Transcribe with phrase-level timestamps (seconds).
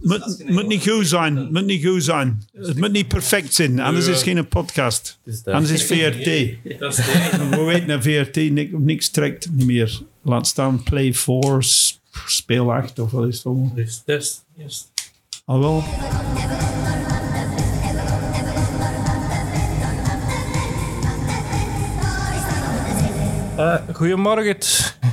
[0.00, 1.36] moet, moet niet goed zijn.
[1.36, 2.42] Het moet niet goed zijn.
[2.52, 3.80] Het moet niet perfect zijn.
[3.80, 5.18] Anders is het geen podcast.
[5.44, 6.24] Anders is VRT.
[6.24, 10.00] We weten dat VRT niks, niks trekt niet meer.
[10.22, 13.72] Laat staan Play 4, s- speel 8 of wat is het allemaal.
[13.74, 14.44] Dus test.
[14.56, 14.86] Yes.
[15.44, 15.84] Al wel.
[23.56, 24.56] Eh, goedemorgen,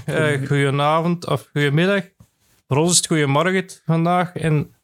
[0.10, 2.04] uh, goedenavond of goedemiddag.
[2.68, 4.76] Voor is het goedemorgen vandaag en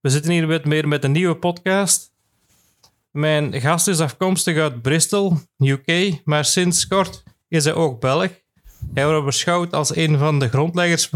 [0.00, 2.12] we zitten hier met, meer met een nieuwe podcast.
[3.10, 8.30] Mijn gast is afkomstig uit Bristol, UK, maar sinds kort is hij ook Belg.
[8.94, 11.08] Hij wordt beschouwd als een van de grondleggers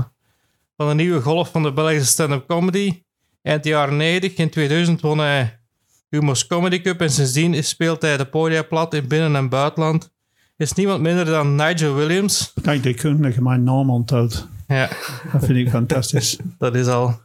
[0.77, 3.03] van de nieuwe golf van de Belgische stand-up comedy.
[3.43, 5.61] Eind jaren 90, in 2000, won hij
[6.09, 10.11] Humo's Comedy Cup en sindsdien speelt hij de podia plat in binnen- en buitenland
[10.57, 12.53] is niemand minder dan Nigel Williams.
[12.63, 14.49] Kijk, die je mijn naam onthoudt.
[14.69, 14.89] Ja,
[15.33, 16.39] Dat vind ik fantastisch.
[16.59, 17.21] dat is al.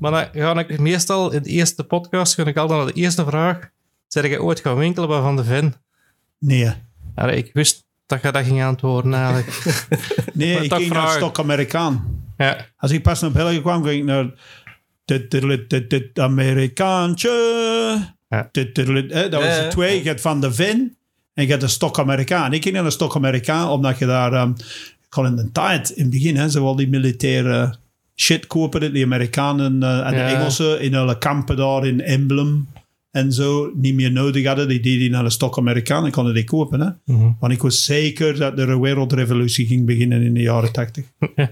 [0.00, 3.24] Maar dan ga ik meestal in de eerste podcast ga ik altijd naar de eerste
[3.24, 3.70] vraag.
[4.06, 5.74] Zeg je ooit gaan winkelen bij Van de Ven?
[6.38, 6.72] Nee.
[7.30, 9.48] Ik wist dat je dat ging antwoorden eigenlijk.
[10.32, 11.20] Nee, Maar ik ging naar vragen.
[11.20, 12.22] Stok Amerikaan.
[12.36, 14.30] ja, Als ik pas naar België kwam, ging ik naar
[15.04, 17.30] dit, dit, dit, dit, Amerikaantje.
[18.28, 18.48] Ja.
[18.52, 20.02] Dit, dit, dit, hè, dat was de twee.
[20.02, 20.96] Je hebt Van de Vin
[21.34, 22.52] en je hebt de Stok Amerikaan.
[22.52, 24.32] Ik ging naar de Stok Amerikaan omdat je daar...
[24.32, 24.52] ehm
[25.08, 27.74] gewoon in de tijd, in het begin, hè, ze die militaire
[28.16, 28.92] shit kopen.
[28.92, 30.28] Die Amerikanen eh, en Ja.
[30.28, 32.68] de Engelsen in hun kampen daar in Emblem
[33.10, 34.68] en zo niet meer nodig hadden.
[34.68, 36.80] Die die naar de Stok Amerikaan en konden die kopen.
[36.80, 37.14] Hè.
[37.14, 37.30] Mhm.
[37.40, 41.04] Want ik was zeker dat er een wereldrevolutie ging beginnen in de jaren tachtig.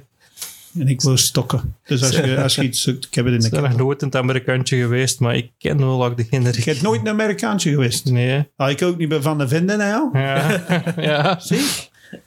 [0.80, 1.74] En ik wil stokken.
[1.86, 3.76] Dus als je, als je iets zoekt, ik heb het in de ik ben nog
[3.76, 6.64] nooit het Amerikaantje geweest, maar ik ken wel ook de Je kinderen.
[6.64, 8.04] bent nooit een Amerikaantje geweest.
[8.10, 8.44] Nee?
[8.56, 10.18] Ah, ik ook niet ben van de vinden, nou.
[10.18, 10.64] ja.
[10.96, 11.38] ja.
[11.40, 11.60] Zie?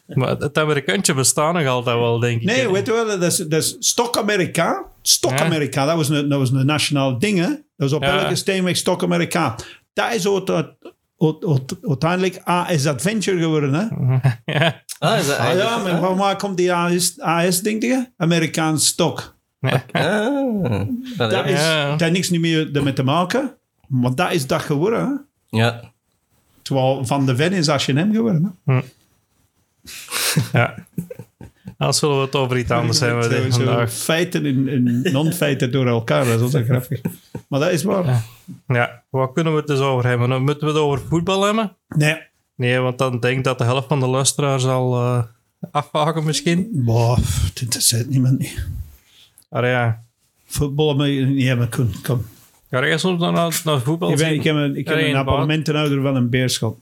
[0.08, 2.48] Maar het Amerikaantje bestaat nog altijd wel, denk ik.
[2.48, 4.86] Nee, weet je wel, dat is, dat is Stok Amerika.
[5.02, 5.46] Stok Ja.
[5.46, 7.48] Amerika, dat was een, dat was een nationaal ding, hè.
[7.48, 8.20] Dat was op Ja.
[8.24, 9.56] elke steenweg Stok Amerika.
[9.94, 10.76] Dat is ook, ook-
[11.18, 13.86] ook- ook- uiteindelijk AS Adventure geworden, hè.
[14.60, 14.82] ja.
[15.00, 18.08] Ah, is dat Ah, ja, maar van waar komt die AS, AS denk je?
[18.18, 19.38] Amerikaans Stok.
[19.92, 20.62] Ah,
[21.18, 21.60] dat Dat, is...
[21.60, 21.90] Ja.
[21.90, 23.54] dat heeft niks niet meer ermee te maken.
[23.88, 25.00] Maar dat is dat geworden,
[25.50, 25.58] hè.
[25.60, 25.92] Ja.
[26.62, 28.56] Terwijl Van de Ven is H&M geworden.
[28.66, 28.80] Hè?
[30.54, 30.76] ja.
[31.78, 33.92] Dan zullen we het over iets anders hebben Zo- dit zo vandaag.
[33.94, 36.26] feiten en, en non-feiten door elkaar.
[36.26, 37.02] Dat is altijd grappig.
[37.48, 38.24] Maar dat is waar.
[38.68, 40.30] Ja, wat kunnen we het dus over hebben?
[40.30, 41.76] Dan Moeten we het over voetbal hebben?
[41.88, 42.18] Nee.
[42.56, 45.24] Nee, want dan denk ik dat de helft van de luisteraars al eh
[45.72, 46.70] afhaken misschien.
[46.72, 48.68] Boah, het interesseert niemand niet.
[49.50, 50.04] Maar ja,
[50.46, 51.94] Voetballen moet je niet hebben kunnen.
[52.04, 52.26] Kom.
[52.70, 55.06] ga jij soms dan naar, naar voetbal Ik, ben, ik heb een, ik heb Ja,
[55.26, 56.80] een van een beerschot.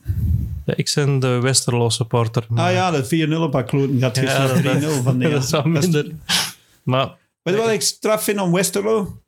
[0.67, 2.45] Ja, ik ben de Westerlo supporter.
[2.49, 5.43] maar- Ah ja, dat 4-0 op kloten gaat Ja, gisteren dat- 3-0 van de dat
[5.43, 6.11] is wel minder.
[6.83, 9.21] Maar Weet je wat ik straf vind aan Westerlo?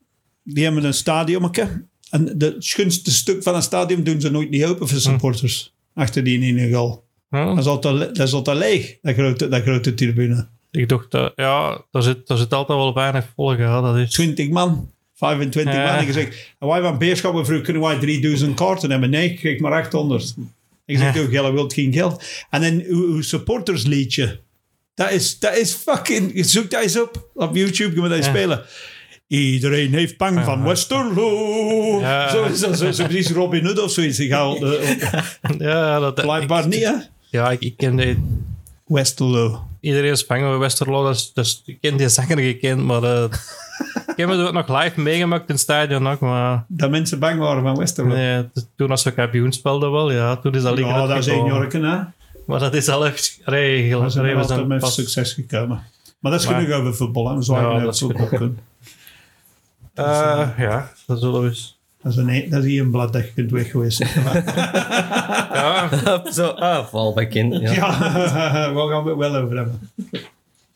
[0.43, 1.85] Die hebben een stadionnetje.
[2.09, 5.73] En de schunste stuk van een stadion doen ze nooit niet open voor supporters.
[5.93, 7.05] Achter die in een gal.
[7.29, 10.47] ja, Dat is altijd, dat is altijd leeg, dat grote, dat grote tribune.
[10.71, 13.57] ik dacht, dat, ja, daar zit, daar zit altijd wel weinig volk.
[13.57, 14.11] Ja, dat is.
[14.11, 15.95] 20 man, 25 Ja.
[15.95, 16.03] man.
[16.07, 19.09] Ik zeg, wij van Beerschap, we vroegen, kunnen wij 3000 kaarten hebben?
[19.09, 20.35] Nee, ik kreeg maar 800.
[20.89, 22.23] Ik zeg, joh, jij wilt geen geld.
[22.49, 24.39] En dan uw, uw supportersliedje.
[24.95, 26.31] Dat is, dat is fucking...
[26.33, 27.29] je Zoek dat eens op.
[27.33, 28.61] Op YouTube kunnen we dat spelen.
[29.27, 31.99] Iedereen heeft bang van Westerlo.
[31.99, 32.29] Ja.
[32.29, 32.77] Zo is dat.
[32.77, 34.19] Zo, zo precies Robin Hood of zoiets.
[34.19, 34.65] Ik haal,
[35.57, 36.93] Ja, dat, blijkbaar niet, hè?
[37.29, 38.17] Ja, ik, ik ken die,
[38.85, 39.68] Westerlo.
[39.79, 41.07] Iedereen is bang voor Westerlo.
[41.07, 43.23] Dus, dus ik ken die zanger gekend, maar eh,
[44.07, 46.19] ik heb het ook nog live meegemaakt in het stadion ook.
[46.19, 48.13] Maar Dat mensen bang waren van Westerlo.
[48.15, 51.27] nee, toen als we kampioen speelden wel, ja, toen is dat liggen ja, dat is
[51.27, 51.61] één uitgekomen.
[51.61, 51.97] jorken, hè?
[52.45, 54.09] Maar dat is al even regel.
[54.09, 55.83] Zijn we altijd zijn met pas- succes gekomen.
[56.19, 57.29] Maar dat is Maar- genoeg over voetbal.
[57.29, 57.35] Hè.
[57.35, 58.59] We zwagen Ja, dat is voetbal kunnen.
[59.93, 61.78] Eh, ja, dat zullen we eens.
[62.01, 64.07] Dat is, een, dat is hier een blad dat je kunt wegwezen.
[65.53, 65.89] Ja,
[66.31, 67.51] Zo, ah, in.
[67.51, 67.71] Ja.
[67.71, 67.89] ja,
[68.73, 69.89] waar gaan we het wel over hebben?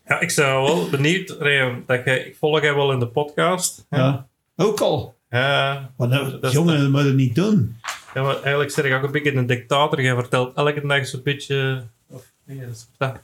[0.08, 1.36] ja, ik ben wel benieuwd.
[1.40, 3.86] Ray, dat je, ik volg je wel in de podcast.
[3.90, 4.28] Ja.
[4.56, 5.16] Ook al.
[5.30, 7.76] Ja, Maar nou, Dat jongen, dat moet je niet doen.
[8.14, 10.02] ja, maar eigenlijk zeg ik ook een beetje een dictator.
[10.02, 11.84] Je vertelt elke dag zo'n beetje...
[12.10, 13.20] Of, nee, dat is dat.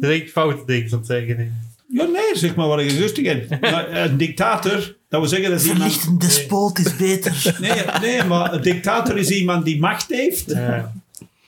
[0.00, 1.62] Dat is ik foute dingen van het zeggen.
[1.88, 3.60] Ja, nee, zeg maar wat ik rustig heb.
[3.60, 5.82] Maar Een dictator, dat wil zeggen dat is iemand...
[5.82, 7.54] Verlichtend despoot is beter.
[7.60, 10.92] Nee, nee, maar een dictator is iemand die macht heeft Ja,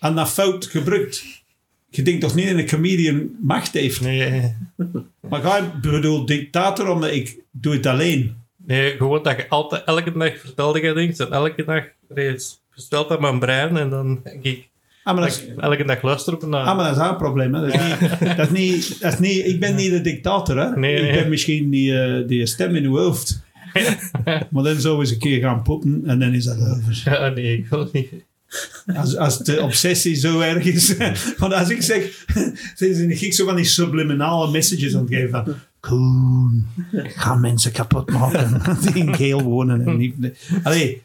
[0.00, 1.24] en dat fout gebruikt.
[1.88, 4.00] Je denkt toch niet dat een comedian macht heeft?
[4.00, 4.54] nee,
[5.20, 8.36] Maar ga ik bedoel dictator omdat ik doe het alleen.
[8.56, 11.16] nee, gewoon dat je altijd elke dag vertelde je dingen.
[11.16, 11.84] En elke dag
[12.70, 13.76] vertelt dat mijn brein.
[13.76, 14.70] En dan denk ik...
[15.04, 16.64] Ah, maar dat is, Elke dag luisteren op naar.
[16.64, 17.54] ah, maar dat is een probleem.
[17.54, 17.60] Hè.
[17.60, 19.46] Dat, is niet, dat, is niet, dat is niet...
[19.46, 20.76] Ik ben niet de dictator, hè.
[20.76, 21.12] Nee, ik nee.
[21.12, 23.42] ben misschien die, eh, die stem in uw hoofd.
[24.50, 27.02] maar dan zou eens een keer gaan poepen en dan is dat over.
[27.12, 28.08] Ja, nee, ik wil niet.
[28.96, 30.96] Als, als de obsessie zo erg is.
[31.38, 32.24] Want als ik zeg,
[32.74, 35.54] zie ik zo van die subliminale messages aan het geven van.
[35.80, 39.86] Koen, ga mensen kapot maken die in Geel wonen.
[39.86, 40.14] En niet,
[40.62, 41.02] allee,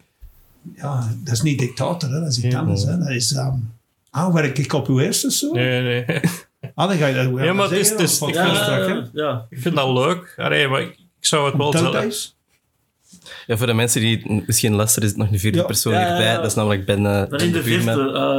[0.75, 2.19] ja, dat is niet dictator, hè?
[2.19, 2.59] dat is iets Ja.
[2.59, 2.83] anders.
[2.83, 2.97] Hè?
[2.97, 3.69] Dat is, um,
[4.09, 5.51] ah, werk ik op uw eerste zo?
[5.53, 6.19] Nee, nee.
[6.75, 9.09] Ah, dan ga je dat Ja, maar het is- Van ik ja, vind-?
[9.13, 9.45] Ja, ja.
[9.49, 10.33] Ik vind dat leuk.
[10.37, 12.35] Allee, maar ik, ik zou het wel zelf...
[13.47, 15.63] Ja, voor de mensen die misschien luisteren, is het nog een vierde Ja.
[15.63, 16.25] persoon Ja, ja, hierbij.
[16.25, 16.35] ja.
[16.35, 17.91] Dat is namelijk Ben, eh, Dan in de vijfde.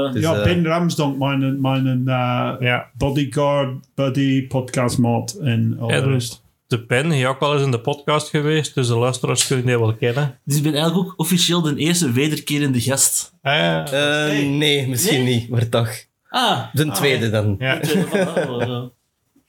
[0.06, 2.90] eh, Dus, ja, eh, Ben Ramsdonk, mijn, mijn uh, Ja.
[2.96, 6.42] bodyguard, buddy, podcastmaat en al Ja, de dus rest.
[6.66, 9.78] de pen, die ook wel eens in de podcast geweest, dus de luisteraars kunnen die
[9.78, 10.38] wel kennen.
[10.44, 13.32] dus ik ben eigenlijk ook officieel de eerste wederkerende gast.
[13.42, 13.86] Ah, ja.
[13.90, 15.34] eh, nee, misschien Nee?
[15.34, 15.90] niet, maar toch.
[16.28, 17.56] Ah, De tweede dan.
[17.58, 17.80] ja.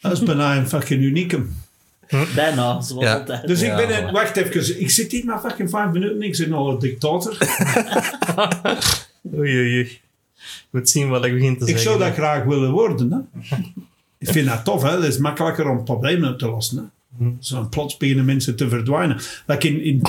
[0.02, 1.56] Dat is bijna een fucking unicum.
[2.36, 3.14] Bijna, zoals Ja.
[3.14, 3.48] altijd.
[3.48, 6.50] Dus Ja, ik ben, wacht even, ik zit hier maar fucking vijf minuten, ik zit
[6.50, 7.38] nog een dictator.
[9.38, 10.00] Oei, oei, oei.
[10.70, 11.82] Moet zien wat ik begin te ik zeggen.
[11.82, 13.12] zou dat graag willen worden.
[13.12, 13.56] Hè?
[14.18, 14.92] ik vind dat tof, hè?
[14.92, 16.92] dat is makkelijker om problemen op te lossen.
[17.18, 17.26] Hè?
[17.40, 19.20] Zo plots beginnen mensen te verdwijnen.
[19.46, 20.02] Like in, in,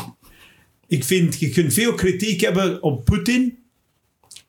[0.87, 3.59] ik vind, je kunt veel kritiek hebben op Poetin,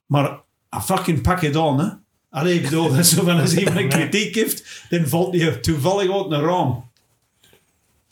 [0.05, 0.39] maar
[0.69, 1.79] ah, fucking pak het aan.
[1.79, 1.87] Hè?
[2.29, 5.51] Allee, ik bedoel, dat is zo van als iemand een kritiek heeft, dan valt hij
[5.51, 6.89] toevallig uit een raam.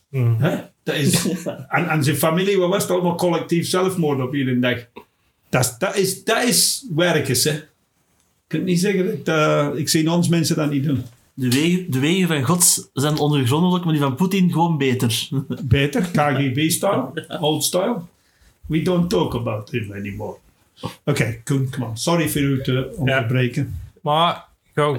[0.10, 0.36] Mm.
[0.40, 0.58] Hè?
[0.84, 1.28] Dat is,
[1.70, 4.78] en, en zijn familie, wat was het allemaal collectief zelfmoord op iedere dag.
[5.50, 7.52] Dat, is- dat, is, dat is werkens, hè.
[7.52, 11.04] Ik kan niet zeggen dat eh, ik zie ons mensen dat niet doen.
[11.34, 15.28] De wegen, de wegen van God zijn ondergrondelijk, maar die van Poetin gewoon beter.
[15.64, 17.96] Beter, KGB-style, old style.
[18.66, 20.36] We don't talk about him anymore.
[21.06, 21.98] Oké, Koen, come on.
[21.98, 23.80] Sorry voor u te onderbreken.
[24.02, 24.46] Maar,
[24.76, 24.98] gauw,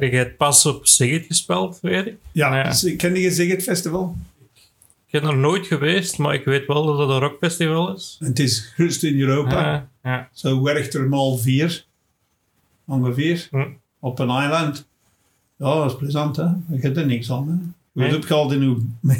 [0.00, 2.16] jij jij hebt pas op Sigit gespeeld, weet ik.
[2.32, 2.62] Ja, Ja.
[2.68, 4.16] dus, ken je Zig het festival?
[5.06, 8.16] Ik ben er nooit geweest, maar ik weet wel dat het een rockfestival is.
[8.18, 9.60] Het is het grootste in Europa.
[9.62, 10.28] Ja, ja.
[10.32, 11.84] Zo werkt er maar vier.
[12.86, 13.48] Ongeveer.
[13.50, 13.64] Hm.
[14.00, 14.86] Op een eiland.
[15.56, 16.42] Ja, dat is plezant, hè.
[16.42, 17.54] Je hebt er niks aan, hè.
[17.92, 18.82] Je wordt opgehaald in uw...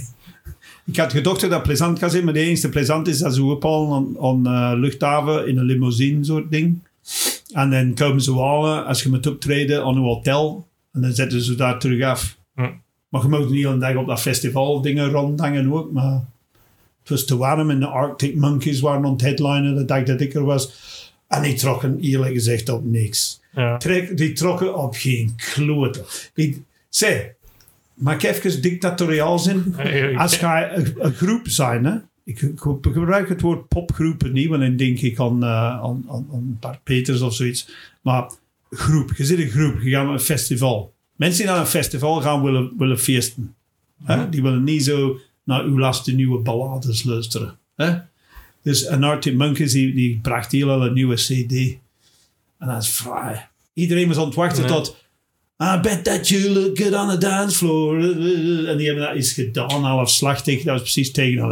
[0.86, 3.44] Ik had gedacht dat dat plezant kan zijn, maar de enige plezant is dat ze
[3.44, 6.78] ophalen aan, aan eh, luchthaven in een limousine soort ding.
[7.52, 10.68] En dan komen ze halen als je moet optreden aan een hotel.
[10.92, 12.36] En dan zetten ze daar terug af.
[12.54, 12.70] Hm.
[13.08, 16.24] Maar je mag niet dag op dat festival dingen rondhangen ook, maar
[17.00, 20.20] het was te warm en de Arctic Monkeys waren aan het headlinen de dag dat
[20.20, 20.72] ik er was.
[21.28, 23.40] En die trokken eerlijk gezegd op niks.
[23.52, 23.76] ja.
[23.76, 26.04] Trek, die trokken op geen kloten.
[26.34, 27.26] Die, zeg,
[27.94, 29.76] mag ik even dictatoriaal zijn?
[30.16, 31.94] Als je een, een groep zijn, hè?
[32.24, 35.48] Ik, ik gebruik het woord popgroepen niet, want dan denk ik aan, eh,
[35.82, 37.68] aan, aan, aan Bart Peters of zoiets.
[38.02, 38.30] Maar
[38.70, 40.94] groep, je zit een groep, je gaat naar een festival.
[41.16, 43.54] Mensen die naar een festival gaan willen, willen feesten.
[44.04, 44.28] Hè?
[44.28, 47.58] Die willen niet zo naar uw laatste nieuwe ballades luisteren.
[47.76, 47.98] Hè?
[48.62, 51.52] Dus een Arctic Monkeys die, die bracht heel een nieuwe CD.
[52.58, 53.40] En dat is fraai.
[53.72, 54.72] Iedereen was aan het wachten Nee.
[54.72, 55.03] tot.
[55.62, 57.98] I bet that you look good on the dance floor.
[58.68, 60.56] En die hebben dat eens gedaan, halfslachtig.
[60.56, 61.48] Dat was precies tegen.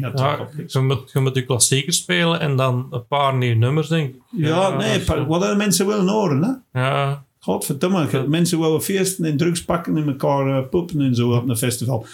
[0.00, 3.88] Dat Ja, je, moet, je moet de klassiekers spelen en dan een paar nieuwe nummers,
[3.88, 4.20] denk ik.
[4.30, 6.80] Ja, nee, wat de mensen willen horen, hè?
[6.80, 8.22] Ja, Godverdomme, Ja.
[8.28, 12.06] mensen willen feesten en drugs pakken en elkaar eh, poepen en zo op een festival.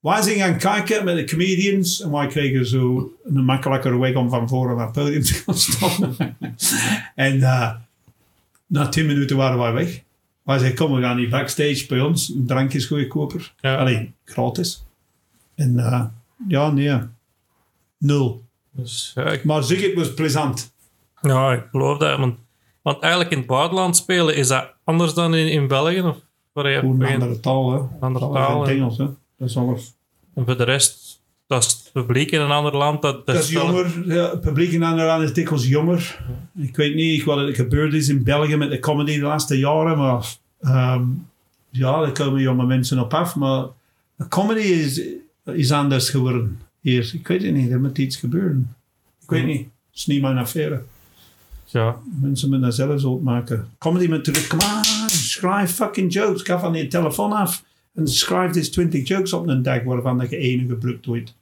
[0.00, 4.28] Wij zijn gaan kijken met de comedians en wij kregen zo een makkelijkere weg om
[4.30, 6.16] van voren naar het podium te gaan staan.
[7.14, 7.70] en eh,
[8.66, 10.02] na tien minuten waren wij weg.
[10.48, 13.54] Wij zeiden, kom, we gaan hier backstage bij ons, een drankjes goedkoper.
[13.60, 13.76] Ja.
[13.76, 14.84] Alleen, gratis.
[15.54, 16.04] En eh,
[16.48, 16.98] ja, nee,
[17.98, 18.42] nul.
[18.70, 20.72] dus ja, ik, Maar zeg, het was plezant.
[21.22, 22.18] ja, ik geloof dat.
[22.18, 22.38] Want,
[22.82, 26.00] want eigenlijk in het buitenland spelen, is dat anders dan in, in België?
[26.00, 26.16] Of
[26.52, 27.22] waar je Hoe een begint?
[27.22, 27.80] andere taal, hè.
[28.00, 28.68] Andere taal.
[28.68, 29.04] Engels, hè.
[29.38, 29.92] Dat is alles.
[30.34, 33.02] En voor de rest, dat is het publiek in een ander land.
[33.02, 34.14] Dat, Dat is jonger.
[34.14, 36.20] Ja, het publiek in Anderland is dikwijls jonger.
[36.56, 39.98] Ik weet niet wat er gebeurd is in België met de comedy de laatste jaren,
[39.98, 41.02] maar ehm,
[41.70, 43.36] ja, daar komen jonge mensen op af.
[43.36, 43.66] Maar
[44.16, 45.02] de comedy is,
[45.44, 47.10] is anders geworden hier.
[47.14, 48.74] Ik weet het niet, er moet iets gebeuren.
[49.22, 49.60] Ik weet niet.
[49.60, 50.82] Het is niet mijn affaire.
[51.64, 53.68] Ja, Mensen moeten dat zelf maken.
[53.78, 56.42] Comedy met terug, come on, schrijf fucking jokes.
[56.42, 57.64] Ga van je telefoon af
[57.94, 61.34] en schrijf dus 20 jokes op een dag waarvan je één gebruikt wordt.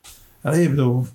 [0.46, 1.06] Allee, ik bedoel,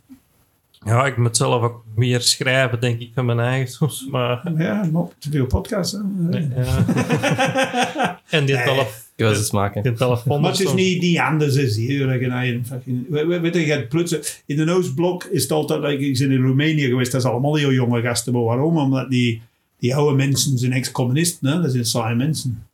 [0.86, 4.08] ja, ik moet zelf ook meer schrijven, denk ik, van mijn eigen soms.
[4.12, 5.98] Maar, Ja, maar te veel podcasts.
[6.30, 6.38] Hè?
[6.56, 8.20] ja.
[8.30, 9.84] en die, telef Ik was het maken.
[9.84, 10.42] die telefoon...
[10.42, 12.08] Maar het is niet, niet anders als hier.
[12.08, 16.88] Weet je, je plotsen, in de Oostblok is het altijd, like, ik ben in Roemenië
[16.88, 18.34] geweest, dat is allemaal heel jonge gasten.
[18.34, 18.78] Maar waarom?
[18.78, 19.42] Omdat die,
[19.80, 21.62] die oude mensen zijn ex-communisten, hè?
[21.62, 22.68] dat zijn saaie mensen.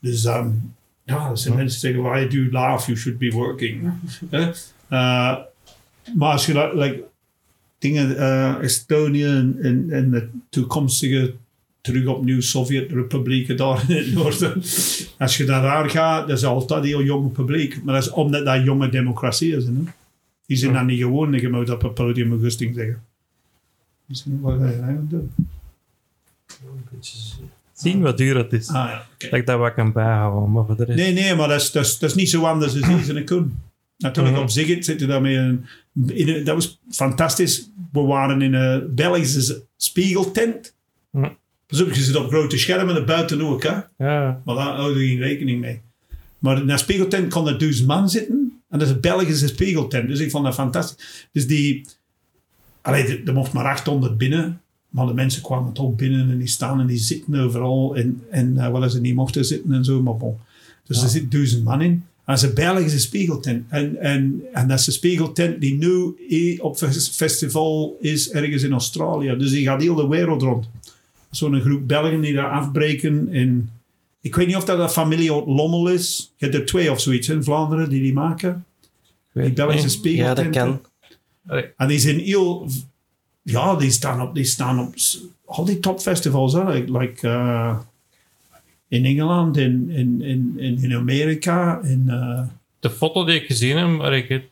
[0.00, 0.48] Dus ehm,
[1.04, 3.92] ja, dat zijn mensen die zeggen, why do you laugh, you should be working.
[6.14, 7.02] maar als je dat, like,
[7.78, 11.34] dingen, eh, Estonië en, en, en de toekomstige
[11.80, 14.62] terug opnieuw Sovjet-republieken daar in het noorden.
[15.18, 17.82] Als je daar gaat, dat is altijd heel jong publiek.
[17.82, 19.76] Maar dat is omdat dat jonge democratieën zijn.
[19.76, 19.92] Hè?
[20.46, 23.02] Die zijn dan niet gewoon, je moet op een podium een gusting zeggen.
[24.06, 25.32] Misschien wat ga je eigenlijk doen?
[27.72, 28.68] Zien wat duur het is.
[28.68, 29.28] Ah ja, oké.
[29.30, 30.52] Dat ik dat wat kan bijhouden.
[30.52, 30.98] Maar voor de rest...
[30.98, 33.24] Nee, nee, maar dat is, dat is, dat is niet zo anders als deze en
[33.24, 33.54] Koen.
[33.98, 34.44] Natuurlijk, Mhm.
[34.44, 35.64] op Zigget zitten daarmee een,
[36.06, 37.70] in Dat was fantastisch.
[37.92, 40.74] We waren in een Belgische spiegeltent.
[41.10, 41.28] Mhm.
[41.66, 43.74] Dus je zit op grote schermen en buiten ook, hè.
[43.98, 45.80] Ja, Maar daar houden we geen rekening mee.
[46.38, 48.60] Maar in een spiegeltent kon er duizend man zitten.
[48.68, 50.08] En dat is een Belgische spiegeltent.
[50.08, 51.28] Dus ik vond dat fantastisch.
[51.32, 51.86] Dus die...
[52.80, 54.60] Allee, er- mocht maar 800 binnen.
[54.88, 57.96] Maar de mensen kwamen toch binnen en die staan en die zitten overal.
[57.96, 60.02] En, en eh, wel ze niet mochten zitten en zo.
[60.02, 60.36] Maar bon.
[60.86, 62.04] Dus er zit duizend man in.
[62.26, 63.64] Is een Belgische spiegeltent.
[63.68, 66.16] En, en, en dat is een spiegeltent die nu
[66.60, 69.36] op fes- festival is ergens in Australië.
[69.36, 70.68] Dus die gaat heel de wereld rond.
[71.30, 73.28] Zo'n groep Belgen die daar afbreken.
[73.32, 73.70] En
[74.20, 76.32] ik weet niet of dat een familie uit Lommel is.
[76.36, 78.64] Je hebt er twee of zoiets in Vlaanderen die die maken.
[79.32, 80.16] Die Belgische niet.
[80.16, 80.80] Ja, dat kan.
[81.76, 82.68] En die zijn heel...
[83.42, 84.94] Ja, die staan op, die staan op
[85.44, 86.52] al die topfestivals.
[86.52, 86.70] Hè?
[86.70, 87.78] Like, like, eh,
[88.94, 91.80] in Engeland, in, in, in, in, in Amerika.
[91.82, 92.42] In, eh,
[92.80, 94.44] De foto die ik gezien heb, waar ik het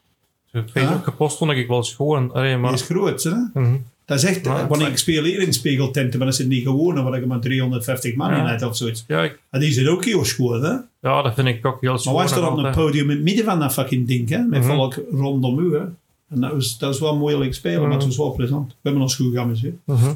[0.71, 2.33] Facebook gepost, vond ik wel schoon.
[2.33, 3.23] Allee, die is groot.
[3.23, 3.35] Hè?
[3.61, 3.77] Mhm.
[4.05, 4.45] Dat is echt...
[4.45, 8.15] Ja, ik speel hier in spiegeltenten, maar dat is niet gewoon, waar ik maar 350
[8.15, 8.47] man in Ja.
[8.51, 9.05] heb of zoiets.
[9.07, 10.77] Ja, ik- En die zijn ook heel schoon, hè?
[11.09, 12.15] ja, dat vind ik ook heel schoon.
[12.15, 14.39] Maar wij staan op een podium in het midden van dat fucking ding, hè?
[14.39, 14.75] Met Mhm.
[14.75, 15.83] volk rondom u, hè?
[16.29, 18.69] En dat was, dat was wel moeilijk spelen, maar het was wel plezant.
[18.71, 19.75] We hebben ons goed geamuseerd.
[19.85, 20.13] Mhm.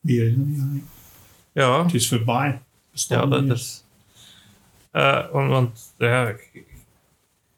[0.00, 0.82] Hier is het niet.
[1.52, 2.60] Ja, Het is voorbij.
[2.92, 3.84] Ja dat is...
[4.90, 6.64] Eh, want, want ja, ik-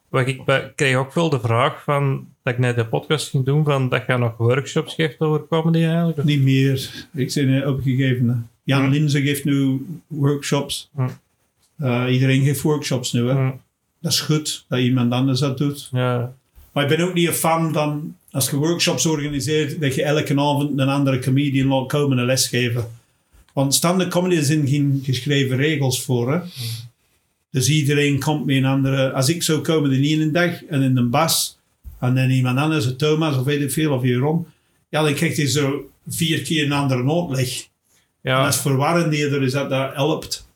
[0.08, 3.64] wat ik, kreeg ook veel de vraag van, dat ik net de podcast ging doen,
[3.64, 6.18] van dat je nog workshops geeft over comedy eigenlijk.
[6.18, 7.06] Of- Niet meer.
[7.14, 8.48] Ik ben opgegeven.
[8.62, 8.90] Jan Hm.
[8.90, 10.90] Linzen geeft nu workshops.
[11.78, 13.28] Eh, iedereen geeft workshops nu.
[13.28, 13.50] Hè.
[14.00, 15.88] Dat is goed dat iemand anders dat doet.
[15.92, 16.34] Ja,
[16.72, 20.32] Maar ik ben ook niet een fan van, als je workshops organiseert, dat je elke
[20.40, 22.90] avond een andere comedian laat komen en lesgeven.
[23.54, 26.32] Want stand-up comedy zijn geen geschreven regels voor.
[26.32, 26.40] Hè?
[27.50, 29.12] Dus iedereen komt met een andere...
[29.12, 31.58] Als ik zou komen de ene dag en in een bas,
[32.00, 34.46] en dan iemand anders, een Thomas of weet ik veel, of Jeroen,
[34.88, 37.48] ja, dan krijgt hij zo vier keer een andere uitleg.
[38.22, 40.48] En ja, dat is verwarrend eerder, is dat dat helpt.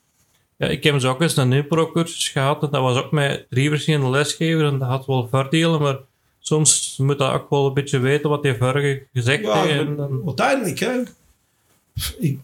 [0.56, 3.68] ja, ik heb zo ook eens een impro-cursus gehad en dat was ook met drie
[3.70, 5.98] verschillende lesgevers en dat had wel voordelen, maar
[6.40, 9.76] soms moet dat ook wel een beetje weten wat die vorige gezegd Ja, heeft.
[9.76, 11.02] maar En dan, uiteindelijk, hè.
[12.18, 12.38] Ik,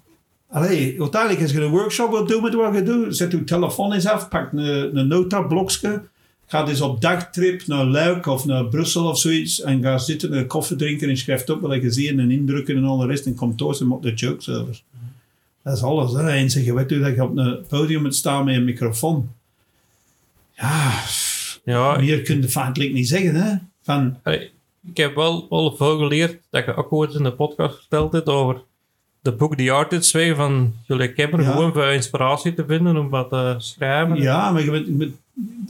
[0.55, 3.93] allee, uiteindelijk, als je een workshop wilt doen met wat je doet, zet je telefoon
[3.93, 6.03] eens af, pak een, een nota-blokje,
[6.47, 10.47] ga eens op dagtrip naar Luik of naar Brussel of zoiets en ga zitten, een
[10.47, 13.35] koffie drinken en schrijf op wat je ziet en indrukken en al de rest en
[13.35, 14.83] kom thuis en maak de jokes over.
[15.63, 16.31] Dat is alles, hè.
[16.31, 19.29] En zeg je, weet je, dat je op een podium moet staan met een microfoon.
[20.53, 21.03] Ja,
[21.65, 23.57] ja, meer kun je feitelijk niet zeggen, hè.
[23.83, 24.51] Van, Allee,
[24.87, 28.29] ik heb wel, wel veel geleerd dat je ook ooit in de podcast verteld hebt
[28.29, 28.63] over
[29.25, 31.41] de boek The Artist Way van Julie Kemper.
[31.43, 31.51] Ja.
[31.53, 34.17] Gewoon voor inspiratie te vinden om wat te schrijven.
[34.17, 35.13] Ja, maar je bent,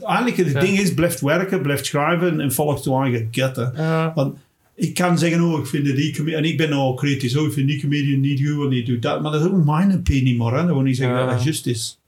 [0.05, 0.59] eigenlijk het Ja.
[0.59, 3.27] ding is, blijf werken, blijf schrijven en volg je eigen.
[3.31, 4.35] Ja, Want
[4.75, 7.53] ik kan zeggen, oh, ik vind die comedian, en ik ben al kritisch, oh, ik
[7.53, 9.21] vind die comedian niet goed, want die doet dat.
[9.21, 10.57] Maar dat is ook mijn opinie, maar hè.
[10.65, 11.99] dat wil niet zeggen dat dat juist is.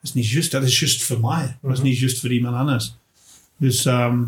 [0.00, 1.56] Dat is niet juist, dat is juist voor mij.
[1.62, 1.86] Dat is Mhm.
[1.86, 2.94] niet juist voor iemand anders.
[3.56, 4.22] Dus, ehm,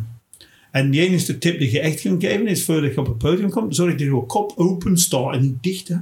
[0.70, 3.50] en de enige tip die je echt kan geven is, voordat je op het podium
[3.50, 5.88] komt, zorg dat je kop open staat en niet dicht.
[5.88, 5.96] Hè.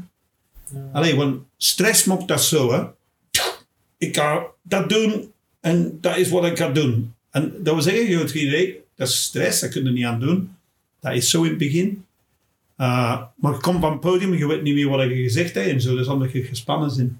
[0.92, 2.84] Allee, want stress maakt dat zo, hè.
[3.98, 7.14] Ik ga dat doen en dat is wat ik ga doen.
[7.30, 10.04] En dat wil zeggen, je hebt geen idee, dat is stress, dat kun je niet
[10.04, 10.56] aan doen.
[11.00, 12.04] Dat is zo in het begin.
[12.78, 15.54] Uh, maar je komt van het podium en je weet niet meer wat je gezegd
[15.54, 15.96] hebt en zo.
[15.96, 17.12] Is omdat je gespannen bent.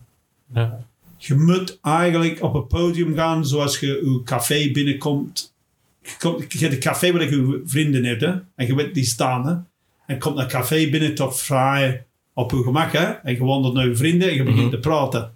[0.54, 0.86] ja.
[1.20, 5.54] Je moet eigenlijk op het podium gaan zoals je je café binnenkomt.
[6.02, 8.30] Je, komt, je hebt een café waar je vrienden hebt, hè?
[8.54, 9.52] En je weet die staan, hè?
[9.52, 12.06] En je komt naar café binnen toch vrij
[12.38, 13.04] op je gemak, hè?
[13.04, 14.70] En je wandelt naar je vrienden en je begint Mhm.
[14.70, 15.32] te praten.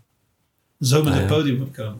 [0.80, 1.34] Zo met Ah, het ja.
[1.36, 1.98] podium opkomen.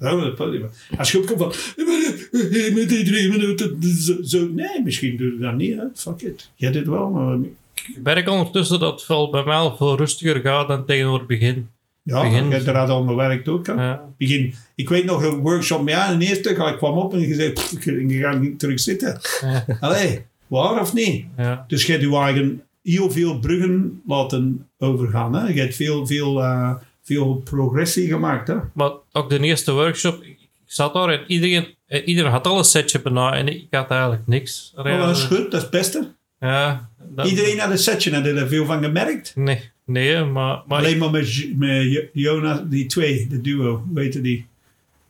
[0.00, 0.68] Zo met het podium.
[0.98, 1.52] Als je opkomt van...
[1.76, 3.82] "Eh, Met die drie minuten...
[3.82, 4.48] Zo, zo.
[4.54, 5.82] Nee, misschien doe je dat niet, hè?
[5.94, 6.50] Fuck it.
[6.54, 7.36] Jij doet wel, maar...
[7.74, 11.28] Ik merk ondertussen dat het wel bij mij al veel rustiger gaat dan tegenover het
[11.28, 11.68] begin.
[12.02, 13.66] Ja, Begin- je hebt er al gewerkt ook?
[13.66, 14.04] Ja.
[14.18, 14.54] begin.
[14.74, 17.34] Ik weet nog een workshop met jou en de eerste ik kwam op en je
[17.34, 19.20] zei, "Pff, ik ga niet terug zitten.
[19.40, 19.64] Ja.
[19.80, 21.24] Allee, waar of niet?
[21.36, 21.64] Ja.
[21.68, 22.62] Dus je hebt je eigen
[22.92, 25.34] heel veel bruggen laten overgaan.
[25.34, 25.48] Hè.
[25.48, 28.48] Je hebt veel, veel, eh, veel progressie gemaakt.
[28.48, 28.54] Hè.
[28.74, 32.64] Maar ook de eerste workshop, ik zat daar en iedereen, eh, iedereen had al een
[32.64, 34.72] setje bijna en ik had eigenlijk niks.
[34.76, 36.14] Maar dat is goed, dat is het beste.
[36.40, 39.32] Ja, dat- Iedereen had een setje en er veel van gemerkt.
[39.36, 44.22] Nee, nee maar, maar Alleen maar met, met Jo- Jonas, die twee, de duo, weten
[44.22, 44.46] die?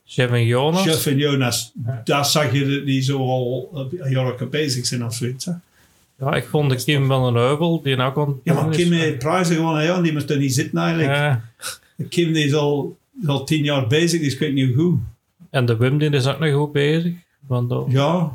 [0.06, 0.82] Chef en Jonas.
[0.82, 1.72] Chef en Jonas.
[2.04, 5.44] Daar zag je dat die zo al een jaar bezig zijn of zoiets.
[5.44, 5.52] Hè.
[6.18, 8.76] Ja, ik vond de Kim van den Heuvel, die ook aan Ja, maar is.
[8.76, 11.08] Kim heeft prijzen gewoon, ja, die moest er niet zitten eigenlijk.
[11.08, 11.42] Ja.
[12.08, 14.98] Kim die is al, is al tien jaar bezig, die is ik weet niet hoe.
[15.50, 17.14] En de Wim die is ook nog goed bezig.
[17.46, 18.32] Want Ja,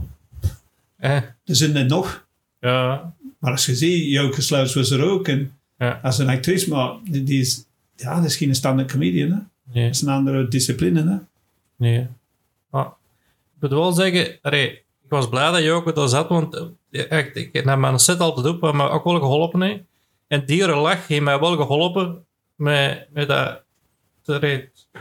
[0.97, 2.25] eh, er zijn er nog.
[2.59, 5.27] ja, Maar als je ziet, Joke Sluis was er ook.
[5.27, 5.99] En Ja.
[6.03, 9.29] als een actrice, maar die, die is, ja, dat is geen stand-up comedian.
[9.31, 9.37] Hè.
[9.73, 11.01] nee, Dat is een andere discipline.
[11.09, 11.15] Hè.
[11.75, 12.07] nee.
[12.69, 14.81] Maar, ik moet wel zeggen, allee,
[15.13, 16.55] was blij dat je ook daar zat, want
[16.91, 19.81] eh, echt, ik neem mijn set altijd op, mij ook wel geholpen heeft.
[20.27, 23.61] En die lach heeft mij wel geholpen met, met dat...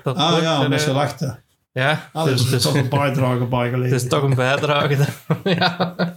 [0.03, 0.69] dat Ah ja, allee.
[0.69, 1.43] met ze lachten.
[1.73, 5.07] Ja, Ah, er dus, is dus, toch een bijdrage bij het is toch een bijdrage.
[5.45, 5.95] ja.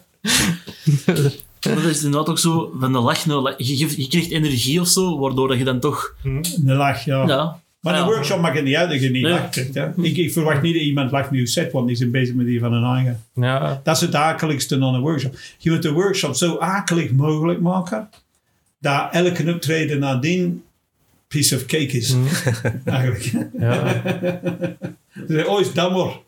[1.66, 4.82] Maar dat is inderdaad ook zo, van de lach, nou, je, geeft- je krijgt energie
[4.82, 6.16] of zo, waardoor dat je dan toch...
[6.24, 7.28] Een lach, ja.
[7.28, 9.32] Ja, Maar in een workshop mag het niet uit dat je niet Nee.
[9.32, 9.50] lacht.
[9.50, 9.90] krijgt, Hè.
[10.02, 12.60] Ik, ik verwacht niet dat iemand lacht nu set, want die zijn bezig met die
[12.60, 13.24] van hun eigen.
[13.34, 15.36] ja, Dat is het akeligste aan een workshop.
[15.58, 18.10] Je moet de workshop zo akelig mogelijk maken,
[18.80, 20.64] dat elke optreden nadien
[21.28, 22.16] piece of cake is.
[22.86, 23.32] Eigenlijk.
[23.60, 24.02] ja.
[25.28, 26.20] Zeggen, oh, is dat maar,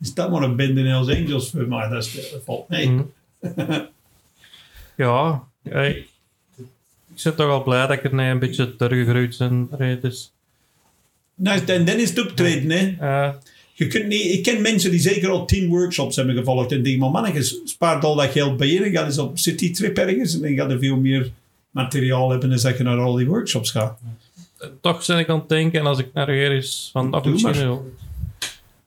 [0.00, 1.88] is dat maar een band in Hells Angels voor mij?
[1.88, 2.88] Dat, is, dat valt mee.
[2.88, 3.10] Mm.
[4.96, 5.72] ja, ik,
[7.14, 9.98] ik ben toch al blij dat ik er een beetje teruggegroeid ben.
[10.00, 10.32] Dus,
[11.34, 12.94] Nou, en dan is het optreden, hè.
[13.00, 13.34] eh,
[13.72, 16.98] Je kunt niet, ik ken mensen die zeker al tien workshops hebben gevolgd en die
[16.98, 20.54] maar mannetjes, spaart al dat geld bij je, ga eens op citytrip ergens en dan
[20.54, 21.32] ga je veel meer
[21.70, 23.98] materiaal hebben dan dat je naar al die workshops gaat.
[24.80, 27.40] toch ben ik aan het denken, en als ik naar hier is van af Doe
[27.40, 27.54] maar.
[27.54, 27.92] wel.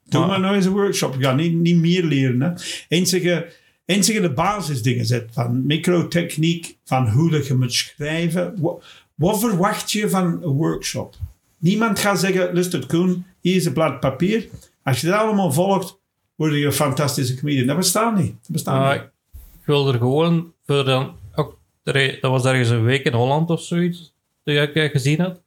[0.10, 1.16] Doe Maar- maar nou eens een workshop.
[1.18, 2.42] Je gaat niet, niet meer leren.
[2.42, 2.52] Hè.
[2.88, 8.54] Eenige de basisdingen zet van microtechniek, van hoe dat je moet schrijven.
[8.58, 8.84] Wat,
[9.16, 11.16] wat verwacht je van een workshop?
[11.58, 14.48] Niemand gaat zeggen, luister Koen, hier is een blad papier.
[14.84, 15.98] Als je dat allemaal volgt,
[16.36, 17.68] word je een fantastische comedian.
[17.68, 18.32] Dat bestaat niet.
[18.42, 19.02] Dat bestaat Ah, niet.
[19.34, 23.62] ik wil er gewoon voor dan ook, dat was ergens een week in Holland of
[23.62, 25.42] zoiets, dat ik eh, gezien had.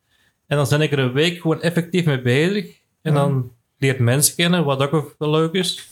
[0.46, 2.66] En dan ben ik er een week gewoon effectief mee bezig.
[3.02, 5.88] En dan leert mensen kennen, wat ook wel leuk is.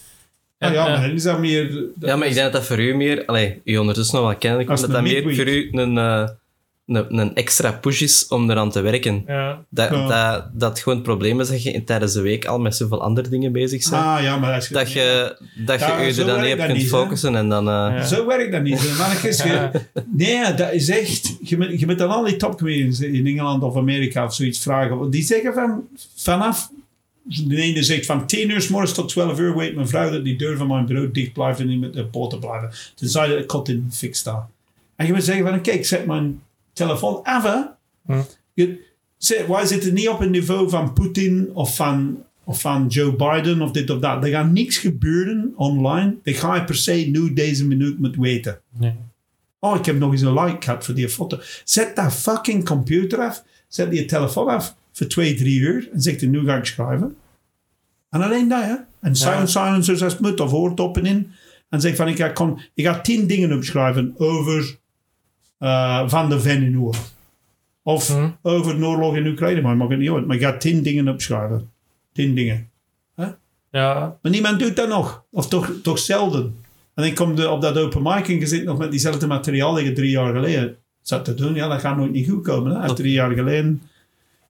[0.59, 1.85] En, Ah, ja, eh, maar dan is dat meer...
[2.01, 3.25] Ja, maar ik denk dat dat voor u meer...
[3.27, 6.29] Allee, u ondertussen nog wel kennen, dat dat meer voor u een, eh,
[6.89, 9.23] een, een extra push is om eraan te werken.
[9.27, 9.65] ja.
[9.69, 10.07] Dat, Ja.
[10.33, 13.29] dat, dat gewoon het probleem is dat je tijdens de week al met zoveel andere
[13.29, 14.03] dingen bezig bent.
[14.03, 14.75] Ah ja, maar als je...
[14.75, 16.89] dat je, dat je Ja, je zo er dan niet op kunt niet, hè.
[16.89, 17.69] focussen en dan...
[17.69, 18.05] eh, Ja.
[18.05, 18.81] Zo werkt dat niet.
[19.43, 19.69] hè.
[20.13, 21.37] Nee, dat is echt...
[21.43, 24.99] Je moet, je moet dan al die topcomedians in Engeland of Amerika of zoiets vragen.
[24.99, 25.83] Want Die zeggen van,
[26.17, 26.71] vanaf...
[27.47, 30.25] De ene zegt van 10 uur 's morgens tot 12 uur weet mijn vrouw dat
[30.25, 32.71] die deur van mijn bureau dicht blijft en niet met de poten blijven.
[32.95, 34.49] Tenzij de kot in fik staat.
[34.97, 36.41] En je moet zeggen van, kijk, zet mijn
[36.79, 37.61] telefoon af, hè.
[38.07, 38.23] Hm.
[38.55, 38.87] Je,
[39.49, 43.71] wij zitten niet op het niveau van Poetin of van, of van Joe Biden of
[43.71, 44.25] dit of dat.
[44.25, 46.17] Er gaat niks gebeuren online.
[46.23, 48.61] Dat ga je per se nu deze minuut moet weten.
[48.79, 48.95] Nee.
[49.59, 51.39] Oh, ik heb nog eens een like gehad voor die foto.
[51.65, 53.45] Zet dat fucking computer af.
[53.69, 55.89] Zet die telefoon af voor twee, drie uur.
[55.93, 57.17] En zeg er, nu ga ik schrijven.
[58.11, 58.75] En alleen dat, hè.
[59.01, 61.31] En silent silencers als het moet, of oortoppen in.
[61.69, 64.79] En zeg van, ik ga, kon, ik ga tien dingen opschrijven over
[65.59, 66.97] eh, Van de Ven in Oor.
[67.83, 68.29] Of Hm.
[68.43, 70.27] over de oorlog in Oekraïne, maar ik mag het niet uit.
[70.27, 71.71] Maar ik ga tien dingen opschrijven.
[72.13, 72.69] Tien dingen.
[73.71, 75.25] Ja, Maar niemand doet dat nog.
[75.31, 76.57] Of toch, toch zelden.
[76.95, 79.75] En dan komt je op dat open mic en je zit nog met diezelfde materiaal
[79.75, 81.55] dat je drie jaar geleden zat te doen.
[81.55, 82.73] Ja, dat gaat nooit niet goed komen.
[82.73, 82.79] Hè?
[82.83, 83.83] Als drie jaar geleden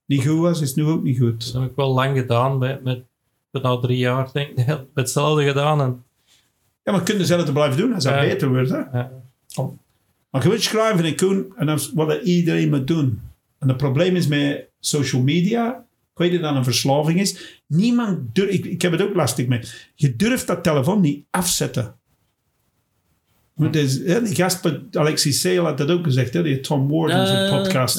[0.05, 1.53] niet goed was, is het nu ook niet goed.
[1.53, 3.01] dat heb ik wel lang gedaan, met, met,
[3.51, 5.81] met nou drie jaar denk ik, met hetzelfde gedaan.
[5.81, 6.03] En,
[6.83, 8.19] Ja, maar je kunt hetzelfde blijven doen als dat Ja.
[8.19, 8.69] beter wordt.
[8.69, 8.77] Hè?
[8.77, 9.11] ja.
[10.29, 13.21] Maar je moet schrijven en Koen, en dat is wat iedereen moet doen.
[13.59, 18.35] En het probleem is met social media, ik weet dat dat een verslaving is, niemand
[18.35, 19.61] durft, ik, ik heb het ook lastig mee,
[19.95, 21.95] je durft dat telefoon niet afzetten.
[23.53, 23.77] Want
[24.33, 27.97] gast, bij Alexis Sale had dat ook gezegd, hè, die Tom Ward in zijn podcast.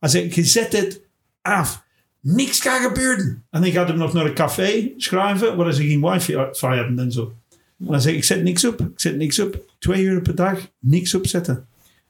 [0.00, 1.00] Hij zegt, je zet het
[1.42, 1.86] af.
[2.20, 3.44] Niks gaat gebeuren.
[3.50, 7.12] En dan gaat hem nog naar een café schrijven, waar ze geen wifi hebben en
[7.12, 7.32] zo.
[7.78, 8.80] En dan zeg ik, ik zet niks op.
[8.80, 9.58] Ik zet niks op.
[9.78, 11.66] Twee uur per dag, niks opzetten.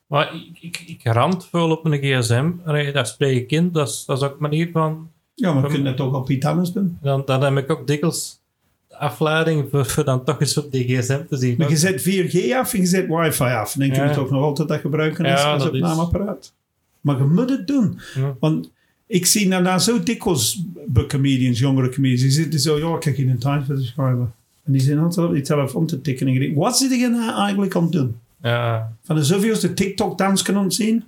[0.06, 1.14] Maar ik, ik, ik
[1.56, 2.50] op mijn gsm.
[2.92, 3.72] Dat spreek ik in.
[3.72, 5.10] Dat is, dat is ook een manier van...
[5.34, 6.98] Ja, maar we kunnen toch op iets anders doen.
[7.02, 8.40] Dan, dan heb ik ook dikwijls
[8.90, 11.54] afleiding voor, voor dan toch eens op die gsm te zien.
[11.58, 13.72] Maar je zet 4G af en je zet wifi af.
[13.72, 14.12] Dan kun je Ja.
[14.12, 16.52] toch nog altijd dat gebruiken als, Ja, als opnameapparaat.
[17.00, 17.98] Maar je moet het doen.
[18.14, 18.36] Ja.
[18.40, 18.70] Want
[19.06, 23.14] ik zie daarna zo dikwijls bij comedians, jongere comedians, die zitten zo, ja, ik heb
[23.14, 24.32] geen tijd voor te schrijven.
[24.68, 26.26] En die zijn altijd op die telefoon te tikken.
[26.26, 28.16] En ik denk, wat zit je nou eigenlijk aan het doen?
[28.42, 31.04] Ja, Van de zoveelste TikTok-dans kan ontzien?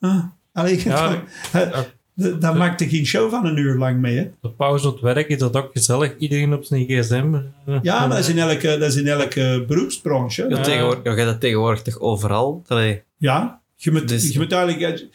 [0.00, 1.94] Ah, allee, Ja, daar-
[2.40, 4.16] daar maakt er geen show van een uur lang mee.
[4.16, 4.30] Hè?
[4.40, 6.16] de pauze op het werk is dat ook gezellig.
[6.18, 7.40] Iedereen op zijn gsm.
[7.82, 10.42] Ja, maar dat is in elke, dat is in elke beroepsbranche.
[10.48, 10.62] Ja, Ja.
[10.62, 12.62] tegenwoordig, ja, je hebt dat tegenwoordig toch overal?
[12.66, 15.06] Allee, Ja, je moet, Dus- je moet eigenlijk...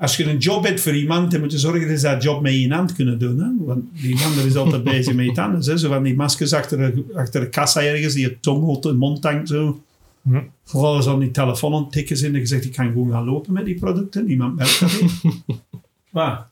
[0.00, 2.42] Als je een job hebt voor iemand, dan moet je zorgen dat ze dat job
[2.42, 3.38] met je hand kunnen doen.
[3.38, 3.64] Hè?
[3.64, 5.66] Want die ander is altijd bezig met iets anders.
[5.66, 5.78] Hè?
[5.78, 8.92] Zo van die maskers achter de, achter de kassa ergens, die je tong op de
[8.92, 9.48] mond hangt.
[9.48, 9.82] Zo.
[10.22, 10.40] Hm.
[10.64, 13.52] Vooral die telefoon aan het tikken zijn en je zegt, ik kan gewoon gaan lopen
[13.52, 14.26] met die producten.
[14.26, 15.22] Niemand merkt dat niet.
[16.10, 16.49] maar,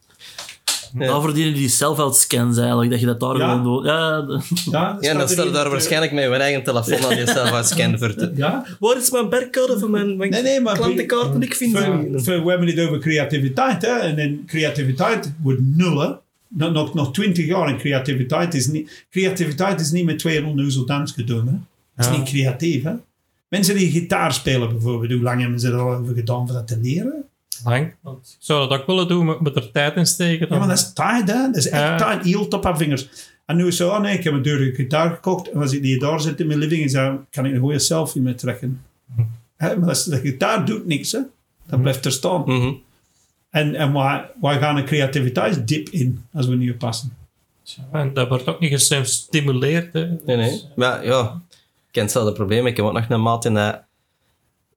[0.99, 1.07] Ja.
[1.07, 3.49] Dan verdienen die self-out scans eigenlijk, dat je dat daar Ja.
[3.49, 3.85] gewoon doet.
[3.87, 4.25] Ja,
[4.71, 7.99] ja, ja, dan staat je daar waarschijnlijk met je eigen telefoon aan jezelf aan scan
[7.99, 8.33] voor te...
[8.35, 11.35] Ja, Waar is mijn barcode van mijn, mijn Nee, nee, maar- klantenkaart?
[11.35, 13.83] En ik vind voor- we hebben het over creativiteit.
[13.83, 13.89] Hè?
[13.99, 16.01] En in creativiteit wordt nul.
[16.01, 16.09] Hè?
[16.49, 19.07] Nog, nog, nog twintig jaar en creativiteit is niet...
[19.11, 21.47] Creativiteit is niet met 200 neuzel dans gedaan.
[21.47, 21.53] Hè?
[21.97, 22.19] Dat is Ja.
[22.19, 22.83] niet creatief.
[22.83, 22.93] Hè?
[23.49, 26.67] Mensen die gitaar spelen bijvoorbeeld, hoe lang hebben ze er al over gedaan voor dat
[26.69, 27.25] te leren?
[27.65, 27.95] Lang.
[28.01, 30.47] Want ik zou dat ook willen doen, maar ik moet er tijd in steken.
[30.51, 31.43] Ja, maar dat is tijd, hè?
[31.47, 31.97] Dat is echt Ja.
[31.97, 32.25] tijd.
[32.25, 33.09] Heel top aan vingers.
[33.47, 35.51] En nu is zo, oh nee, ik heb een dure gitaar gekocht.
[35.51, 38.23] En als ik die daar zit in mijn living, dan kan ik een goede selfie
[38.23, 38.83] mee trekken.
[39.57, 39.77] Hè?
[39.77, 41.21] Maar dat is- de gitaar doet niks, hè?
[41.67, 42.43] Dat blijft er staan.
[42.47, 42.73] Mhm.
[43.51, 47.17] En, en wij, wij gaan een creativiteitsdip in als we niet oppassen.
[47.93, 49.93] En dat wordt ook niet gestimuleerd.
[49.93, 50.07] Hè.
[50.27, 50.63] Nee, nee.
[50.77, 51.59] Maar ja, ik
[51.91, 52.67] ken hetzelfde probleem.
[52.67, 53.83] Ik heb ook nog een maat in dat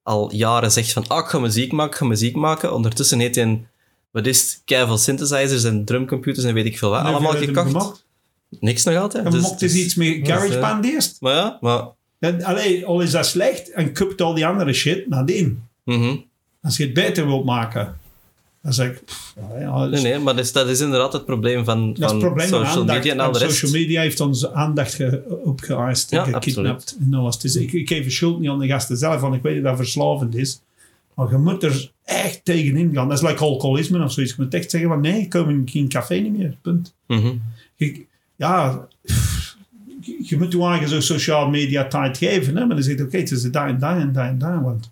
[0.04, 2.74] al jaren zegt van, ah, ik ga muziek maken, ik ga muziek maken.
[2.74, 3.68] Ondertussen heeft hij een,
[4.12, 8.06] wat is het, keiveel synthesizers en drumcomputers en weet ik veel wat, allemaal gekocht.
[8.60, 9.26] Niks nog altijd.
[9.26, 11.18] En Dus- mocht dus iets met GarageBand eerst.
[11.22, 11.88] Maar ja, maar...
[12.44, 15.64] Allee, al is dat slecht en kupt al die andere shit nadien.
[15.84, 16.16] mhm.
[16.62, 18.00] Als je het beter wilt maken.
[18.64, 19.06] Dan zeg ik...
[19.06, 22.20] pff, ja, Nee, nee, maar dat is, dat is inderdaad het probleem van, van het
[22.20, 22.98] probleem met social aandacht.
[22.98, 23.52] media en al de rest.
[23.58, 26.98] social media heeft onze aandacht ge, opgeëist Ja, en gekidnapt.
[27.02, 27.38] En alles.
[27.40, 29.64] Dus ik, ik geef de schuld niet aan de gasten zelf, want ik weet dat
[29.64, 30.62] dat verslavend is.
[31.16, 33.08] Maar je moet er echt tegenin gaan.
[33.10, 34.36] Dat is like alcoholisme of zoiets.
[34.36, 36.56] Je moet echt zeggen van nee, ik kom in geen café niet meer.
[36.62, 36.94] Punt.
[37.08, 37.32] Mhm.
[37.76, 38.88] Je- ja,
[40.24, 42.56] je, moet je eigen zo sociale media tijd geven.
[42.58, 42.66] Hè?
[42.66, 44.64] Maar dan zeg je, oké, het is daar en daar en daar en daar.
[44.64, 44.91] Want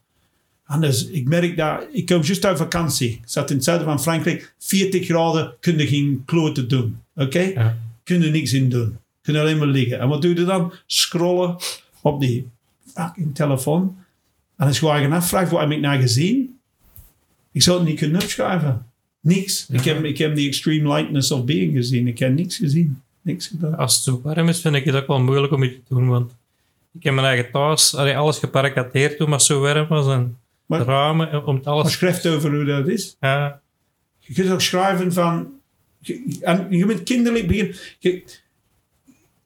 [0.69, 1.88] anders, ik merk dat...
[1.91, 3.10] Ik kom juist uit vakantie.
[3.10, 4.53] Ik zat in het zuiden van Frankrijk.
[4.60, 6.97] 40 graden, kun je geen kloten doen.
[7.15, 7.39] Oké?
[7.39, 7.77] Ja.
[8.03, 8.97] Kun je niks in doen.
[9.21, 9.99] Kun je alleen maar liggen.
[9.99, 10.73] En wat doe je dan?
[10.86, 11.55] Scrollen
[12.01, 12.47] op die
[12.93, 13.97] fucking telefoon.
[14.58, 16.60] En als je je afvraagt, wat heb ik nou gezien?
[17.51, 18.86] Ik zou het niet kunnen opschrijven.
[19.19, 19.65] Niks.
[19.69, 22.08] Ik, heb, ik heb die extreme lightness of being gezien.
[22.08, 23.01] Ik heb niks gezien.
[23.21, 23.77] Niks gedaan.
[23.77, 26.08] Als het zo warm is, vind ik het ook wel moeilijk om iets te doen.
[26.08, 26.32] Want
[26.93, 30.08] ik heb mijn eigen thuis allee, alles geparakateerd toen het zo warm was.
[30.08, 30.38] En
[30.77, 31.91] Maar- ramen, eh, om het Maar alles...
[31.91, 33.17] schrijft over hoe dat is.
[33.19, 33.62] Ja,
[34.19, 35.47] Je kunt ook schrijven van...
[35.99, 37.75] je- En je moet kinderlijk beginnen.
[37.99, 38.43] Het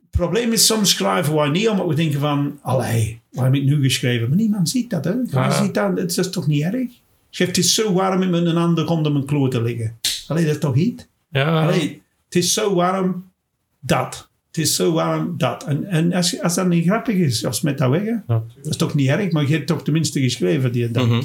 [0.10, 2.60] probleem is soms schrijven wij niet, omdat we denken van...
[2.62, 4.28] Allee, waar heb ik nu geschreven?
[4.30, 5.14] Maar niemand ziet dat, hè?
[5.26, 5.52] Ja.
[5.52, 5.98] ziet dat.
[5.98, 6.90] Het is toch niet erg?
[7.30, 10.00] Schrijf, het is zo warm met een ander onder mijn kloot te liggen.
[10.28, 11.08] Allee, dat is toch niet?
[11.30, 13.32] ja, Allee, het is zo warm
[13.80, 14.30] dat.
[14.54, 15.63] Het is zo warm dat.
[15.63, 18.94] En, en als, als dat niet grappig is, als met dat weg, dat is toch
[18.94, 19.32] niet erg?
[19.32, 21.06] Maar je hebt toch tenminste geschreven die dag.
[21.06, 21.22] Mhm.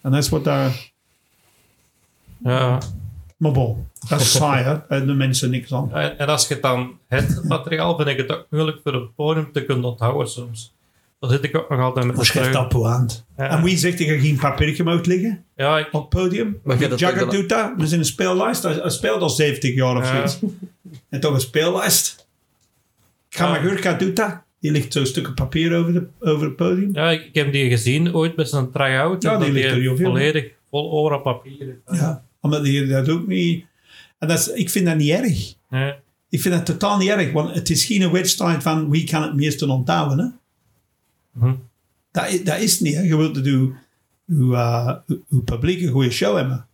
[0.00, 0.90] En dat is wat daar...
[2.44, 2.78] ja.
[3.36, 4.74] Maar bon, dat is saai, hè?
[4.88, 5.92] En de mensen niks aan.
[5.94, 9.52] En, en als je dan het materiaal, vind ik het ook moeilijk voor een podium
[9.52, 10.74] te kunnen onthouden soms.
[11.20, 13.24] Dan zit ik ook nog altijd met schrijf dat op hand.
[13.36, 13.48] Ja.
[13.48, 16.60] En wie zegt dat je geen papiertje moet liggen Ja, ik, op het podium?
[16.64, 17.72] Maar je dat Jagger doet dat.
[17.76, 18.62] We zijn een speellijst.
[18.62, 20.26] Hij, hij speelt al 70 jaar of Ja.
[20.26, 20.54] zoiets.
[21.08, 22.26] En toch een speellijst.
[23.36, 24.42] Kamagurka doet dat.
[24.60, 26.90] Die ligt zo'n stukje papier over, de, over het podium.
[26.94, 29.22] ja, ik, ik heb die gezien ooit met zijn try-out.
[29.22, 31.78] Ja, die ligt er volledig vol oren papier.
[31.86, 32.24] Ja.
[32.40, 33.64] Omdat die dat ook niet...
[34.18, 35.54] En dat is, ik vind dat niet erg.
[35.70, 35.94] Nee.
[36.28, 37.32] Ik vind dat totaal niet erg.
[37.32, 40.18] Want het is geen wedstrijd van wie kan het meeste onthouden.
[40.18, 40.26] Hè?
[41.40, 41.54] Mhm.
[42.10, 42.94] Dat, dat is niet.
[42.94, 43.00] Hè?
[43.02, 43.72] Je wilt dat uw,
[44.26, 46.66] uw, uh, uw- uw publiek een goede show hebben.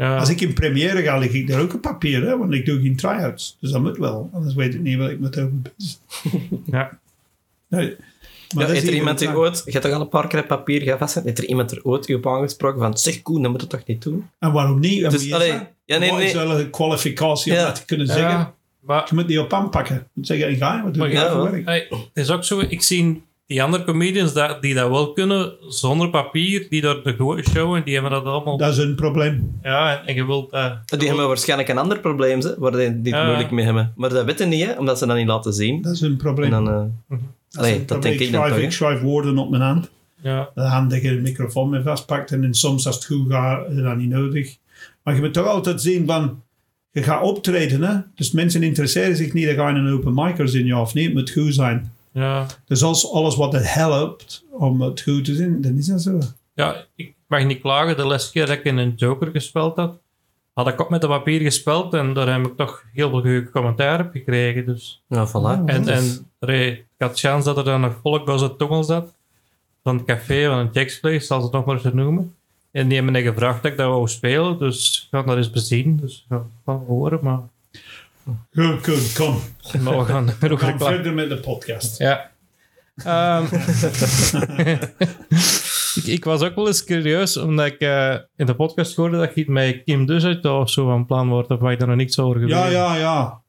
[0.00, 0.16] Ja.
[0.16, 2.26] Als ik in première ga, lig ik daar ook op papier.
[2.26, 2.38] Hè?
[2.38, 3.56] Want ik doe geen try-outs.
[3.60, 4.30] Dus dat moet wel.
[4.32, 5.98] Anders weet ik niet wat ik moet over bezig
[6.76, 6.98] ja.
[7.68, 7.96] Nee.
[8.48, 9.62] Ja, heeft er iemand die een- ooit...
[9.64, 11.14] Je hebt toch al een paar keer papier gevast?
[11.14, 12.98] Heeft er iemand er ooit op aangesproken van...
[12.98, 14.28] Zeg Koen, dat moet je toch niet doen?
[14.38, 15.02] En waarom niet?
[15.02, 15.66] En Dus, wie is allee, dat?
[15.84, 16.46] ja, nee, Wat is nee.
[16.46, 17.64] wel een kwalificatie om Ja.
[17.64, 18.28] dat te kunnen zeggen?
[18.30, 19.94] Ja, maar Je moet die op aanpakken.
[19.94, 21.64] Je moet zeggen, ga je, wat doe je ja, voor werk?
[21.64, 25.52] Hey, het is ook zo, ik zie die andere comedians dat, die dat wel kunnen,
[25.68, 28.56] zonder papier, die door de go- showen, die hebben dat allemaal...
[28.56, 29.58] Dat is een probleem.
[29.62, 30.50] Ja, en, en je wilt...
[30.52, 33.26] eh, Die hebben waarschijnlijk een ander probleem, hè, waar die die het Ja.
[33.26, 33.92] moeilijk mee hebben.
[33.96, 35.82] Maar dat weten niet, hè, omdat ze dat niet laten zien.
[35.82, 36.52] Dat is een probleem.
[36.52, 37.18] En dan, eh, Dat
[37.50, 38.16] is allee, een dat probleem.
[38.18, 39.90] denk ik dan toch, Ik schrijf woorden op mijn hand.
[40.22, 40.50] ja.
[40.54, 42.30] De hand dat je de microfoon mee vastpakt.
[42.32, 44.56] En soms als het goed gaat, is dat niet nodig.
[45.02, 46.42] Maar je moet toch altijd zien van...
[46.92, 47.96] Je gaat optreden, hè.
[48.14, 51.04] Dus mensen interesseren zich niet, dat ga je een open micers in, ja of niet.
[51.04, 51.92] Het moet goed zijn.
[52.12, 52.46] Ja.
[52.64, 56.18] Dus als alles wat het helpt om het goed te zien, dan is dat zo.
[56.54, 57.96] ja, ik mag niet klagen.
[57.96, 59.98] De laatste keer dat ik in een Joker gespeeld had,
[60.52, 63.50] had ik ook met de papier gespeeld en daar heb ik toch heel veel goede
[63.50, 64.66] commentaar op gekregen.
[64.66, 65.02] Dus.
[65.08, 65.64] ja, voilà.
[65.64, 69.14] En, en Ray, ik had kans dat er dan nog volk bij zijn tongel zat.
[69.82, 72.34] Van het café, van een Jack's Place, zal ze het nog maar eens noemen.
[72.70, 75.50] En die hebben mij gevraagd dat ik dat wou spelen, dus ik ga dat eens
[75.50, 75.96] bezien.
[75.96, 77.40] Dus ja, van horen, maar,
[78.54, 79.40] Goed, goed, kom.
[79.80, 81.98] maar we gaan verder met de podcast.
[81.98, 82.30] Ja.
[82.96, 83.44] Ehm,
[85.94, 89.34] ik, ik was ook wel eens curieus, omdat ik eh, in de podcast hoorde dat
[89.34, 92.18] je met Kim Dusset of zo van plan wordt, of waar je daar nog niks
[92.18, 92.72] over Ja, gebeurt.
[92.72, 93.40] ja, ja.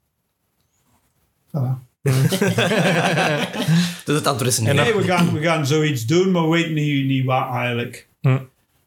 [1.58, 1.90] Voilà.
[4.06, 4.94] Dus het antwoord is nee.
[4.94, 8.08] We gaan, we gaan zoiets doen, maar we weten niet, niet wat eigenlijk.
[8.22, 8.38] Hm.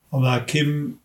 [0.09, 0.99] Omdat Kim...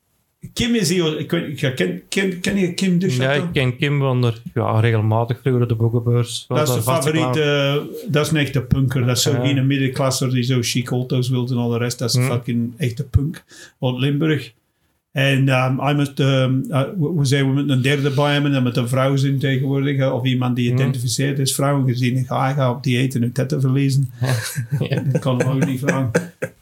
[0.54, 1.20] Kim is hier...
[1.20, 3.16] Ik weet, ik ken, ken, ken je Kim dus?
[3.18, 6.46] Ja, ik ken Kim van der, ja, regelmatig vroeger de boekenbeurs.
[6.48, 7.88] Dat is de favoriete...
[8.08, 9.06] Dat is een echte punker.
[9.06, 9.46] Dat is zo Ja.
[9.46, 12.00] geen middenklasser die zo chic auto's wil en al de rest.
[12.00, 12.32] Dat is een Hm.
[12.32, 13.44] fucking echte punk.
[13.80, 14.54] Uit Limburg.
[15.20, 18.54] En um, hij moet, um, uh, we we zeiden, we moeten een derde bij hebben.
[18.54, 20.12] En met een vrouw zijn tegenwoordig.
[20.12, 21.84] Of iemand die identificeert is vrouw.
[21.86, 24.12] Gezien, ik ga, ik ga op dieet en uw tetten verliezen.
[24.80, 25.02] Ja.
[25.12, 26.12] Dat kan hem ook niet vragen.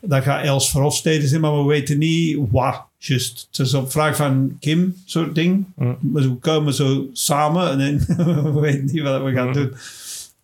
[0.02, 2.86] Dat gaat Els Verhofstede zijn, maar we weten niet wat.
[2.98, 3.48] Just.
[3.52, 5.66] Het is op vraag van Kim, soort ding.
[5.76, 9.54] Maar we komen zo samen en dan we weten niet wat we gaan Hm.
[9.54, 9.72] doen.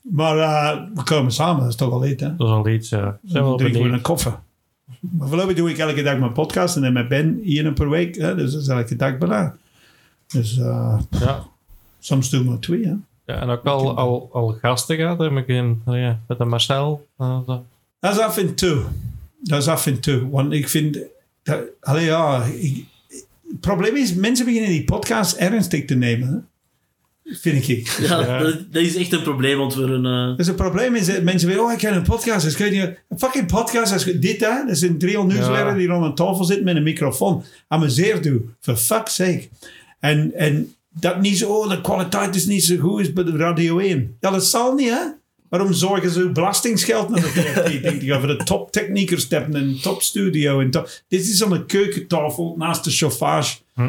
[0.02, 2.36] Maar eh, we komen samen, dat is toch al iets, hè?
[2.36, 3.20] Dat is al iets, ja.
[3.26, 4.40] Zijn wel drinken we een koffer.
[5.00, 8.16] Maar voorlopig doe ik elke dag mijn podcast en dan met Ben één per week.
[8.16, 8.36] Hè?
[8.36, 9.58] Dus dat is elke dag bijna.
[10.28, 11.44] Dus eh, Ja.
[12.00, 12.94] soms doen we twee, hè?
[13.26, 17.08] ja, en ook al, al, al gasten gehad, heb ik in, ja, met de Marcel.
[17.18, 17.64] eh, dat-
[18.00, 18.84] Dat is af en toe.
[19.40, 20.30] Dat is af en toe.
[20.30, 20.98] Want ik vind...
[21.44, 22.86] Dat, allee, ja, ik-
[23.50, 26.28] het probleem is, mensen beginnen die podcast ernstig te nemen.
[26.28, 26.36] Hè?
[27.26, 27.88] Vind ik.
[27.88, 28.40] Ja, Ja.
[28.40, 30.06] Dat, dat is echt een probleem, want we een...
[30.32, 32.44] eh, Dus het probleem is dat mensen willen, oh, ik heb een podcast.
[32.46, 32.74] Dus niet,
[33.10, 35.46] een fucking podcast, als je dit, hè, dat zijn 300 Ja.
[35.46, 37.44] nieuwsletter die rond een tafel zitten met een microfoon.
[37.68, 39.48] Amuseer doe, for fuck's sake.
[40.00, 43.38] En, en dat niet zo, oh, de kwaliteit is niet zo goed als bij de
[43.38, 44.18] Radio 1.
[44.20, 45.02] Ja, dat zal niet, hè.
[45.50, 47.80] Waarom zorgen ze belastingsgeld naar de?
[47.82, 50.60] Denk je, voor de toptechniekers te hebben, een topstudio.
[50.60, 50.90] En top.
[51.08, 53.58] Dit is aan de keukentafel naast de chauffage.
[53.74, 53.88] Hm.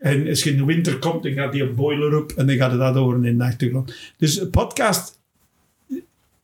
[0.00, 2.56] En als je in de winter komt, dan gaat die een boiler op en dan
[2.56, 3.94] gaat het dat over in de achtergrond.
[4.16, 5.18] Dus een podcast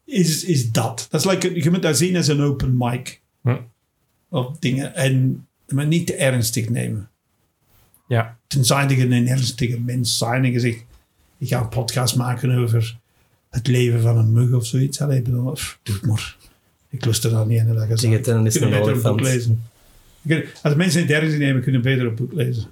[0.04, 1.06] is, is dat.
[1.10, 3.20] Dat is like, je moet dat zien als een open mic.
[3.42, 3.56] Hm.
[4.28, 4.94] Of dingen.
[4.94, 7.10] En, maar niet te ernstig nemen.
[8.08, 8.38] ja.
[8.46, 10.84] Tenzij je een ernstige mens zijn en je zegt,
[11.38, 12.98] ik ga een podcast maken over
[13.50, 15.00] het leven van een mug of zoiets.
[15.00, 16.36] Allee, ik bedoel, pff, doe het maar.
[16.90, 18.26] Ik lust er dan niet in dat je Tegen zegt.
[18.26, 19.62] het is kunnen een boek lezen.
[20.62, 22.68] Als mensen het ernstig nemen, kunnen beter een boek lezen.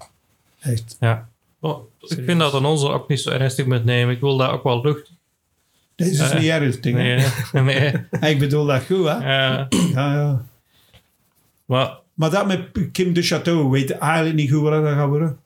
[1.00, 1.28] Ja.
[1.60, 4.14] Oh, ik vind dat aan onze ook niet zo ernstig moet nemen.
[4.14, 5.12] Ik wil dat ook wel lucht.
[5.94, 6.92] Deze is Eh, niet ernstig.
[6.94, 6.98] hè?
[7.02, 7.24] Nee,
[8.20, 8.30] nee.
[8.32, 9.12] Ik bedoel dat goed, hè?
[9.34, 10.44] Ja, Ja, ja.
[11.64, 15.38] maar Maar dat met Kim de Chateau weet eigenlijk niet goed wat dat gaat worden.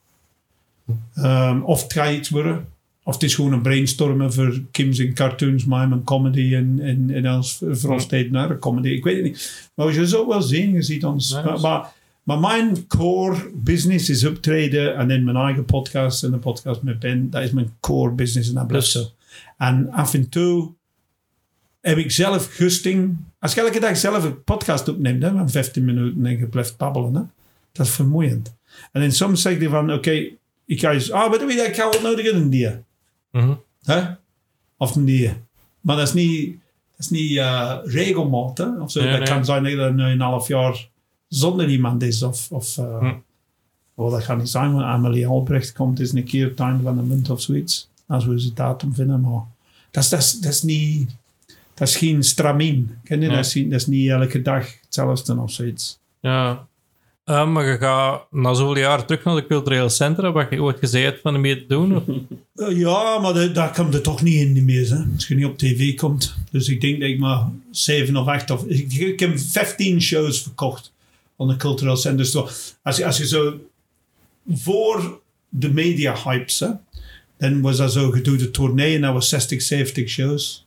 [1.15, 2.67] Ehm, of het gaat iets worden.
[3.03, 7.11] Of het is gewoon een brainstormen voor Kim's in cartoons, mime en comedy en, en,
[7.11, 8.89] en als Frostade naar comedy.
[8.89, 9.71] Ik weet het niet.
[9.75, 11.43] Maar je zult wel zien, je ziet ons.
[11.61, 11.93] Maar,
[12.29, 16.99] maar mijn core business is optreden en in mijn eigen podcast en de podcast met
[16.99, 17.31] Ben.
[17.31, 19.05] Dat is mijn core business en dat blijft zo.
[19.57, 20.73] En af en toe
[21.81, 23.17] heb ik zelf gusting.
[23.39, 26.77] Als je elke dag zelf een podcast opneemt hè, van 15 minuten en je blijft
[26.77, 27.23] babbelen, hè,
[27.73, 28.57] dat is vermoeiend.
[28.93, 30.29] En dan soms zeg je van, oké,
[30.65, 32.71] ik ga eens, ah, wat doe je, ik ga wat nodig een die.
[33.31, 33.55] mhm.
[33.83, 34.03] Hè?
[34.77, 35.33] Of een die.
[35.81, 36.51] Maar dat is niet,
[36.91, 38.59] dat is niet eh, regelmaat.
[38.59, 38.81] Hè?
[38.81, 39.01] Of zo.
[39.01, 39.29] Nee, dat nee.
[39.29, 40.89] kan zijn dat je nu een half jaar
[41.29, 42.23] zonder iemand is.
[42.23, 43.13] Of, of eh, Hm.
[43.95, 47.03] oh, dat gaat niet zijn, want Amelie Albrecht komt eens een keer einde van de
[47.03, 47.89] munt of zoiets.
[48.07, 49.21] Als we ze datum vinden.
[49.21, 49.41] Maar
[49.91, 51.11] dat is, dat is, dat is niet...
[51.75, 52.99] Dat is geen stramien.
[53.05, 53.29] Ken je?
[53.29, 55.99] Dat, is, niet- dat is niet elke dag hetzelfde of zoiets.
[56.21, 56.67] ja.
[57.25, 60.79] Eh, maar je gaat na zoveel jaar terug naar de culturele centra, wat je ooit
[60.79, 61.97] gezegd hebt van ermee te doen.
[61.97, 62.03] of-
[62.69, 64.89] Eh, ja, maar dat, daar komt er toch niet in meer.
[64.91, 65.05] Hè?
[65.15, 66.35] Als je niet op tv komt.
[66.51, 68.65] Dus ik denk dat ik maar zeven of acht of...
[68.67, 70.93] Ik, ik heb 15 shows verkocht
[71.39, 72.31] aan de Cultural Centers.
[72.31, 72.49] Zo,
[72.83, 73.61] als, je, als je zo...
[74.51, 76.69] Voor de media hypes, hè,
[77.37, 80.67] dan was dat zo gedoe de tournee en dat was 60, 70 shows.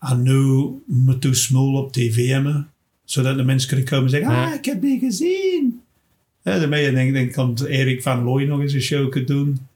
[0.00, 2.70] En nu moet je smol op tv hebben.
[3.04, 4.46] Zodat de mensen kunnen komen en zeggen, Ja.
[4.46, 5.80] ah, ik heb die gezien.
[6.42, 9.66] Ja, daarmee denk, denk kan Erik van Looy nog eens een show kunnen doen.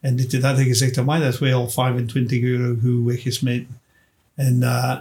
[0.00, 0.58] En dit en dat.
[0.58, 3.80] En gezegd, amai, dat is wel 25 euro goed weggesmeten.
[4.34, 4.98] En eh,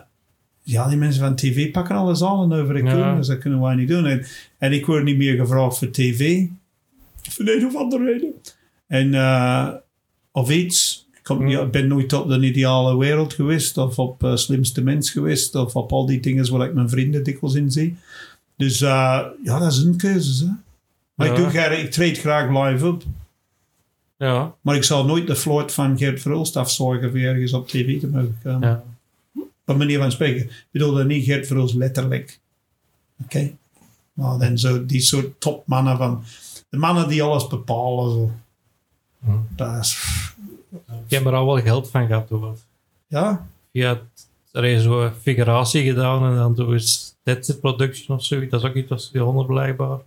[0.63, 3.15] ja, die mensen van tv pakken alles aan en over de Ja.
[3.15, 4.05] Dus dat kunnen wij niet doen.
[4.05, 4.25] En,
[4.57, 6.45] en ik word niet meer gevraagd voor tv.
[7.29, 8.33] Voor de een of andere reden.
[8.87, 9.67] En, eh,
[10.31, 11.07] of iets.
[11.13, 13.77] Ik kom, ja, ik ben nooit op de ideale wereld geweest.
[13.77, 15.55] Of op eh, slimste mens geweest.
[15.55, 17.95] Of op al die dingen waar ik mijn vrienden dikwijls in zie.
[18.57, 20.45] Dus eh, ja, dat is een keuze.
[20.45, 20.51] Hè.
[21.15, 23.03] Maar ik, doe, graag- ik treed graag live op.
[24.17, 27.99] Ja, Maar ik zal nooit de float van Gert Verhulst afzorgen voor ergens op tv
[27.99, 28.67] te mogen komen.
[28.69, 28.83] ja.
[29.65, 30.43] Op manier van spreken.
[30.43, 32.39] Ik bedoel dat niet Gert Verhulst letterlijk.
[33.23, 33.55] Oké?
[34.13, 36.23] Maar dan zo die soort topmannen van...
[36.69, 38.11] De mannen die alles bepalen.
[38.11, 38.31] Zo.
[39.55, 39.97] Dat is...
[40.87, 42.29] Ik heb er al wel geld van gehad.
[42.29, 42.57] Hoor.
[43.07, 43.47] Ja?
[43.71, 43.99] Je had
[44.53, 46.73] er is zo'n figuratie gedaan en dan doe
[47.23, 48.51] je Production of zoiets.
[48.51, 49.99] Dat is ook iets als bijzonder blijkbaar.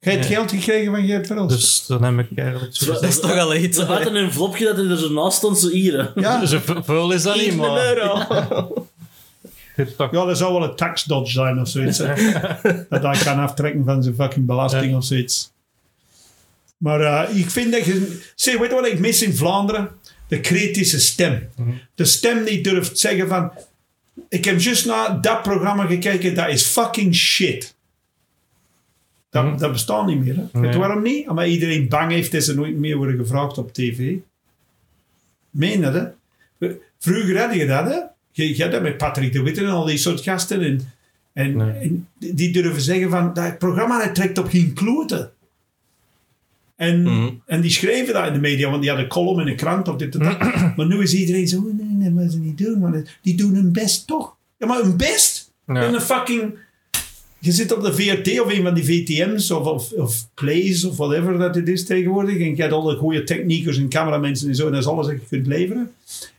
[0.00, 0.34] Jij hebt Ja.
[0.34, 1.56] geld gekregen van Gert Verhulst?
[1.58, 3.76] Dus dan heb ik eigenlijk zo Dat is toch al iets.
[3.78, 6.12] Ze had een envelopje dat er zo naast stond, zo hier.
[6.14, 6.20] hè.
[6.20, 6.46] ja?
[6.46, 7.86] Zo ve- veel is dat niet, maar...
[7.86, 8.18] euro.
[9.74, 11.96] Het toch- ja, dat zou wel een tax dodge zijn of zoiets.
[12.88, 14.96] dat hij kan aftrekken van zijn fucking belasting Ja.
[14.96, 15.50] of zoiets.
[16.76, 18.20] Maar eh, ik vind dat je...
[18.34, 19.88] Zeg, weet je wat ik mis in Vlaanderen?
[20.28, 21.48] De kritische stem.
[21.94, 23.52] De stem die durft zeggen van...
[24.28, 27.74] Ik heb juist naar dat programma gekeken, dat is fucking shit.
[29.30, 29.58] Dat, Mhm.
[29.58, 30.36] dat bestaat niet meer.
[30.36, 30.60] Hè?
[30.60, 30.78] Nee.
[30.78, 31.28] waarom niet?
[31.28, 34.14] Omdat iedereen bang heeft dat ze nooit meer worden gevraagd op tv.
[35.50, 36.04] Meen dat, hè?
[36.98, 37.98] Vroeger had je dat, hè?
[38.32, 40.60] Je, je had dat met Patrick de Witte en al die soort gasten.
[40.62, 40.80] En,
[41.32, 41.70] en, Nee.
[41.80, 45.30] en die durven zeggen van, dat programma dat trekt op geen kloten.
[46.76, 47.28] En, Mhm.
[47.46, 49.88] en die schreven dat in de media, want die hadden een column in een krant
[49.88, 50.38] of dit en dat.
[50.76, 52.80] maar nu is iedereen zo, nee, nee, dat moeten ze niet doen.
[52.80, 54.36] Want die doen hun best toch?
[54.56, 55.52] Ja, maar hun best?
[55.66, 55.82] Ja.
[55.82, 56.54] In een fucking...
[57.48, 60.96] Je zit op de VRT of een van die VTM's of, of, of Plays of
[60.96, 62.34] whatever dat het is tegenwoordig.
[62.34, 64.66] En je hebt alle goede techniekers en cameramensen en zo.
[64.66, 65.92] En dat is alles dat je kunt leveren.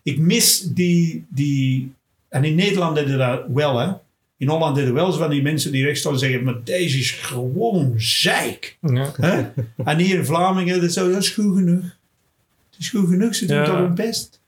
[0.03, 1.25] Ik mis die...
[1.29, 1.91] die
[2.29, 3.91] en in Nederland deden dat wel, hè.
[4.37, 6.43] In Holland deden wel zo van die mensen die rechts staan zeggen...
[6.43, 8.77] Maar deze is gewoon zeik.
[8.81, 9.13] Ja.
[9.15, 9.63] Hè?
[9.85, 11.83] en hier in Vlamingen, dat is, zo, dat is goed genoeg.
[12.69, 13.65] Het is goed genoeg, ze doen Ja.
[13.65, 14.39] toch hun best.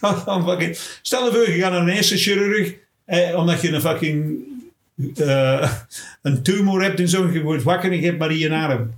[1.02, 4.44] Stel je voor, je gaat naar een eerste chirurg, eh, omdat je een fucking
[5.16, 5.72] eh,
[6.22, 8.90] een tumor hebt en zo, je wordt wakker en je hebt maar hier een arm.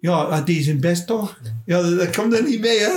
[0.00, 1.38] Ja, ah, die is hun best toch?
[1.64, 2.90] Ja, dat, komt er niet mee, hè?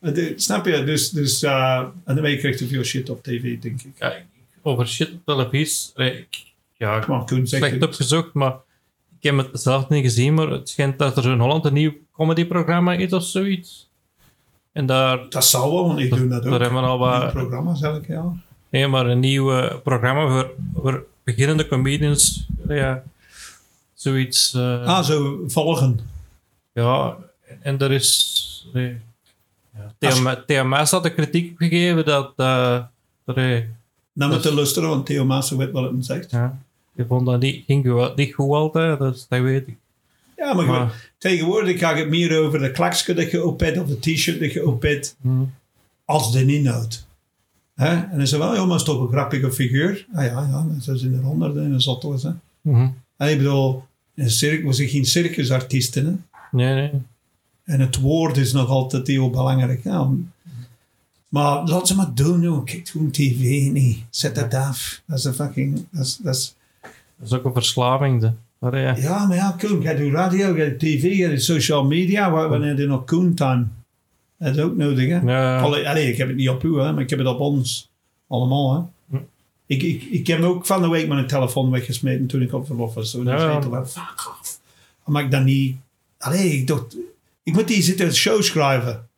[0.00, 0.84] Eh, de- Snap je?
[0.84, 3.90] Dus, dus uh, en daarmee krijg je veel shit op tv, denk ik.
[3.98, 4.12] Ja,
[4.62, 5.90] over shit op televisie.
[5.94, 6.42] eh, Ik,
[6.76, 8.52] ja, Koen zegt slecht opgezocht, maar
[9.20, 11.92] ik heb het zelf niet gezien, maar het schijnt dat er in Holland een nieuw
[12.12, 13.88] comedyprogramma is of zoiets.
[14.72, 16.50] En daar, Dat zal wel, want ik doe dat ook.
[16.50, 17.32] daar hebben we al wat...
[17.32, 18.32] programma's elk jaar.
[18.70, 22.46] Nee, maar een nieuw eh, programma voor, voor beginnende comedians.
[22.68, 23.02] Ja,
[23.94, 24.54] zoiets.
[24.54, 26.00] eh, Ah, zo volgen.
[26.72, 27.16] Ja,
[27.60, 28.68] en er is...
[28.72, 28.96] Nee,
[29.76, 32.32] ja, TMS TMS had de kritiek gegeven dat...
[32.36, 32.78] eh
[33.24, 33.68] dat hij-
[34.12, 36.30] Dus- je luisteren, want Theo Maassen weet wat het zegt.
[36.30, 36.58] ja,
[36.92, 39.76] die vond dat niet, ging niet goed altijd, dus dat weet ik.
[40.36, 43.78] Ja, maar, Maar- goed, tegenwoordig gaat het meer over de klakske dat je op hebt,
[43.78, 45.28] of de t-shirt dat je op hebt, Hm.
[46.04, 47.06] als de inhoud.
[47.78, 47.86] Hè?
[47.94, 50.06] En dan is er wel, maar is toch een grappige figuur.
[50.14, 52.40] Ah ja, ja, zo zijn er honderden en dat zal toch zijn.
[52.60, 52.88] Mhm.
[53.16, 53.82] En ik bedoel,
[54.14, 56.06] een circus, we zijn geen circusartiesten.
[56.06, 56.12] Hè?
[56.56, 56.90] Nee, nee.
[57.64, 59.84] En het woord is nog altijd heel belangrijk.
[59.84, 60.08] Ja,
[61.28, 62.64] maar laat ze maar doen, joh.
[62.64, 64.04] Kijk gewoon tv, nee.
[64.10, 65.02] Zet dat af.
[65.06, 65.86] Dat is een fucking...
[65.90, 66.54] Dat is, dat is,
[67.18, 68.20] Dat is ook een verslaving.
[68.20, 68.30] De.
[68.58, 71.84] Maar ja, Ja, maar ja, Koen, je doet radio, je doet tv, je doet social
[71.84, 72.30] media.
[72.30, 73.66] Wa- Wanneer je nog Koen time?
[74.38, 75.18] Dat is ook nodig, hè?
[75.18, 77.40] ja, Allee, allee, ik heb het niet op u, hè, maar ik heb het op
[77.40, 77.90] ons.
[78.28, 79.16] Allemaal, hè?
[79.16, 79.22] Hm.
[79.66, 82.94] Ik, ik, ik heb ook van de week mijn telefoon weggesmeten toen ik op verlof
[82.94, 83.10] was.
[83.10, 83.68] Zo, Ja, ja, ja.
[83.70, 83.86] ja.
[83.86, 84.60] fuck off.
[85.04, 85.76] Maar ik dan niet...
[86.18, 86.96] Allee, ik dacht...
[87.42, 89.08] Ik moet die zitten show schrijven.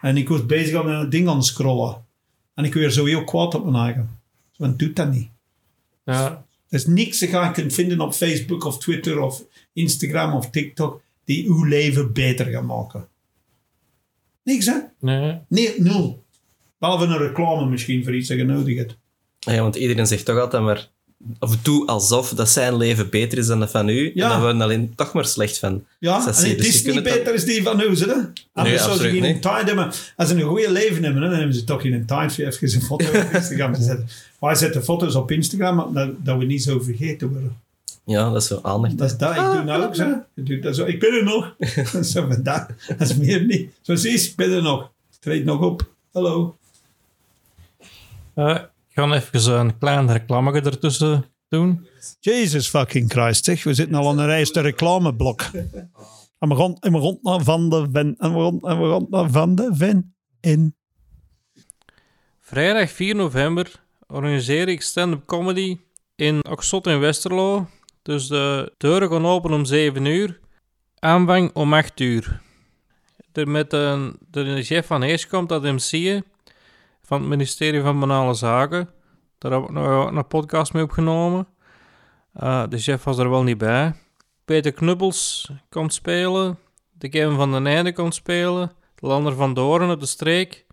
[0.00, 2.04] En ik was bezig aan een ding aan scrollen.
[2.54, 4.18] En ik werd zo heel kwaad op mijn eigen.
[4.56, 5.28] Want doet dat niet.
[6.04, 10.50] ja, Er is niks dat je kunt vinden op Facebook of Twitter of Instagram of
[10.50, 13.08] TikTok die uw leven beter gaat maken.
[14.44, 14.74] Niks, hè?
[15.00, 15.38] nee.
[15.48, 16.22] Nee, nul.
[16.78, 18.96] Behalve een reclame misschien voor iets dat je nodig hebt.
[19.38, 20.88] Ja, want iedereen zegt toch altijd maar...
[21.38, 24.10] Of doe alsof dat zijn leven beter is dan dat van u.
[24.14, 24.24] Ja.
[24.24, 25.84] En dan worden we alleen toch maar slecht van.
[25.98, 27.92] Ja, Dat en je, het dus is niet dan- beter als die van nu, hè?
[27.92, 29.42] Anders zou ze absoluut geen niet.
[29.42, 29.90] tijd hebben.
[30.16, 32.74] Als ze een goede leven hebben, hè, dan hebben ze toch geen tijd voor even
[32.74, 34.08] een foto op Instagram te zetten.
[34.40, 37.56] Wij zetten foto's op Instagram, dat, dat we niet zo vergeten worden.
[38.04, 38.98] Ja, dat is zo aandacht.
[38.98, 39.30] Dat is dat.
[39.30, 40.22] Ik doe nou ook zo.
[40.34, 40.84] Ik, doe dat zo.
[40.84, 41.54] ik ben er nog.
[41.92, 42.68] Dat is zo van dat.
[42.88, 43.70] Dat is meer niet.
[43.80, 44.82] Zo zie je, ik ben er nog.
[45.10, 45.90] Ik treed nog op.
[46.12, 46.56] Hallo.
[48.34, 51.86] Eh, ik ga even een klein reclame ertussen doen.
[52.20, 53.64] Jesus fucking Christ, zeg.
[53.64, 55.50] We zitten al aan een rijste reclameblok.
[56.38, 58.14] En we gaan, en we gaan naar Van de Ven.
[58.18, 60.74] En we gaan, en we gaan naar Van de Ven in.
[62.40, 65.78] Vrijdag 4 november organiseer ik stand-up comedy
[66.16, 67.68] in Oxot in Westerlo.
[68.02, 70.40] Dus de deuren gaan open om 7 uur.
[70.98, 72.40] Aanvang om 8 uur.
[73.32, 76.24] Er met de, de chef van Heers komt dat MC'en
[77.02, 78.88] van het ministerie van Banale Zaken.
[79.38, 81.46] Daar heb ik nog een podcast mee opgenomen.
[82.32, 83.94] Eh, de chef was er wel niet bij.
[84.44, 86.58] Peter Knubbels komt spelen.
[86.92, 88.72] De Kevin van den Einde komt spelen.
[88.94, 90.66] De Lander van Doorn uit de streek.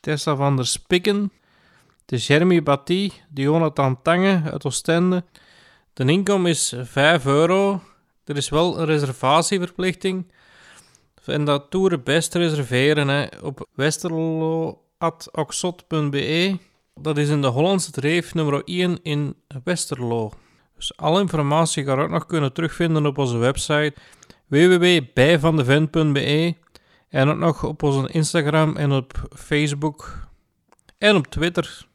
[0.00, 1.32] Tessa van der Spikken.
[2.04, 3.10] De Jeremy Batty.
[3.28, 5.24] De Jonathan Tange uit Oostende.
[5.94, 7.80] De inkom is 5 euro.
[8.24, 10.32] Er is wel een reservatieverplichting.
[11.24, 16.58] En dat toeren best reserveren op westerlo.oxot.be.
[16.94, 20.32] Dat is in de Hollandse Dreef nummer 1 in Westerlo.
[20.76, 23.94] Dus alle informatie ga je ook nog kunnen terugvinden op onze website
[24.46, 26.54] www.bijvandeven.be
[27.08, 30.28] en ook nog op onze Instagram en op Facebook
[30.98, 31.86] en op Twitter.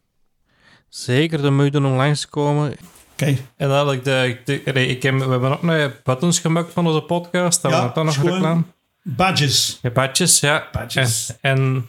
[0.88, 2.78] Zeker de moeite om langs te komen.
[3.22, 6.74] Oké, En dan had ik de, de- ik heb, we hebben ook nog buttons gemaakt
[6.74, 7.62] van onze podcast.
[7.62, 8.64] Dat Ja, we dan nog reclame.
[9.04, 9.80] badges.
[9.82, 10.68] Ja, badges, ja.
[10.72, 11.34] Badges.
[11.42, 11.86] En, en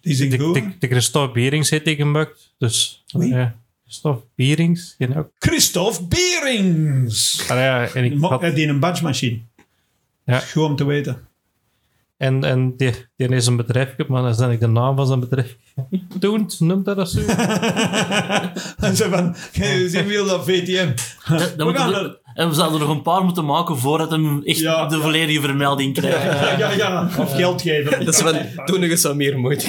[0.00, 0.54] Die zijn de, goed.
[0.54, 2.54] de, de Christophe Bierings heeft die gemaakt.
[2.58, 3.28] Dus, Wie?
[3.34, 3.56] ja.
[3.84, 4.94] Christophe Bierings.
[4.98, 5.30] Die ook.
[5.38, 7.40] Christophe Berings.
[7.50, 9.38] Ah, ja, en ik had- eh, Die een badgemachine.
[10.24, 10.38] Ja.
[10.38, 11.27] Goed om te weten.
[12.18, 15.56] En, en die, die is een bedrijf, maar dan ik de naam van zijn bedrijf.
[16.18, 17.20] Doent, noemt dat dat zo?
[18.86, 19.34] En zo van,
[19.88, 20.88] zien wil dat VTM.
[21.28, 24.10] Dat- dat We gaan er- en we zouden er nog een paar moeten maken voordat
[24.10, 25.02] hem echt Ja, de ja.
[25.02, 26.22] volledige vermelding krijgt.
[26.40, 27.08] Ja, ja, ja.
[27.18, 28.04] Of geld geven.
[28.04, 29.66] Dat is van, doe nog eens wat meer moeite.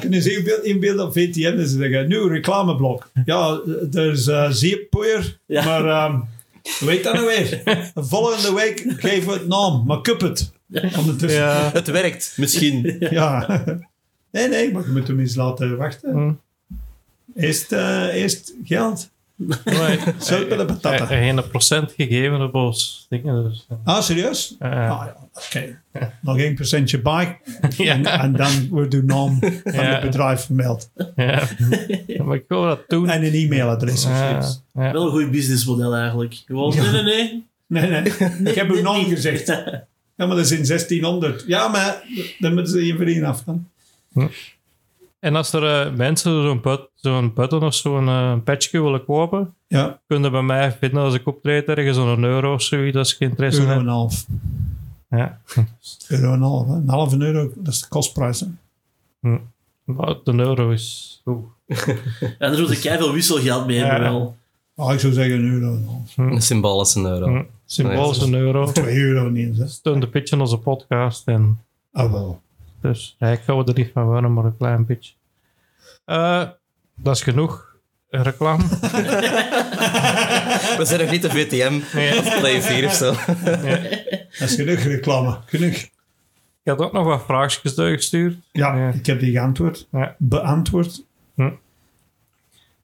[0.00, 3.10] Kunnen ze inbeelden inbeelden op VTM en ze zeggen, nu reclameblok.
[3.24, 3.60] Ja,
[3.92, 5.64] er is uh, zeeppoeier, Ja.
[5.64, 6.20] maar ehm
[6.80, 7.62] weet dat nou weer?
[7.94, 10.52] Volgende week geven we het naam, maar kup het.
[10.98, 11.40] Ondertussen.
[11.40, 11.54] Ja.
[11.60, 11.70] Ja.
[11.72, 12.82] Het werkt, misschien.
[14.30, 16.12] Nee, nee, maar je moet hem eens laten wachten.
[16.12, 16.32] Hm.
[17.40, 19.10] Eerst, eh, eerst geld.
[19.36, 19.70] Met de
[20.56, 21.06] hij patata.
[21.06, 23.44] geen procent gegeven op ons dingen.
[23.48, 24.56] Dus, eh, Ah, serieus?
[24.58, 24.88] ja.
[24.88, 25.80] Ah ja, oké.
[26.20, 27.40] Nog één procentje bij.
[27.76, 28.02] Ja.
[28.20, 29.80] En, dan wordt de naam van Ja.
[29.82, 30.90] het bedrijf vermeld.
[31.16, 31.48] Ja.
[32.24, 33.08] Maar ik wil dat doen.
[33.10, 34.28] En een e-mailadres of Ja.
[34.30, 34.62] zoiets.
[34.74, 34.92] Ja.
[34.92, 36.42] Wel een goed businessmodel eigenlijk.
[36.46, 37.46] Gewoon, nee, nee, nee.
[37.66, 38.02] Nee, nee.
[38.52, 39.08] Ik heb uw naam niet.
[39.08, 39.46] gezegd.
[40.18, 41.44] Ja, maar dat is in 1600.
[41.46, 42.02] Ja, maar
[42.38, 43.68] dan moeten ze je vriend afgaan.
[45.18, 49.54] En als er eh, mensen zo'n but, zo'n button of zo'n eh, patchje willen kopen,
[49.68, 53.20] Ja, kunnen bij mij vinden als ik optreed ergens zo'n euro of zoiets als ik
[53.20, 53.86] interesse euro en heb.
[53.86, 54.26] een half.
[55.10, 55.40] Ja.
[56.08, 56.66] Euro en een half.
[56.66, 56.74] Hè.
[56.74, 58.40] Een halve euro, dat is de kostprijs.
[58.40, 58.46] Hè.
[59.84, 61.44] Maar de euro is goed.
[62.20, 64.10] En daar doet ik veel wisselgeld mee hebben Ja.
[64.12, 64.36] wel.
[64.76, 66.16] Ah, ik zou zeggen een euro en een half.
[66.32, 67.26] Een symbolische euro.
[67.26, 67.42] Hm.
[67.70, 68.72] Symbolisch een euro.
[68.72, 69.58] Twee euro niet eens.
[69.58, 69.66] hè.
[69.68, 71.26] Steun de pitch onze podcast.
[71.26, 71.60] En
[71.92, 72.40] Ah, wel.
[72.80, 75.12] dus ja, ik ga er niet van worden, maar een klein beetje.
[76.04, 76.42] Eh,
[76.94, 77.76] dat is genoeg
[78.10, 78.62] reclame.
[80.78, 81.74] We zijn nog niet de VTM
[82.18, 83.12] of Play 4 of zo.
[84.38, 85.38] Dat is genoeg reclame.
[85.46, 85.74] Genoeg.
[86.62, 88.34] Ik had ook nog wat vraagjes doorgestuurd.
[88.52, 88.88] Ja, Ja.
[88.88, 89.86] ik heb die geantwoord.
[89.92, 90.14] Ja.
[90.18, 91.02] Beantwoord.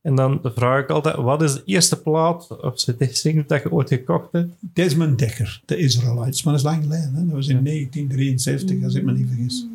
[0.04, 3.88] En dan vraag ik altijd, wat is de eerste plaat of CD-single dat je ooit
[3.88, 4.52] gekocht hebt?
[4.60, 6.42] Desmond Dekker, de Israelites.
[6.42, 7.14] Maar dat is lang geleden.
[7.14, 7.24] Hè.
[7.24, 9.66] Dat was in 1973, als ik me niet vergis.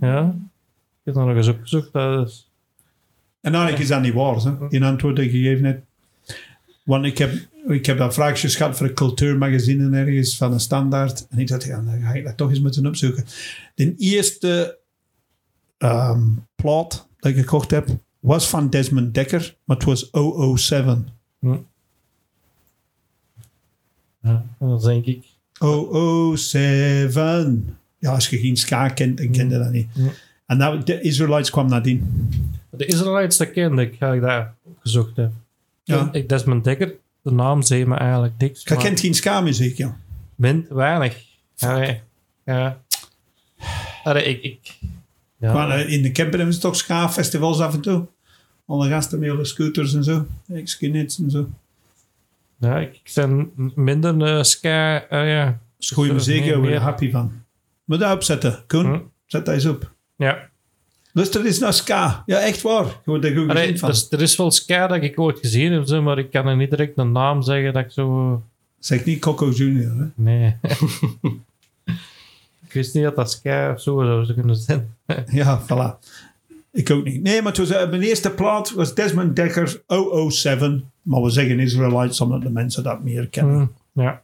[0.00, 0.26] Ja?
[0.26, 1.92] Ik heb dat nog eens opgezocht.
[1.92, 2.50] Dat is...
[3.40, 4.68] En eigenlijk is dat niet waar, hè?
[4.68, 5.82] in antwoord dat ik gegeven heb.
[6.82, 7.32] Want ik heb,
[7.68, 11.26] ik heb dat vraagjes gehad voor een cultuurmagazine ergens van een standaard.
[11.30, 13.24] En ik dacht, ja, dan ga ik dat toch eens moeten opzoeken.
[13.74, 14.78] De eerste
[15.78, 16.22] ehm,
[16.54, 17.88] plaat dat ik gekocht heb,
[18.26, 20.10] was van Desmond Dekker, maar het was
[20.60, 21.08] 007.
[21.40, 21.64] Ja,
[24.20, 25.24] en dan denk ik...
[26.34, 27.78] 007.
[27.98, 29.88] Ja, als je geen ska kent, dan ken je dat niet.
[29.92, 30.10] Ja.
[30.46, 32.28] En nou, de Israelites kwam nadien.
[32.70, 35.32] De Israëli's, dat kende ik, ga ik daar opgezocht heb.
[35.84, 36.08] Ja.
[36.12, 38.62] Ik, Desmond Dekker, de naam zei me eigenlijk niks.
[38.62, 39.96] Je kent geen ska-muziek, ja.
[40.34, 41.24] min- weinig.
[41.56, 41.96] Ja,
[42.44, 42.82] ja.
[44.04, 44.42] Allee, ik...
[44.42, 44.78] ik
[45.38, 45.52] ja.
[45.52, 48.06] Maar eh, in de camper hebben ze toch ska-festivals af en toe.
[48.66, 50.26] Alle gasten met alle scooters en zo.
[50.64, 51.48] Skinheads en zo.
[52.58, 55.02] ja, ik ben minder uh, ska...
[55.08, 55.44] eh, ja.
[55.44, 56.80] Dat is goede muziek, daar je meer.
[56.80, 57.32] happy van.
[57.84, 58.64] Moet dat opzetten.
[58.66, 58.98] Koen, Hm.
[59.26, 59.92] zet dat eens op.
[60.16, 60.48] ja.
[61.12, 62.22] Luister eens naar ska.
[62.26, 62.84] Ja, echt waar.
[62.84, 63.90] Er goed Allee, van.
[63.90, 66.56] dus, er is wel ska dat ik ooit gezien heb, zo, maar ik kan er
[66.56, 68.42] niet direct een naam zeggen dat ik zo...
[68.78, 69.92] Zeg niet Coco Junior.
[69.96, 70.04] Hè?
[70.14, 70.56] Nee.
[72.66, 74.94] ik wist niet dat dat ska of zo zou kunnen zijn.
[75.30, 76.08] Ja, voilà.
[76.76, 77.22] Ik ook niet.
[77.22, 79.82] Nee, maar het was, eh, mijn eerste plaat was Desmond Dekker
[80.30, 80.90] 007.
[81.02, 83.58] Maar we zeggen Israelites omdat de mensen dat meer kennen.
[83.58, 84.22] Mm, ja.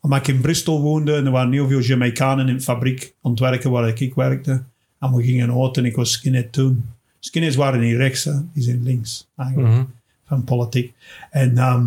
[0.00, 3.30] Omdat ik in Bristol woonde en er waren heel veel Jamaicanen in de fabriek aan
[3.30, 4.62] het werken waar ik werkte.
[4.98, 6.84] En we gingen uit en ik was skinhead toen.
[7.18, 8.32] Skinheads waren niet rechts, hè.
[8.52, 9.84] die zijn links eigenlijk, Mhm.
[10.26, 10.94] van politiek.
[11.30, 11.86] En, ehm,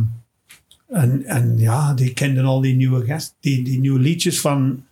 [0.87, 4.83] en, en ja, die kenden al die nieuwe gast, die, die nieuwe liedjes van,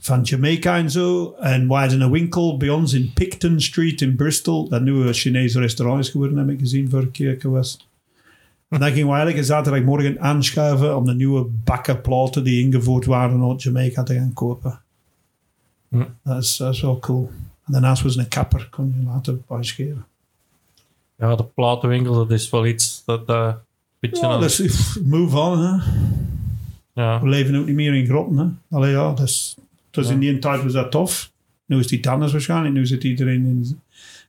[0.00, 1.34] van Jamaica en zo.
[1.40, 4.68] En we hadden een winkel bij ons in Picton Street in Bristol.
[4.68, 7.88] Dat nu een Chinese restaurant is geworden, heb ik gezien vorige keer ik er was.
[8.68, 13.62] En dan gingen we eigenlijk zaterdagmorgen aanschuiven om de nieuwe bakkenplaten die ingevoerd waren uit
[13.62, 14.80] Jamaica te gaan kopen.
[15.88, 16.04] Hm.
[16.22, 17.30] Dat, is, dat is wel cool.
[17.66, 20.04] En daarnaast was een kapper, kon je later bijscheren.
[21.16, 23.28] ja, de platenwinkel, dat is wel iets dat...
[23.28, 23.54] eh,
[23.98, 25.92] beetje Ja, is, move on, hè.
[26.92, 27.20] ja.
[27.20, 28.76] We leven ook niet meer in grotten, hè.
[28.76, 29.56] Allee, ja, dat is,
[29.90, 30.10] Ja.
[30.10, 31.32] in die tijd was dat tof.
[31.66, 32.74] Nu is het anders waarschijnlijk.
[32.74, 33.80] Nu zit iedereen in...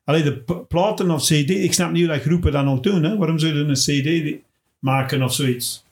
[0.03, 1.49] Allee, de platen of cd...
[1.49, 3.17] Ik snap niet hoe dat groepen dat nog doen, hè.
[3.17, 4.43] Waarom zouden een cd die-
[4.79, 5.83] maken of zoiets?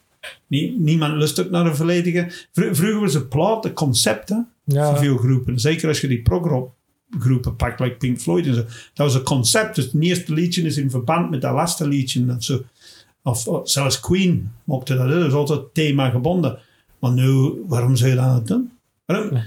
[0.48, 2.28] Nie- niemand lust ook naar een volledige...
[2.54, 4.36] Vro- vroeger was een plaat een concept, hè.
[4.64, 4.90] Ja.
[4.90, 5.60] Voor veel groepen.
[5.60, 6.68] Zeker als je die prog
[7.20, 8.62] groepen pakt, like Pink Floyd en zo.
[8.62, 9.76] Dat was een concept.
[9.76, 12.26] Dus het eerste liedje is in verband met dat laatste liedje.
[12.36, 12.64] Of, zo.
[13.24, 14.98] of, of zelfs Queen mocht dat.
[14.98, 16.60] Dat is altijd thema gebonden.
[17.00, 18.72] Maar nu, waarom zou je dat nou doen?
[19.06, 19.42] Waarom?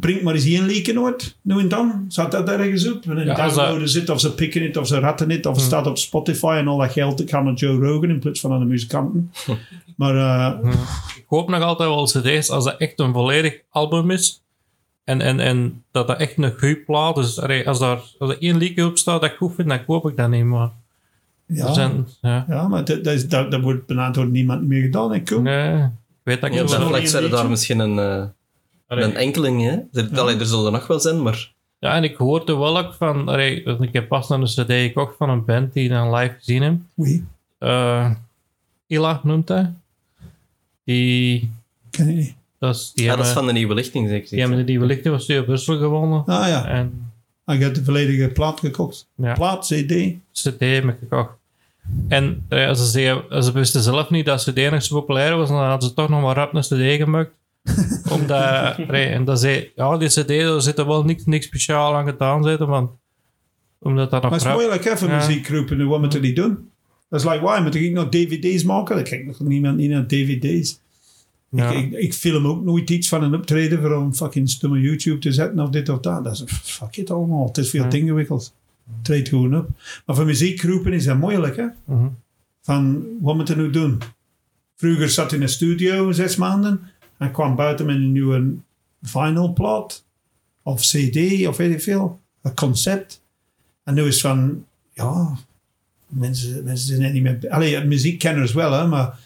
[0.00, 2.04] Breng maar eens één liedje uit, nu en dan.
[2.08, 3.04] Zat dat ergens op?
[3.04, 5.64] En in Ja, downloaden zit, of ze pikken het, of ze ratten het, of het
[5.64, 8.58] staat op Spotify en al dat geld gaat naar Joe Rogan in plaats van aan
[8.58, 9.32] de muzikanten.
[9.96, 10.72] maar eh,
[11.16, 14.42] Ik hoop nog altijd wel cd's als dat echt een volledig album is.
[15.04, 17.40] En, en, en dat dat echt een goede plaat is.
[17.66, 20.16] Als, daar, als er één liedje op staat dat ik goed vind, dan koop ik
[20.16, 20.44] dat niet.
[20.44, 20.70] Maar
[21.46, 22.44] ja, zijn, ja.
[22.48, 25.10] ja, maar dat, dat, is, dat, dat wordt bijna door niemand meer gedaan.
[25.10, 25.90] Nee, ik
[26.22, 26.78] weet dat dat wel.
[26.78, 28.24] Netflix er daar misschien een, eh,
[28.88, 29.62] Allee, een enkeling.
[29.62, 30.00] Hè?
[30.00, 32.94] Er, allee, er zullen er nog wel zijn, maar Ja, en ik hoorde wel ook
[32.94, 33.28] van...
[33.28, 36.34] Allee, ik heb pas naar een cd gekocht van een band die ik dan live
[36.38, 36.74] gezien heb.
[36.94, 37.24] Wie?
[37.58, 38.10] Eh
[38.86, 39.72] Ila noemt hij.
[40.84, 41.50] Die...
[41.90, 42.34] Ken ik niet.
[42.58, 44.28] Dat is, die ja, hebben, dat is van de nieuwe lichting, zeker.
[44.30, 46.24] die hebben de nieuwe lichten van Studio Brussel gewonnen.
[46.26, 47.12] Ah ja, En
[47.46, 49.06] ik heb de volledige plaat gekocht.
[49.14, 49.92] ja, Plaat, CD.
[50.32, 51.30] cd heb ik gekocht.
[52.08, 55.48] En eh, als ze, zeggen- ze wisten zelf niet dat cd nog zo populair was,
[55.48, 57.30] dan hadden ze toch nog maar rap een cd gemaakt.
[58.12, 61.94] Omdat, eh, en dat zei, ja, die cd, daar zit er wel niks, niks speciaal
[61.94, 62.90] aan gedaan zitten, want
[63.78, 64.56] omdat dat nog Maar het is rap...
[64.60, 65.16] moeilijk hè, voor Ja.
[65.16, 65.76] muziekgroepen.
[65.76, 66.68] Nu, wat moeten die doen?
[67.08, 67.60] Dat is like, why?
[67.62, 68.94] Moet ik nog dvd's maken?
[68.94, 70.80] Dan kijkt nog niemand niet naar dvd's.
[71.50, 71.70] Ja.
[71.70, 75.18] Ik, ik, ik film ook nooit iets van een optreden voor een fucking stomme YouTube
[75.18, 76.24] te zetten of dit of dat.
[76.24, 77.46] Dat is fuck it allemaal.
[77.46, 77.90] Het is veel Ja.
[77.90, 78.54] ingewikkeld.
[79.02, 79.68] Treed gewoon op.
[80.06, 81.66] Maar voor muziekgroepen is dat moeilijk hè.
[81.84, 82.06] Mhm.
[82.62, 83.98] Van, wat moeten we nu doen?
[84.76, 86.80] Vroeger zat in een studio zes maanden
[87.18, 88.54] en kwam buiten met een nieuwe
[89.02, 90.04] vinylplaat
[90.62, 92.20] of cd of weet ik veel.
[92.42, 93.22] Een concept.
[93.84, 95.38] En nu is van, ja,
[96.06, 97.50] mensen, mensen zijn er niet meer...
[97.50, 99.18] Allee, muziekkenners wel, hè, maar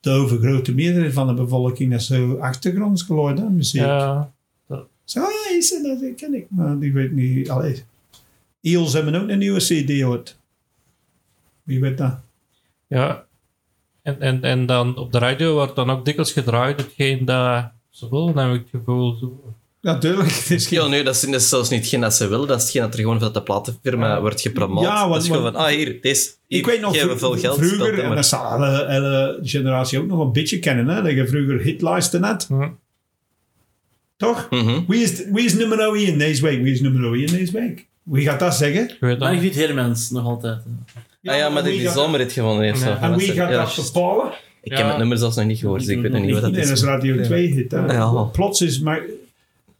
[0.00, 3.80] de overgrote meerderheid van de bevolking is zo achtergrondsgeluid, hè, muziek.
[3.80, 4.32] Ja,
[5.04, 6.46] Zo, oh ja, is dat, dat ken ik.
[6.48, 7.82] Maar die weet niet, allee.
[8.60, 10.36] Eels hebben ook een nieuwe cd uit.
[11.62, 12.18] Wie weet dat?
[12.86, 13.26] ja.
[14.04, 18.06] En, en, en dan op de radio wordt dan ook dikwijls gedraaid hetgeen dat ze
[18.10, 19.40] willen, heb ik het gevoel.
[19.80, 20.30] Ja, tuurlijk.
[20.32, 22.48] Het is geen Ja, nee, dat is, dat is zelfs niet hetgeen dat ze willen.
[22.48, 24.20] Dat is hetgeen dat er gewoon vanuit de platenfirma Ja.
[24.20, 24.84] wordt gepromoot.
[24.84, 27.18] Ja, want- dat is gewoon van, ah, hier, deze, hier ik weet nog geven we
[27.18, 27.56] vro- veel geld.
[27.58, 28.14] vroeger, en nummer.
[28.16, 32.22] dat zal alle, alle generatie ook nog een beetje kennen, hè, dat je vroeger hitlijsten
[32.22, 32.44] had.
[32.48, 32.68] Hm.
[34.16, 34.46] Toch?
[34.50, 34.80] Mhm.
[34.88, 36.62] Wie is, wie is nummer 1 deze week?
[36.62, 37.86] Wie is nummer 1 deze week?
[38.02, 38.82] Wie gaat dat zeggen?
[38.88, 39.28] Ik weet dat.
[39.30, 40.58] Margriet Hermans, nog altijd.
[41.24, 42.82] Ah ja, maar die zomerrit gewonnen heeft.
[42.82, 43.00] Ja.
[43.02, 44.32] En wie is- gaat dat bepalen?
[44.62, 46.50] Ik heb het nummer zelfs nog niet gehoord, dus ik weet nog niet wat dat
[46.50, 46.78] Nee, dat is.
[46.80, 47.70] is Radio 2 hit.
[47.70, 48.22] Ja.
[48.32, 49.02] Plots is Mar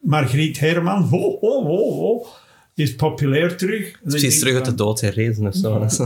[0.01, 2.27] Margriet Herman, ho, ho, ho, ho,
[2.75, 4.01] is populair terug.
[4.05, 5.79] Precies terug uit de dood herrezen of zo.
[5.85, 5.99] Is-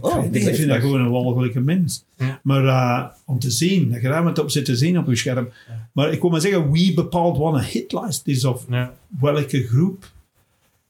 [0.00, 2.04] Oh, die ik vind dat gewoon een walgelijke mens.
[2.16, 2.40] Ja.
[2.42, 5.16] Maar eh, om te zien, dat je daar met op zit te zien op je
[5.16, 5.48] scherm.
[5.92, 8.92] Maar ik wil maar zeggen, wie bepaalt wat een hitlijst is of Ja.
[9.20, 10.10] welke groep.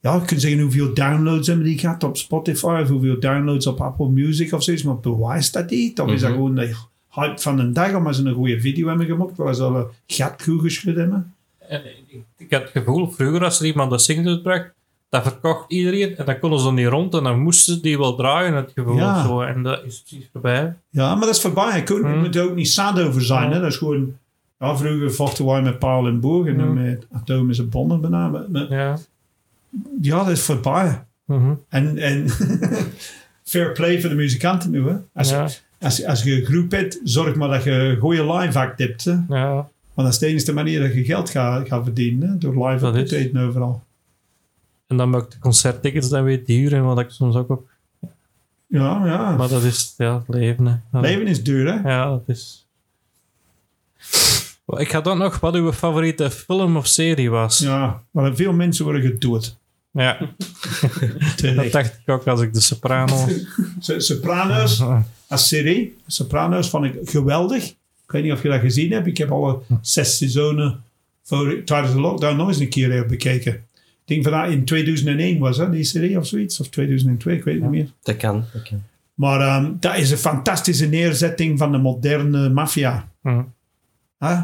[0.03, 3.81] Ja, je kunt zeggen hoeveel downloads hebben die gehad op Spotify of hoeveel downloads op
[3.81, 6.01] Apple Music of zoiets, maar bewijst dat niet?
[6.01, 6.39] Of is dat Mhm.
[6.39, 6.75] gewoon de
[7.11, 9.87] hype van een dag omdat ze een goede video hebben gemaakt waar ze al een
[10.07, 11.35] gat goed geschud hebben?
[11.59, 14.71] En ik, ik had het gevoel, vroeger als er iemand een single uitbracht,
[15.09, 18.15] dat verkocht iedereen en dan konden ze niet rond en dan moesten ze die wel
[18.15, 19.27] draaien, het gevoel Ja.
[19.27, 19.41] zo.
[19.41, 20.75] En dat is precies voorbij.
[20.91, 21.77] Ja, maar dat is voorbij.
[21.77, 22.13] Je kunt Mhm.
[22.13, 23.49] je moet er ook niet sad over zijn.
[23.49, 23.55] Ja.
[23.55, 23.61] Hè?
[23.61, 24.17] Dat is gewoon...
[24.59, 26.73] Ja, vroeger vochten wij met paal en boog en Mhm.
[26.75, 28.29] met atomische bommen bijna.
[28.29, 28.99] Maar- Ja.
[30.01, 31.05] Ja, dat is voorbij.
[31.25, 31.55] Mhm.
[31.69, 32.29] En, en
[33.45, 34.89] fair play voor de muzikanten nu.
[34.89, 34.97] Hè?
[35.15, 35.49] Als, ja.
[35.81, 39.05] als, als je een groep hebt, zorg maar dat je een goede live act hebt.
[39.05, 39.17] Hè?
[39.29, 39.55] Ja.
[39.95, 42.29] Want dat is de enige manier dat je geld gaat, gaat verdienen.
[42.29, 42.39] Hè?
[42.39, 43.83] Door live op te treden overal.
[44.87, 47.71] En dan maakt de concerttickets dan weer duur en wat ik soms ook op.
[48.67, 49.37] Ja, ja.
[49.37, 50.83] Maar dat is ja, het leven.
[50.91, 51.01] Hè.
[51.01, 51.91] Leven is duur, hè?
[51.91, 52.67] Ja, dat is.
[54.67, 57.59] Ik ga dan nog wat uw favoriete film of serie was.
[57.59, 59.57] Ja, maar veel mensen worden gedood.
[59.93, 60.19] Ja,
[61.55, 63.25] dat dacht ik ook als ik de Sopranos.
[63.81, 64.83] So- Sopranos,
[65.29, 65.97] als serie.
[66.07, 67.65] Sopranos vond ik geweldig.
[68.05, 69.07] Ik weet niet of je dat gezien hebt.
[69.07, 70.83] Ik heb alle zes seizoenen
[71.23, 73.53] voor, tijdens de lockdown nog eens een keer heb bekeken.
[73.55, 73.63] Ik
[74.05, 76.61] denk van dat in 2001 was dat, die serie of zoiets.
[76.61, 77.89] Of 2002, ik weet het niet meer.
[78.03, 78.45] Dat kan.
[78.53, 78.83] Dat kan.
[79.15, 83.09] Maar ehm, dat is een fantastische neerzetting van de moderne maffia.
[83.23, 83.43] Hm.
[84.19, 84.41] Huh?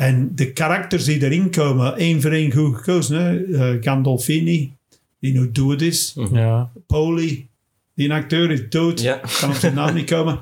[0.00, 3.20] En de karakters die erin komen, één voor één goed gekozen.
[3.22, 3.42] Hè?
[3.74, 4.72] Eh, Gandolfini,
[5.20, 6.14] die nu dood is.
[6.32, 7.48] Ja, Poli,
[7.94, 9.00] die een acteur is dood.
[9.00, 9.20] Ja.
[9.40, 10.38] Kan op zijn naam niet komen.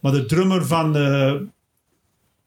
[0.00, 1.40] Maar de drummer van de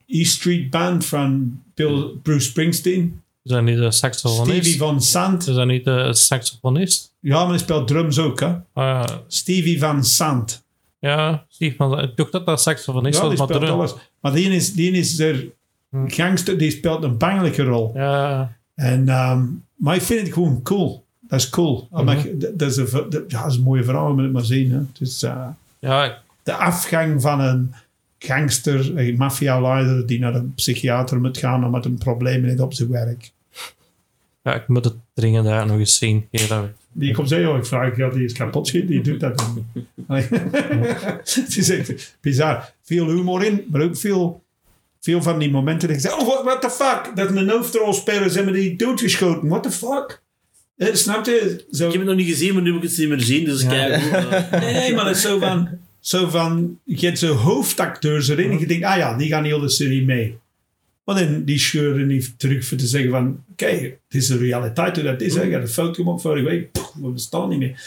[0.07, 3.21] E Street Band van Bill, Bruce Springsteen.
[3.43, 4.59] is dat niet de saxofonist?
[4.61, 5.47] Stevie Van Sant.
[5.47, 7.13] Is dat niet de saxofonist?
[7.19, 8.39] Ja, maar hij speelt drums ook.
[8.39, 8.53] Hè?
[8.73, 9.03] Ah.
[9.27, 10.63] Stevie Van Sant.
[10.99, 13.93] ja, Steve van ik dacht dat dat saxofonist Ja, was, maar drum- alles.
[14.21, 15.47] Maar die is, die is er
[16.03, 16.07] Hm.
[16.09, 17.91] gangster, die speelt een bangelijke rol.
[17.93, 19.43] Ja, En, ehm,
[19.75, 21.03] maar ik vind het gewoon cool.
[21.21, 21.87] Dat is cool.
[21.91, 22.09] Mhm.
[22.09, 24.71] Je- dat, is een, dat, ja, dat is een mooie verhaal, moet het maar zien.
[24.71, 24.79] Hè.
[24.99, 25.57] Dus, ja,
[26.43, 27.73] de afgang van een
[28.19, 32.89] gangster, een maffialeider die naar een psychiater moet gaan omdat een probleem heeft op zijn
[32.89, 33.31] werk.
[34.41, 36.27] ja, ik moet het dringend daar nog eens zien.
[36.91, 39.65] Die komt zeggen, oh, ik vraag, ja, die is kapot schiet, die doet dat dan.
[41.23, 42.71] het is echt bizar.
[42.81, 44.43] Veel humor in, maar ook veel,
[45.05, 47.11] veel van die momenten dat je zegt, oh, what, what the fuck?
[47.15, 50.21] Dat een hoofdrolspeler zijn met die doodgeschoten, what the fuck?
[50.77, 51.65] Eh, snap je?
[51.71, 53.45] Zo, Ik heb het nog niet gezien, maar nu moet ik het niet meer zien.
[53.45, 54.11] Dus kijk.
[54.51, 58.59] Nee, nee, maar het is zo van, zo van je hebt zo hoofdacteurs erin en
[58.59, 60.37] je denkt, ah ja, die gaan heel de serie mee.
[61.05, 64.95] Maar dan die scheuren niet terug voor te zeggen van, oké, het is de realiteit
[64.95, 65.35] hoe dat is.
[65.35, 65.41] hè.
[65.41, 66.69] Je had een fout gemaakt vorige week,
[67.01, 67.81] we bestaan niet meer.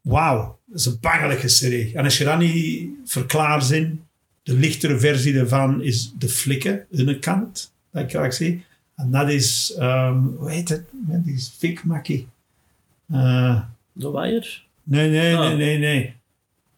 [0.00, 1.90] Wauw, dat is een bangelijke serie.
[1.94, 4.00] En als je dat niet verklaart in,
[4.42, 8.64] de lichtere versie daarvan is de flikken, hun kant, dat ik graag zie.
[8.96, 10.84] En dat is, ehm, hoe heet het?
[10.92, 12.26] Die is fikmakkie.
[13.12, 13.60] Eh
[13.92, 14.46] De Wire?
[14.82, 15.40] Nee, nee, Oh.
[15.46, 16.14] nee, nee, nee.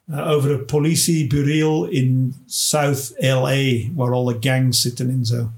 [0.09, 5.51] Uh, over een politiebureau in South LA, waar alle gangs zitten en zo.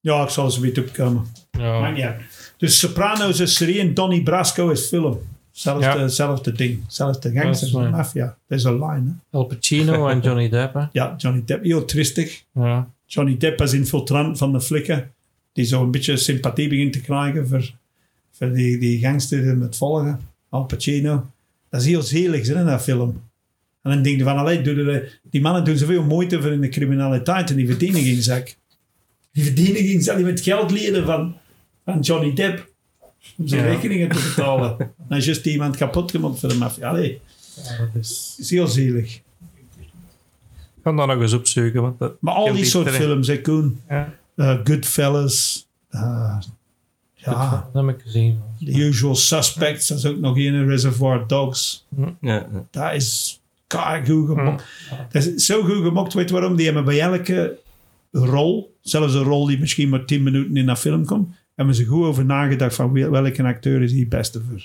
[0.00, 1.26] Ja, ik zal eens weer opkomen.
[1.50, 1.80] ja.
[1.80, 2.20] Maakt niet uit.
[2.56, 5.20] Dus Sopranos is serie en Donnie Brasco is film.
[5.58, 6.08] Zelfde, Ja.
[6.08, 6.80] zelfde ding.
[6.86, 7.96] Zelfde gangsters, Dat is waar.
[7.96, 8.36] mafia.
[8.48, 9.38] Dat is een line, hè?
[9.38, 10.74] Al Pacino en Johnny Depp.
[10.74, 10.84] Hè?
[10.92, 11.64] Ja, Johnny Depp.
[11.64, 12.44] Heel tristig.
[12.54, 12.90] Ja.
[13.06, 15.10] Johnny Depp als infiltrant van de flikken.
[15.52, 17.70] Die zo een beetje sympathie begint te krijgen voor,
[18.32, 20.20] voor die, die gangster die hem het volgen.
[20.48, 21.30] Al Pacino.
[21.70, 23.22] Dat is heel zielig, hè, in dat film.
[23.82, 26.60] En dan denk je van, allee, doen de- die mannen doen zoveel moeite voor in
[26.60, 28.54] de criminaliteit en die verdienen geen zak.
[29.32, 30.16] Die verdienen geen zak.
[30.16, 31.36] Die met geld leren van,
[31.84, 32.68] van Johnny Depp.
[33.38, 33.70] Om zijn Ja.
[33.70, 34.76] rekeningen te betalen.
[35.08, 36.88] Dan is juist iemand kapot gemaakt voor de maffia.
[36.88, 37.20] Allee,
[37.56, 38.36] Ja, dat is...
[38.50, 39.14] heel zielig.
[39.14, 41.82] Ik ga dat nog eens opzoeken.
[41.82, 43.80] Want dat, Maar al ik die soort films, hè, Koen.
[43.88, 45.66] Ja, Uh, Goodfellas.
[45.90, 46.38] uh,
[47.14, 48.40] ja, dat heb ik gezien.
[48.64, 49.88] The Usual Suspects.
[49.88, 51.86] Dat is ook nog een Reservoir Dogs.
[51.96, 52.48] Ja, ja.
[52.70, 54.64] Dat is goed gemokt.
[55.12, 56.14] Dat is zo goed gemokt.
[56.14, 56.56] Weet je waarom?
[56.56, 57.58] Die hebben bij elke
[58.12, 61.84] rol, zelfs een rol die misschien maar 10 minuten in dat film komt, hebben ze
[61.84, 64.62] goed over nagedacht van wel- welke acteur is hier het beste voor.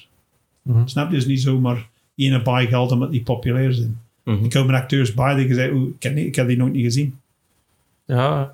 [0.62, 0.88] Mhm.
[0.88, 1.16] Snap je?
[1.16, 4.00] Dus niet zomaar ene bijgehaald omdat die populair zijn.
[4.24, 4.44] Mhm.
[4.44, 6.84] Er komen acteurs bij die zeggen, oeh, ik, ken die, ik heb die nog niet
[6.84, 7.16] gezien.
[8.06, 8.54] Ja,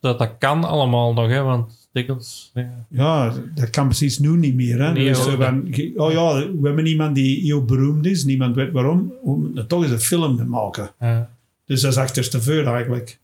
[0.00, 2.50] dat, dat kan allemaal nog, hè, want dikwijls...
[2.54, 2.84] Ja.
[2.88, 4.82] Ja, dat kan precies nu niet meer.
[4.82, 4.92] Hè?
[4.92, 8.24] Nee, Dus van, ge- oh ja, we hebben iemand die heel beroemd is.
[8.24, 9.12] Niemand weet waarom.
[9.24, 10.90] We moeten toch eens een film mee maken.
[11.00, 11.30] Ja.
[11.66, 13.18] Dus dat is achterstevoor eigenlijk.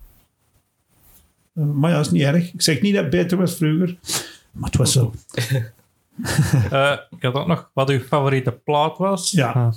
[1.54, 2.52] Uh, maar ja, dat is niet erg.
[2.52, 3.96] Ik zeg niet dat het beter was vroeger.
[4.58, 5.12] Maar het was zo.
[6.70, 9.30] Eh, ik had ook nog wat uw favoriete plaat was.
[9.30, 9.52] Ja.
[9.52, 9.76] Ah.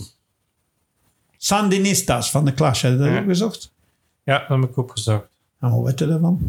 [1.38, 2.82] Sandinistas van de Clash.
[2.82, 3.20] Heb je dat Ja.
[3.20, 3.72] ook gezocht?
[4.24, 5.26] ja, dat heb ik opgezocht.
[5.60, 6.40] En hoe weet je daarvan?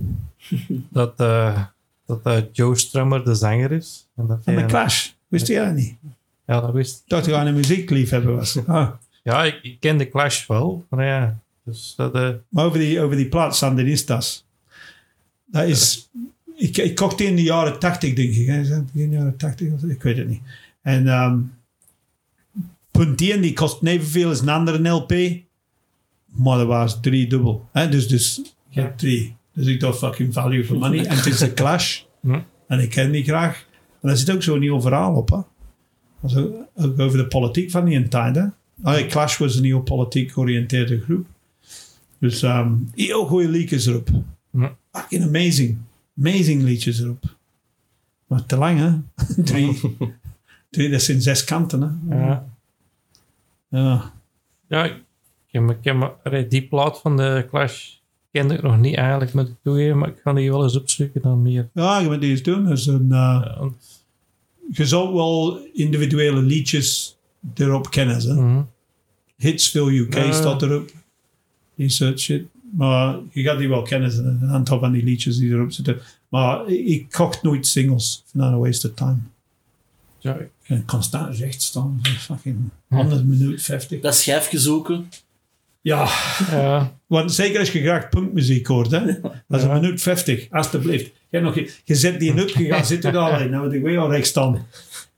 [0.89, 1.63] Dat, eh,
[2.07, 4.07] dat eh, Joe Strummer de zanger is.
[4.17, 5.11] En dat Van de Clash.
[5.29, 5.95] Wist je dat niet?
[6.47, 8.59] Ja, dat wist Ik dat hij een muziekliefhebber was.
[8.67, 8.91] Ah.
[9.23, 10.85] Ja, ik, ik ken de Clash wel.
[10.89, 12.13] Maar ja, dus dat...
[12.49, 14.45] Maar over die, over die plaat Sandinistas.
[15.45, 16.09] Dat is...
[16.63, 18.47] Ik, ik kocht die in de jaren tachtig, denk ik.
[18.47, 18.83] hè.
[18.93, 19.69] Begin jaren tachtig?
[19.83, 20.41] Ik weet het niet.
[20.83, 21.39] En ehm
[22.91, 25.13] punt 1, die kost evenveel als een andere LP.
[26.27, 27.69] Maar dat was drie dubbel.
[27.73, 27.89] Hè?
[27.89, 29.37] Dus, dus je hebt drie.
[29.55, 31.07] Dus ik dacht fucking value for money.
[31.07, 32.03] En het is een clash.
[32.67, 33.67] En ik ken die graag.
[34.01, 35.31] En daar zit ook zo'n nieuw verhaal op.
[35.31, 35.39] Hè?
[36.23, 38.37] Also, ook over de politiek van die tijd.
[38.37, 38.45] Hè?
[38.83, 41.27] Ah, Clash was een heel politiek georiënteerde groep.
[42.19, 44.09] Dus ehm heel goede liedjes erop.
[44.51, 44.69] Hm.
[44.93, 45.79] Fucking amazing.
[46.19, 47.25] Amazing liedjes erop.
[48.27, 48.91] Maar te lang, hè?
[49.45, 49.81] Drie.
[50.71, 52.17] Twee, Dat zijn zes kanten, hè.
[52.17, 52.47] Ja.
[53.69, 54.13] Ja.
[54.69, 57.91] Ja, ik heb, maar- die plaat van de Clash
[58.31, 61.23] kende ik nog niet eigenlijk, moet ik toegeven, maar ik ga die wel eens opzoeken
[61.23, 61.69] dan meer.
[61.75, 62.65] Ja, je moet die eens doen.
[62.67, 64.05] Dus een, Ja, want-
[64.73, 67.17] je zou wel individuele liedjes
[67.55, 68.21] erop kennen.
[68.21, 68.35] Hè?
[68.35, 68.63] mhm.
[69.37, 70.33] Hitsville UK Ja.
[70.33, 70.91] staat erop.
[71.75, 72.47] Die soort shit.
[72.77, 74.27] Maar je gaat die wel kennen.
[74.43, 75.99] Een aantal van die liedjes die erop zitten.
[76.29, 78.23] Maar ik, ik kocht nooit singles.
[78.27, 79.17] Ik dat een waste of time.
[80.19, 82.01] Ja, kan constant recht staan.
[82.03, 82.57] Fucking
[82.89, 84.01] 100 minuut 50.
[84.01, 85.09] Dat schijfje zoeken.
[85.81, 86.09] Ja,
[86.51, 88.91] ja, want zeker als je graag punkmuziek hoort.
[88.91, 89.05] Hè?
[89.21, 89.69] Dat is Ja.
[89.75, 90.47] een minuut 50.
[90.51, 91.05] Alsjeblieft.
[91.05, 91.55] Je, hebt nog,
[91.85, 93.49] je zet die up, je gaat zitten daar.
[93.51, 94.67] Nou, ik weer al recht staan.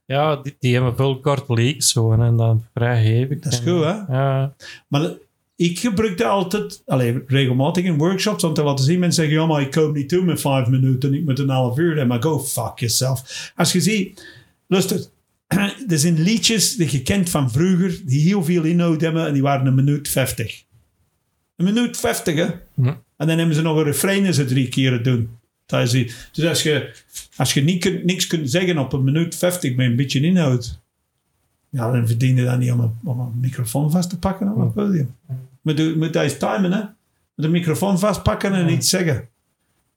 [0.06, 3.38] ja die, die hebben veel kort leaks zo en dan vrij hevig.
[3.38, 3.90] Dat is En, goed, hè?
[4.16, 4.54] Ja,
[4.88, 5.10] Maar
[5.56, 8.98] ik gebruikte altijd, alleen regelmatig in workshops, om te laten zien.
[8.98, 11.78] Mensen zeggen, ja, maar ik kom niet toe met vijf minuten, ik moet een half
[11.78, 11.88] uur.
[11.88, 12.06] hebben.
[12.06, 13.52] Maar go fuck yourself.
[13.56, 14.26] Als je ziet,
[14.66, 15.04] luister,
[15.88, 19.42] er zijn liedjes die je kent van vroeger, die heel veel inhoud hebben en die
[19.42, 20.64] waren een minuut 50.
[21.56, 22.46] Een minuut 50, hè?
[22.76, 23.02] Ja.
[23.16, 25.38] En dan hebben ze nog een refrein en ze drie keren doen.
[25.66, 25.90] Dat.
[25.90, 26.94] Dus als je,
[27.36, 30.82] als je niet kunt, niks kunt zeggen op een minuut 50 met een beetje inhoud,
[31.74, 34.60] ja, dan verdien je dat niet om een, om een microfoon vast te pakken op
[34.60, 35.14] het podium.
[35.60, 36.80] Moet, je- moet dat eens timen, hè?
[37.34, 39.28] Met een microfoon vastpakken en iets zeggen.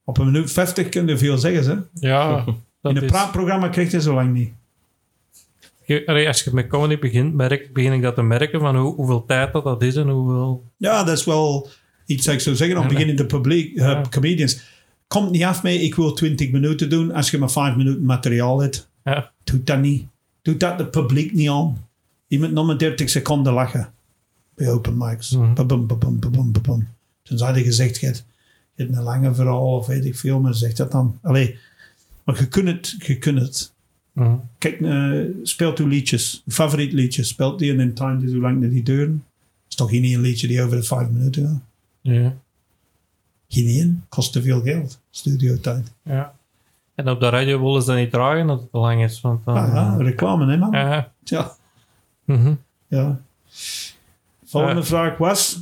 [0.04, 2.08] Op een minuut 50 kun je veel zeggen, hè?
[2.10, 4.52] ja In een is- praatprogramma krijg je zo lang niet.
[6.28, 9.54] als je met comedy begint, merk, begin ik dat te merken van hoe, hoeveel tijd
[9.54, 10.64] dat, dat is en hoeveel...
[10.78, 11.68] Ja, dat is wel
[12.06, 12.78] iets dat ik zou zeggen.
[12.78, 14.60] Op Ja, beginnende publiek, eh, comedians.
[15.08, 18.60] Komt niet af mee, ik wil 20 minuten doen als je maar 5 minuten materiaal
[18.62, 18.90] hebt.
[19.04, 20.06] Ja, Doe dat niet.
[20.48, 21.88] Doe dat de publiek niet aan.
[22.28, 23.94] Je moet nog maar 30 seconden lachen.
[24.56, 25.38] Bij open mics.
[25.54, 26.20] Babum, babum,
[26.52, 26.88] babum.
[27.24, 28.24] Tenzij je gezegd, je hebt,
[28.76, 31.20] een lange verhaal of weet ik veel, maar zeg dat dan.
[31.22, 31.58] Allee,
[32.24, 32.96] maar je kunt het.
[32.98, 33.72] Je kunt het.
[34.14, 34.36] mhm.
[34.58, 36.44] Kijk, eh, speelt uw liedjes.
[36.48, 37.28] Favoriet liedjes.
[37.28, 39.24] Speelt die en in time dus hoe lang die duren.
[39.70, 41.62] is toch geen één liedje die over de 5 minuten gaat.
[42.02, 42.38] ja,
[43.48, 44.06] Geen één.
[44.10, 45.00] Kost te veel geld.
[45.10, 45.92] Studiotijd.
[46.04, 46.36] ja.
[46.98, 49.22] En op de radio willen ze dat niet dragen dat het te lang is.
[49.22, 50.72] Want dan, Ah, ja, reclame, hè man?
[50.72, 51.12] ja.
[51.24, 51.52] Ja.
[52.26, 52.54] mhm.
[52.88, 53.20] ja.
[54.46, 55.60] Volgende vraag was...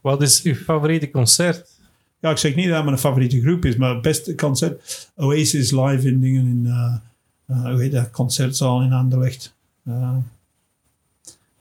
[0.00, 1.70] Wat is uw favoriete concert?
[2.18, 5.10] Ja, ik zeg niet dat het mijn favoriete groep is, maar het beste concert.
[5.16, 6.94] Oasis live in dingen in, eh
[7.46, 9.54] eh, hoe heet dat, concertzaal in Anderlecht.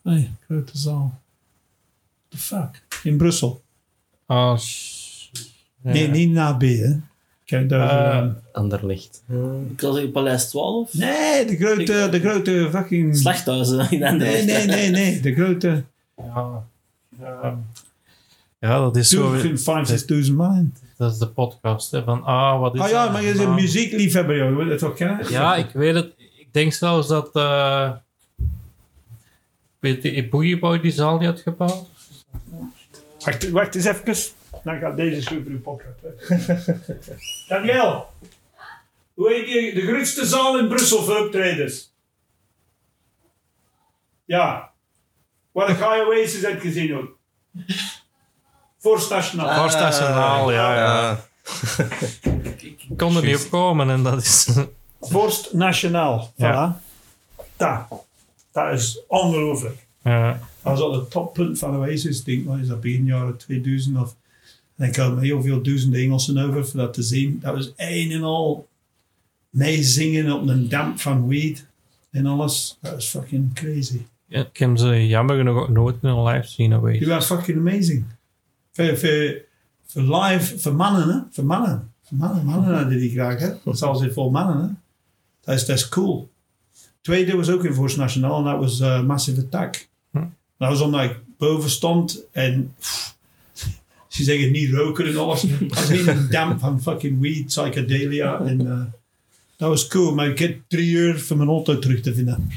[0.01, 1.21] Nee, grote zaal.
[2.27, 2.83] The fuck?
[3.03, 3.61] In Brussel.
[4.25, 4.59] Ah,
[5.81, 5.91] ja.
[5.91, 6.95] Nee, niet na B, hè.
[7.49, 9.23] Kijk, daar, Eh, eh, Anderlicht.
[9.71, 10.93] Ik wil zeggen Paleis 12.
[10.93, 13.17] nee, de grote, de grote fucking...
[13.17, 14.45] Slachthuizen in Nee, Anderlecht.
[14.45, 15.19] nee, nee, nee.
[15.19, 15.83] De grote...
[16.17, 16.63] Ja.
[17.19, 17.57] Ja.
[18.59, 19.39] Ja, dat is zo.
[19.41, 20.73] Toen 5, 6.000 man.
[20.97, 21.91] Dat is de podcast.
[21.91, 23.55] Hè, van, ah, wat is Ah ja, maar je bent een Ah.
[23.55, 24.49] muziekliefhebber, joh.
[24.49, 25.31] Je wil het toch kennen?
[25.31, 26.13] Ja, ik weet het.
[26.17, 27.29] Ik denk zelfs dat.
[27.35, 27.91] eh
[29.79, 31.87] weet je, Boogie Boy die zaal die had gebouwd.
[33.25, 34.15] Wacht, wacht eens even.
[34.69, 35.99] Dan gaat deze super uw podcast.
[36.01, 36.85] hè.
[37.55, 38.09] Daniel,
[39.13, 41.93] hoe heet die, de grootste zaal in Brussel voor optredens?
[44.25, 44.71] Ja.
[45.51, 47.17] Waar ga je Oasis uit gezien ook?
[48.79, 49.61] Forst Nationaal.
[49.61, 51.01] Forst Nationaal, ja, ja.
[51.01, 51.19] Ja.
[52.61, 54.49] Ik kon er niet op komen en dat is.
[55.11, 56.33] Forst Nationaal.
[56.35, 56.77] Ja.
[56.77, 56.81] Voilà.
[57.57, 58.05] Dat.
[58.51, 59.87] Dat is ongelooflijk.
[60.03, 60.39] ja.
[60.61, 62.19] Was al het toppunt van Oasis.
[62.19, 64.15] Ik denk, wat is dat begin jaren 2000 of...
[64.79, 67.39] En dan kwamen heel veel duizenden Engelsen over voor dat te zien.
[67.41, 68.67] Dat was één en al
[69.49, 71.65] meezingen op een damp van weed
[72.11, 72.77] en alles.
[72.81, 74.01] Dat was fucking crazy.
[74.25, 77.05] Ja, Ik heb ze jammer genoeg nooit in een live zien Die geweest.
[77.05, 78.05] was fucking amazing.
[78.71, 79.35] Voor, voor,
[79.85, 81.19] voor live, voor mannen, hè?
[81.31, 81.91] Voor mannen.
[82.03, 83.49] Voor mannen, mannen hadden die graag, hè?
[83.63, 84.67] Dat zal zit vol mannen, hè?
[85.43, 86.29] Dat is, dat is cool.
[87.01, 89.87] Tweede was ook in Force Nationaal en dat was eh, Massive Attack.
[90.11, 90.17] Hm.
[90.57, 93.17] Dat was omdat ik boven stond en pff,
[94.09, 95.45] ze zeggen niet roken en alles.
[95.67, 98.81] Was een damp van fucking weed, psychedelia en eh,
[99.57, 100.13] dat was cool.
[100.13, 102.49] Maar ik heb drie uur voor mijn auto terug te vinden.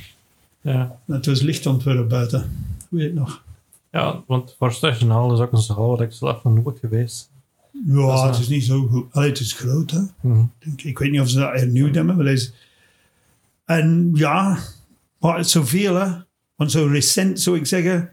[0.61, 0.99] Ja.
[1.07, 2.41] Het was licht ontwerp buiten.
[2.89, 3.43] Hoe weet ik nog?
[3.93, 7.31] ja, want voor Nationaal is ook een zaal waar ik zelf nog nooit geweest
[7.87, 9.07] Ja, het is niet zo goed.
[9.11, 10.01] Allee, het is groot, hè.
[10.21, 10.45] Mhm.
[10.77, 10.99] Ik.
[10.99, 12.17] weet niet of ze dat hernieuwd hebben.
[12.17, 12.53] Maar is...
[13.65, 14.59] En ja,
[15.19, 16.11] maar het is zoveel, hè.
[16.55, 18.11] Want zo recent, zou ik zeggen...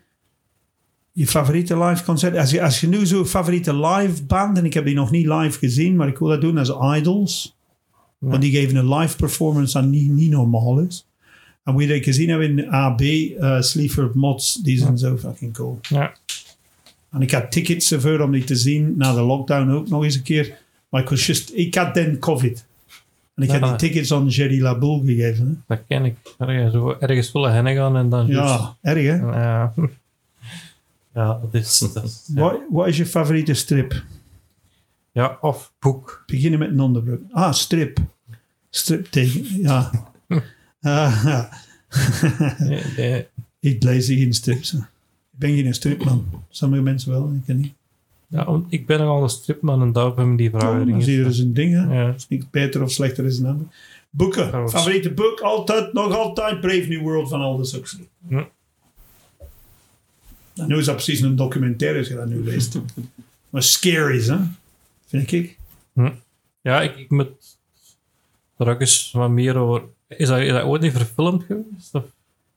[1.12, 2.36] Je favoriete live concert.
[2.38, 4.57] Als je, als je nu zo'n favoriete live band...
[4.57, 7.57] En ik heb die nog niet live gezien, maar ik wil dat doen als Idols.
[8.18, 11.07] Want die geven een live performance dat niet, niet normaal is.
[11.64, 15.80] En wie dat gezien hebben in AB, eh Sleaford Mods, die zijn zo fucking cool.
[15.89, 16.14] Ja.
[17.12, 20.16] En ik had tickets ervoor om die te zien na de lockdown ook nog eens
[20.16, 20.57] een keer.
[20.89, 22.66] Maar ik was just, ik had dan COVID.
[23.36, 23.68] En ik heb Ja.
[23.68, 25.47] die tickets aan Jerry Laboul gegeven.
[25.68, 25.76] Hè?
[25.76, 26.16] Dat ken ik.
[26.38, 29.16] Ergens, zo ergens volle hennen gaan en dan Ja, erg hè?
[29.16, 29.74] Ja.
[31.14, 31.80] Ja, dat is...
[31.93, 32.41] Dat is ja.
[32.41, 34.03] Wat, wat is je favoriete strip?
[35.12, 36.24] ja, of boek.
[36.26, 37.22] Beginnen met een onderbroek.
[37.32, 37.99] Ah, strip.
[38.70, 39.91] Strip tegen, ja.
[40.82, 41.49] Ah, ja.
[42.57, 43.28] Nee, nee.
[43.60, 44.74] ik lees geen strips.
[44.74, 44.80] Ik
[45.32, 46.26] ben geen stripman.
[46.49, 47.74] Sommige mensen wel, ik ken niet.
[48.28, 50.88] Ja, ik ben nogal een stripman en daarom hebben die vragen.
[50.88, 52.01] Dan zie je er zijn ding, hè.
[52.01, 52.14] Ja.
[52.14, 53.68] is niet beter of slechter is een ander.
[54.10, 54.70] Boeken.
[54.70, 55.39] Favoriete boek?
[55.39, 58.07] Altijd, nog altijd Brave New World van Aldous Huxley.
[58.28, 58.43] Hm.
[60.60, 62.80] En nu is dat precies een documentaire als je dat nu leest.
[63.49, 64.38] maar scary is, hè?
[65.07, 65.57] Vind ik.
[66.62, 67.28] Ja, ik, ik moet
[68.57, 69.82] er ook eens wat meer over...
[70.07, 71.95] Is dat, is dat ooit niet verfilmd geweest?
[71.95, 72.03] Of?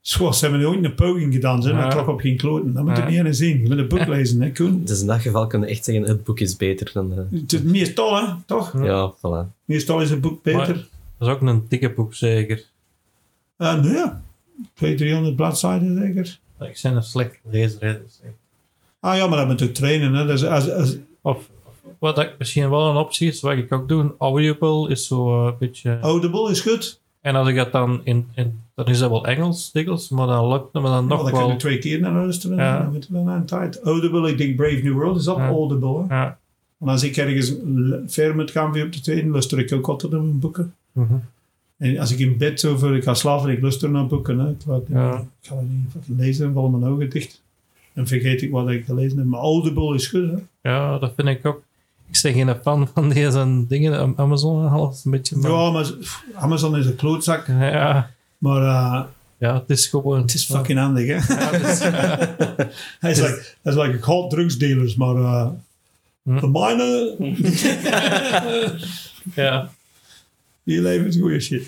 [0.01, 1.91] Zoals ze hebben ooit een poging gedaan, ze, maar Ja.
[1.91, 2.73] toch op geen kloten.
[2.73, 3.09] Dat moet je Ja.
[3.09, 3.63] niet eens zien.
[3.63, 4.85] Je moet een boek lezen, hè, Koen?
[4.85, 7.37] Dus in dat geval kunnen we echt zeggen, het boek is beter dan de...
[7.39, 8.33] Het is meestal, hè?
[8.47, 8.83] Toch?
[8.85, 9.13] Ja.
[9.17, 9.53] Voilà.
[9.65, 10.59] Meestal is een boek beter.
[10.59, 10.87] Maar-
[11.19, 12.65] Dat is ook een dikke boek, zeker.
[13.57, 14.23] Eh, nee, ja.
[14.75, 16.39] 200, 300 bladzijden zeker.
[16.69, 18.21] Ik ben een slecht hè, dus
[19.01, 20.15] Ah ja, maar dat moet ook trainen.
[20.15, 20.27] Hè.
[20.27, 21.49] Dus als, als, Of,
[21.99, 25.47] wat ik misschien wel een optie is, wat ik ook doe, Audible is zo eh,
[25.47, 25.99] een beetje...
[26.01, 27.01] Audible is goed.
[27.21, 30.49] En als ik dat dan in, in dan is dat wel Engels, dikwijls, maar dan
[30.49, 31.57] lukt het me dan nog dan kun je wel.
[31.57, 32.57] twee keer naar luisteren.
[32.57, 32.79] Ja.
[32.79, 33.81] Dan moet je dan aan het tijd.
[33.83, 35.49] Audible, ik denk Brave New World is op Ja.
[35.49, 36.05] Audible.
[36.09, 36.39] Ja.
[36.81, 37.55] En als ik ergens
[38.07, 40.75] ver moet gaan weer op de tweede, luister ik ook altijd naar mijn boeken.
[40.93, 41.15] Mhm.
[41.83, 44.39] En als ik in bed zo voor ik ga slapen, ik luister naar boeken.
[44.39, 44.51] Hè.
[44.51, 45.13] Ik, laat- Ja.
[45.19, 45.67] ik ga het
[46.09, 47.41] niet lezen en vallen mijn ogen dicht.
[47.93, 49.27] En vergeet ik wat ik gelezen heb.
[49.27, 50.31] Maar Audible is goed.
[50.31, 50.71] Hè.
[50.71, 51.63] ja, dat vind ik ook.
[52.11, 55.37] Ik ben geen fan van deze dingen, Am- Amazon een beetje.
[55.37, 55.91] Maar, Ja, maar
[56.35, 57.47] Amazon is een klootzak.
[57.47, 59.03] ja, Maar eh,
[59.39, 60.21] ja, het is gewoon...
[60.21, 61.07] het is fucking handig.
[61.07, 61.35] Hè.
[61.35, 61.79] Ja, het is-
[63.01, 65.47] Hij is like, hij is like ik haat drugsdealers, maar uh,
[66.23, 66.41] Hm.
[66.41, 67.17] de mijne,
[69.35, 69.71] ja.
[70.65, 71.67] Die leveren goede shit.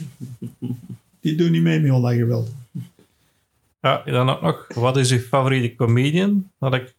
[1.20, 2.51] Die doen niet mee met dat geweld.
[3.80, 6.51] ja, dan ook nog, wat is uw favoriete comedian?
[6.59, 6.95] Dat ik...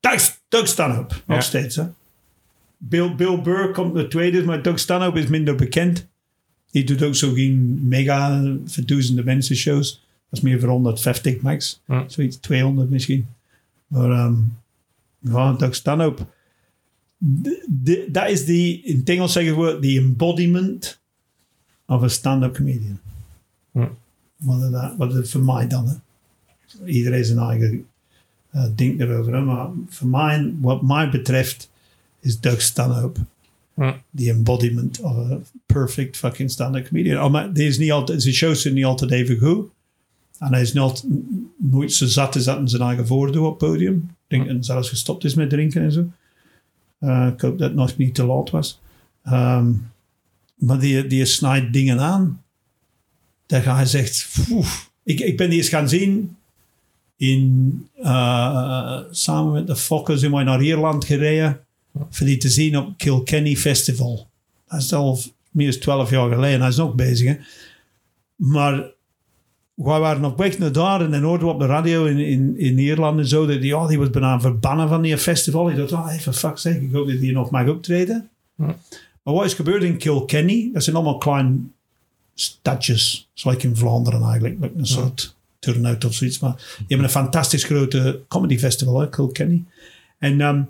[0.00, 1.42] Doug, Doug Stanhope, nog Ja.
[1.42, 1.76] steeds.
[1.76, 1.84] Hè?
[2.76, 6.06] Bill, Bill Burr komt de tweede, maar Doug Stanhope is minder bekend.
[6.70, 9.90] Die doet ook zo geen mega voor duizenden mensen shows.
[10.30, 11.80] Dat is meer voor 150 max.
[11.84, 12.02] Hm.
[12.06, 13.26] Zoiets, 200 misschien.
[13.86, 14.34] Maar ehm
[15.18, 16.26] ja, Doug Stanhope.
[18.08, 21.00] Dat is die, in het Engels zeggen we, the embodiment
[21.86, 22.98] of a stand-up comedian.
[23.72, 23.86] Hm.
[24.36, 25.88] Wat is dat, wat is het voor mij dan?
[25.88, 25.94] Hè?
[26.86, 27.86] Iedereen zijn eigen
[28.50, 29.34] eh, ding erover.
[29.34, 29.40] Hè?
[29.40, 31.70] Maar voor mij, wat mij betreft,
[32.20, 33.20] is Doug Stanhope
[33.78, 33.92] Hm.
[34.14, 37.24] the embodiment of a perfect fucking stand-up comedian.
[37.24, 39.68] Oh, maar die is niet altijd, zijn shows zijn niet altijd even goed.
[40.38, 41.04] En hij is nooit,
[41.56, 43.94] nooit zo zat is dat hij zijn eigen voordoet op het podium.
[43.96, 46.06] Ik denk dat hij zelfs gestopt is met drinken en zo.
[46.98, 48.80] Eh, ik hoop dat het nog niet te laat was.
[49.22, 49.72] Ehm,
[50.54, 52.42] maar die, die snijdt dingen aan.
[53.46, 54.28] Dat hij zegt,
[55.02, 56.36] ik, ik ben die eens gaan zien
[57.16, 61.60] in, eh, samen met de Fokkers zijn wij naar Ierland gereden
[62.10, 64.28] voor die te zien op Kilkenny Festival.
[64.68, 65.18] Dat is al
[65.50, 66.60] meer dan 12 jaar geleden.
[66.60, 67.38] Hij is nog bezig.
[68.36, 68.90] Maar
[69.84, 72.58] wij waren op weg naar daar en dan hoorden we op de radio in, in,
[72.58, 75.70] in Ierland en zo dat die, oh, die was bijna verbannen van die festival.
[75.70, 78.28] Ik dacht, oh, even fuck zeg, ik hoop dat die nog mag optreden.
[78.56, 78.62] Hm.
[79.22, 80.70] Maar wat is gebeurd in Kilkenny?
[80.72, 81.56] Dat zijn allemaal kleine
[82.34, 86.38] stadjes, zoals in Vlaanderen eigenlijk, met een soort turnout of zoiets.
[86.38, 89.64] Maar die hebben een fantastisch grote comedy festival, hè, Kilkenny.
[90.18, 90.62] En ehm,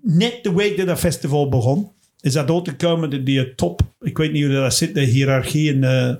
[0.00, 3.80] net de week dat dat festival begon, is dat door te komen dat die top,
[4.00, 6.18] ik weet niet hoe dat zit, de hiërarchie in de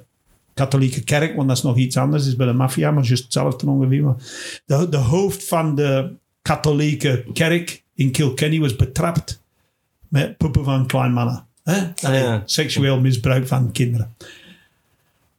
[0.55, 3.23] katholieke kerk, want dat is nog iets anders, dat is bij de maffia, maar juist
[3.23, 4.03] hetzelfde ongeveer.
[4.03, 4.17] Maar
[4.67, 9.43] de, de hoofd van de katholieke kerk in Kilkenny was betrapt
[10.09, 11.47] met poepen van klein mannen.
[11.63, 11.79] Hè?
[11.81, 12.43] Ah, ja.
[12.45, 14.15] Seksueel misbruik van kinderen.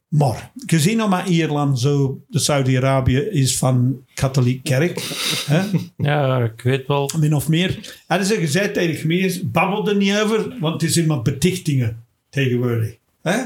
[0.08, 5.00] Maar gezien al maar Ierland zo, de Saudi-Arabië is van katholiek kerk,
[5.46, 5.62] hè?
[5.96, 7.10] Ja, ik weet wel.
[7.18, 7.96] min of meer.
[8.06, 12.04] Hadden ze gezegd tegen de gemeente, babbel er niet over, want het is immer betichtingen
[12.30, 12.96] tegenwoordig.
[13.22, 13.38] Hè?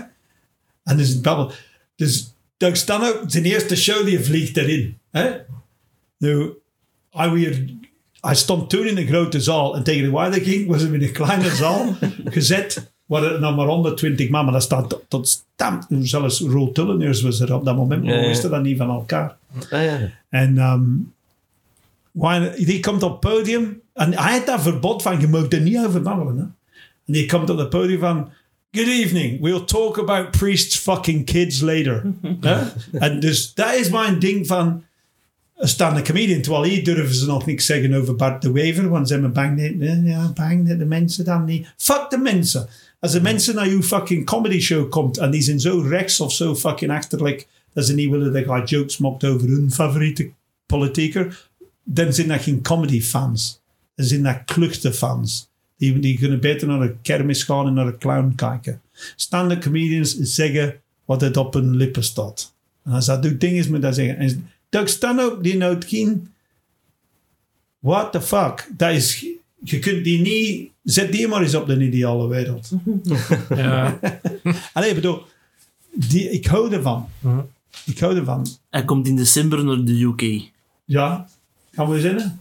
[0.91, 1.53] En dus het babbel.
[1.97, 4.99] Dus Doug Stanhope, zijn eerste show, die vliegt erin.
[5.11, 5.31] Hè?
[6.19, 6.51] Nu,
[7.11, 7.65] hij, weer,
[8.21, 11.03] hij stond toen in een grote zaal en tegen de waarde ging, was hij in
[11.03, 12.91] een kleine zaal gezet.
[13.07, 15.79] Waar er nog maar 120 man, maar dat staat tot, tot stam.
[16.01, 19.37] Zelfs Roel Tulleners was er op dat moment, maar we wisten dat niet van elkaar.
[19.71, 20.11] Ah, ja.
[20.29, 20.55] En
[22.13, 23.81] waar- die komt op het podium.
[23.95, 26.37] En hij had dat verbod van, je mag er niet over babbelen.
[26.37, 26.43] Hè?
[27.07, 28.29] En die komt op het podium van...
[28.73, 32.15] Good evening, we'll talk about priests fucking kids later.
[32.93, 34.85] En dus dat is mijn ding van...
[35.57, 36.41] een staande comedian.
[36.41, 38.89] Terwijl hier durven ze nog niks zeggen over Bart de Wever.
[38.89, 41.73] Want ze zijn bang dat, eh, ja, bang dat de mensen dan niet...
[41.77, 42.69] Fuck de mensen.
[43.01, 46.33] Als de mensen naar uw fucking comedy show komt en die zijn zo rechts of
[46.33, 50.31] zo fucking achterlijk dat ze niet willen dat je jokes maakt over hun favoriete
[50.67, 51.49] politieker,
[51.85, 53.63] dan zijn dat geen comedy fans.
[53.95, 55.50] Dan zijn dat kluchte fans.
[55.81, 58.81] Die, die kunnen beter naar de kermis gaan en naar de clown kijken.
[59.17, 62.55] Stand-up comedians zeggen wat het op hun lippen staat.
[62.85, 64.17] En als dat doet dingen moet dat zeggen.
[64.17, 66.33] En Doug stand-up, die geen...
[67.79, 68.71] What the fuck?
[68.77, 69.27] Dat is...
[69.65, 70.71] Je kunt die niet...
[70.83, 72.71] Zet die maar eens op de ideale wereld.
[73.49, 73.99] Ja.
[74.73, 75.23] Allee, ik bedoel...
[75.93, 77.09] Die, ik hou ervan.
[77.19, 77.41] Mhm.
[77.85, 78.47] Ik hou ervan.
[78.71, 80.51] Hij komt in december naar de UK.
[80.85, 81.29] Ja,
[81.73, 82.41] gaan we zinnen?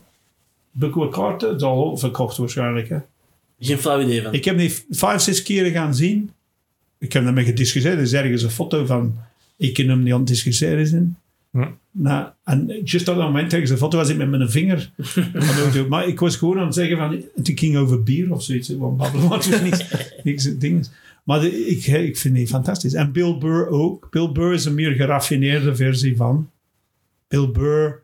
[0.72, 1.48] Boeken we kaarten?
[1.50, 2.90] Het is al verkocht waarschijnlijk.
[2.90, 2.98] Hè?
[3.60, 4.34] Geen flauw idee van.
[4.34, 6.32] Ik heb die vijf, zes keren gaan zien.
[6.98, 7.96] Ik heb daarmee gediscussieerd.
[7.96, 9.18] Er is ergens een foto van
[9.58, 11.18] ik en hem die aan het discussiëren zijn.
[11.52, 11.78] Ja.
[11.92, 14.92] Nou, en juist op dat moment tegen de foto was ik met mijn vinger.
[15.90, 17.24] maar ik was gewoon aan het zeggen van...
[17.36, 18.70] Het ging over bier of zoiets.
[18.70, 19.62] Want babbelen was dus
[20.24, 20.92] niks, niks.
[21.24, 22.94] Maar de- ik, ik vind die fantastisch.
[22.94, 24.08] En Bill Burr ook.
[24.12, 26.50] Bill Burr is een meer geraffineerde versie van.
[27.28, 28.04] Bill Burr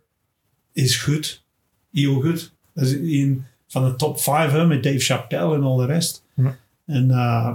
[0.74, 1.44] is goed.
[1.92, 2.54] Heel goed.
[2.74, 3.46] Dat is een
[3.76, 6.24] van de top 5 hè, met Dave Chappelle en al de rest.
[6.34, 6.58] Ja.
[6.86, 7.54] En, eh,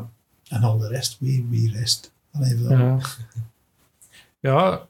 [0.49, 1.17] en al de rest.
[1.21, 2.13] Wie, wie rest?
[2.33, 2.79] Wel.
[2.79, 2.99] Ja.
[4.41, 4.87] ja,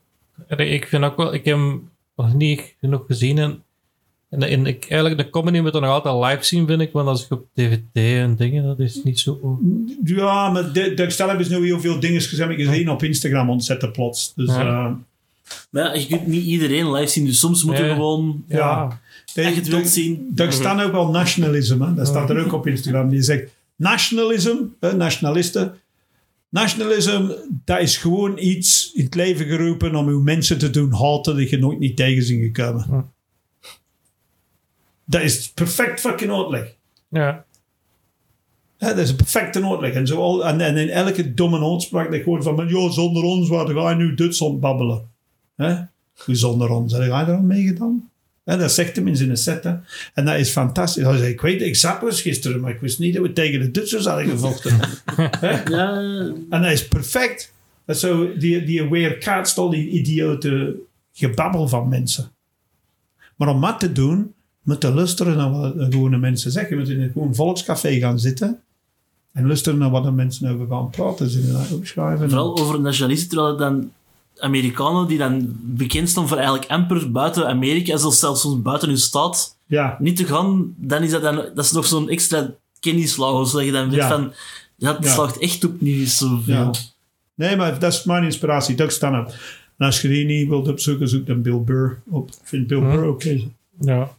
[0.57, 3.39] ik vind ook wel, ik heb hem nog niet genoeg gezien.
[3.39, 3.63] En,
[4.29, 6.93] en, en ik, eigenlijk, de comedy moet er nog altijd live zien, vind ik.
[6.93, 9.59] Want als ik op DVD en dingen, dat is niet zo.
[10.05, 12.51] Ja, maar de, de stel hebben nu heel veel dingen gezegd.
[12.51, 14.33] Ik gezien op Instagram ontzetten plots.
[14.35, 14.63] Dus Ja.
[14.63, 14.99] ja.
[15.71, 18.45] Maar ja, je kunt niet iedereen live zien, dus soms moet je gewoon...
[18.49, 19.01] ja.
[19.35, 20.31] Je wilt zien...
[20.31, 21.87] Daar staat ook wel nationalisme.
[21.87, 21.95] Hè?
[21.95, 23.09] Dat staat er ook op Instagram.
[23.09, 25.75] Die zegt nationalism, hè, nationalisten.
[26.49, 31.37] Nationalisme, dat is gewoon iets in het leven geroepen om uw mensen te doen haten
[31.37, 32.87] die je nooit niet tegen zijn gekomen.
[32.91, 33.09] Ja.
[35.05, 36.75] Dat is perfect fucking uitleg.
[37.09, 37.45] Ja,
[38.79, 39.93] dat is een perfecte uitleg.
[39.93, 43.23] En, zo al, en, en in elke domme uitspraak dat gewoon van, maar, joh, zonder
[43.23, 45.09] ons, waar ga je nu Duitsland babbelen?
[45.57, 45.77] Hè?
[46.27, 46.93] Zonder ons?
[46.93, 48.10] Heb jij er al meegedaan?
[48.45, 49.65] Hè, dat zegt hem in zijn set.
[49.65, 49.75] Hè?
[50.15, 51.05] En dat is fantastisch.
[51.05, 53.61] Hij zei, ik weet, ik zat was gisteren, maar ik wist niet dat we tegen
[53.61, 54.79] de Duitsers hadden gevochten.
[55.71, 55.95] Ja,
[56.51, 57.53] en dat is perfect.
[57.85, 60.77] Dat is zo, die, die aware kaatst al die idiote
[61.13, 62.31] gebabbel van mensen.
[63.37, 66.77] Maar om dat te doen, moet je luisteren naar wat de gewone mensen zeggen.
[66.77, 68.61] Je moet in een gewoon volkscafé gaan zitten
[69.33, 71.31] en luisteren naar wat de mensen over gaan praten.
[71.31, 72.31] Ze dat opschrijven.
[72.31, 73.93] vooral over nationalisten, terwijl het dan
[74.41, 78.99] Amerikanen die dan bekend staan voor eigenlijk amper buiten Amerika, zelfs zelfs soms buiten hun
[78.99, 83.49] staat, Ja, niet te gaan, dan is dat, dan, dat is nog zo'n extra kennislag,
[83.49, 84.09] zodat je dan weet Ja.
[84.09, 84.33] van,
[84.77, 85.11] ja, het Ja.
[85.13, 86.55] slaagt echt op niet zoveel.
[86.55, 86.71] Ja.
[87.35, 88.75] Nee, maar dat is mijn inspiratie.
[88.75, 89.31] Doug Stanhope.
[89.79, 92.29] En als je die niet wilt opzoeken, zoek dan Bill Burr op.
[92.29, 92.91] Ik vind Bill Hm.
[92.91, 93.41] Burr oké.
[93.81, 94.11] ja.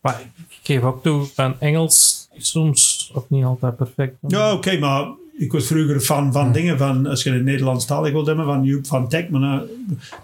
[0.00, 4.16] Maar ik geef ook toe, van Engels is soms ook niet altijd perfect.
[4.28, 5.08] Ja, oké, maar
[5.40, 8.86] ik was vroeger fan van dingen van, als je het Nederlandstalig wilt hebben, van Joep
[8.86, 9.62] van Teck, maar nou,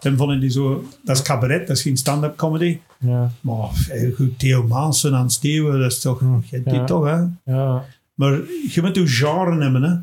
[0.01, 2.79] dan vond ik die zo, dat is cabaret, dat is geen stand-up comedy.
[2.99, 3.69] Ja, Maar
[4.15, 6.85] goed, Theo Maassen aan Steeuwen, dat is toch, je hebt die Ja.
[6.85, 7.53] toch, hè?
[7.53, 7.85] ja.
[8.15, 8.33] Maar
[8.69, 9.95] je moet je genre hebben, hè?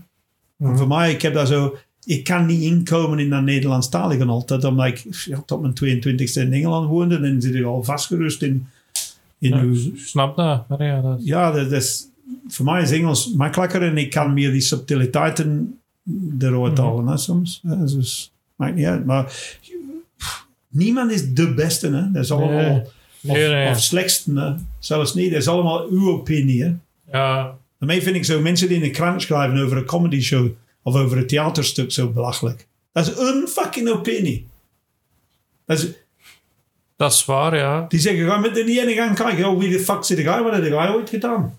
[0.67, 4.63] En voor mij, ik heb dat zo, ik kan niet inkomen in dat Nederlandstalige altijd,
[4.63, 8.67] omdat ik ja, tot mijn 22e in Engeland woonde, dan zit je al vastgerust in,
[9.39, 10.63] in Ja, uw ik snap dat.
[10.77, 12.07] Ja, dat is- ja, dat is,
[12.47, 15.79] voor mij is Engels makkelijker en ik kan meer die subtiliteiten
[16.39, 17.61] eruit halen hè, soms.
[17.63, 19.05] Dus maakt niet uit.
[19.05, 19.23] Maar
[20.17, 21.87] pff, niemand is de beste.
[21.87, 22.11] Hè.
[22.11, 22.71] Dat is allemaal.
[22.71, 22.81] Nee.
[22.81, 23.69] Of, Nee, nee.
[23.69, 24.39] of slechtste.
[24.39, 24.53] Hè.
[24.79, 25.31] Zelfs niet.
[25.31, 26.63] Dat is allemaal uw opinie.
[26.63, 26.73] Hè.
[27.11, 30.49] ja, Daarmee vind ik zo mensen die in een krant schrijven over een comedy show
[30.81, 32.67] of over een theaterstuk zo belachelijk.
[32.91, 34.47] Dat is een fucking opinie.
[35.65, 35.87] Dat is,
[36.95, 37.85] dat is waar, ja.
[37.87, 39.45] die zeggen, ga met de in gaan kijken.
[39.45, 40.43] Oh, wie de fuck zit hij?
[40.43, 41.57] Wat heb jij ooit gedaan?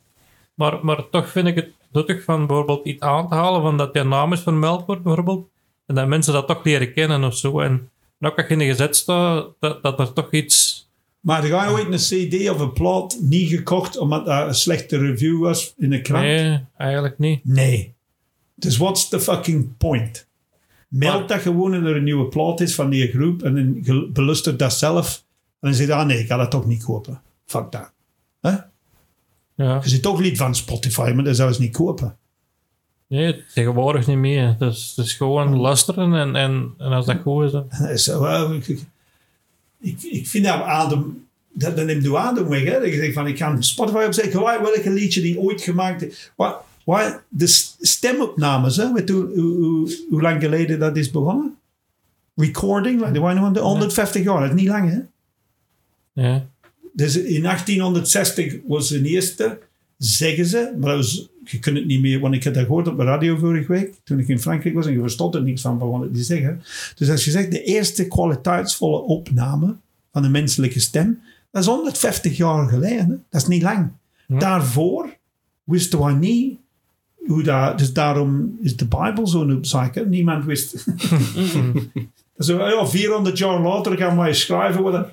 [0.54, 3.94] Maar, maar toch vind ik het nuttig van bijvoorbeeld iets aan te halen van dat
[4.32, 5.48] is vermeld wordt, bijvoorbeeld.
[5.86, 7.60] En dat mensen dat toch leren kennen of zo.
[7.60, 7.90] En
[8.20, 10.82] ook als je in de gezet staat, dat, dat er toch iets...
[11.20, 14.98] Maar heb jij ooit een CD of een plaat niet gekocht omdat dat een slechte
[14.98, 16.24] review was in een krant?
[16.24, 17.44] Nee, eigenlijk niet.
[17.44, 17.94] Nee.
[18.54, 20.28] Dus what's the fucking point?
[20.88, 24.12] Meld Maar- dat gewoon dat er een nieuwe plaat is van die groep en dan
[24.12, 25.24] belustert dat zelf.
[25.60, 27.22] En dan zeg je, ah nee, ik ga dat toch niet kopen.
[27.46, 27.92] Fuck dat.
[28.40, 28.56] Hè?
[29.54, 29.80] Ja.
[29.82, 32.16] Je zit toch lid van Spotify, maar dat zou ze niet kopen.
[33.06, 34.56] Nee, tegenwoordig niet meer.
[34.58, 37.66] Dus het is gewoon luisteren en, en, en als dat goed is, dan...
[37.70, 38.78] Dat
[39.80, 42.64] ik, ik, vind dat adem, dat, dat neemt de adem weg.
[42.64, 42.80] Hè?
[42.80, 46.32] Dat je zegt van, ik kan Spotify opzetten, welke liedje die ooit gemaakt is.
[46.36, 47.46] Wat, wat, de
[47.80, 48.92] stemopnames, hè?
[48.92, 51.56] Weet hoe, hoe, hoe, hoe lang geleden dat is begonnen?
[52.34, 55.00] Recording, like, de 150 jaar, dat is niet lang hè?
[56.22, 56.46] Ja.
[56.96, 59.58] Dus in 1860 was de eerste,
[59.98, 62.96] zeggen ze, maar was, je kunt het niet meer, want ik heb dat gehoord op
[62.96, 65.78] de radio vorige week, toen ik in Frankrijk was en je verstond er niks van,
[65.78, 66.62] van wat die zeggen.
[66.94, 69.76] Dus als je zegt de eerste kwaliteitsvolle opname
[70.12, 71.20] van de menselijke stem,
[71.50, 72.98] dat is 150 jaar geleden.
[72.98, 73.16] hè.
[73.30, 73.92] Dat is niet lang.
[74.28, 75.16] Daarvoor
[75.64, 76.58] wisten wij niet
[77.26, 80.08] hoe dat, dus daarom is de Bijbel zo'n opzaken.
[80.08, 80.74] Niemand wist.
[82.38, 85.12] Zo, ja, 400 jaar later gaan wij schrijven wat.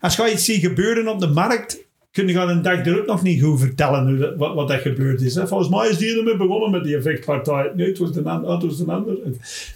[0.00, 3.42] Als je iets ziet gebeuren op de markt, kun je een dag erop nog niet
[3.42, 5.34] goed vertellen hoe dat, wat, wat dat gebeurd is.
[5.34, 5.46] Hè?
[5.46, 7.72] Volgens mij is die ermee begonnen met die effectpartij.
[7.74, 8.50] Nee, het was een ander.
[8.50, 9.16] Het was een ander.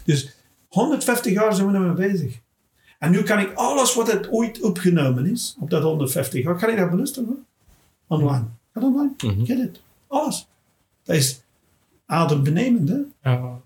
[0.05, 0.35] Dus
[0.67, 2.39] 150 jaar zijn we ermee bezig.
[2.99, 6.69] En nu kan ik alles wat het ooit opgenomen is, op dat 150 jaar, kan
[6.69, 7.45] ik dat beluisteren.
[8.07, 8.45] Online.
[8.73, 9.13] Ga online.
[9.45, 9.81] Get it.
[10.07, 10.47] Alles.
[11.03, 11.41] Dat is
[12.05, 12.97] adembenemend, hè?
[13.21, 13.61] ja.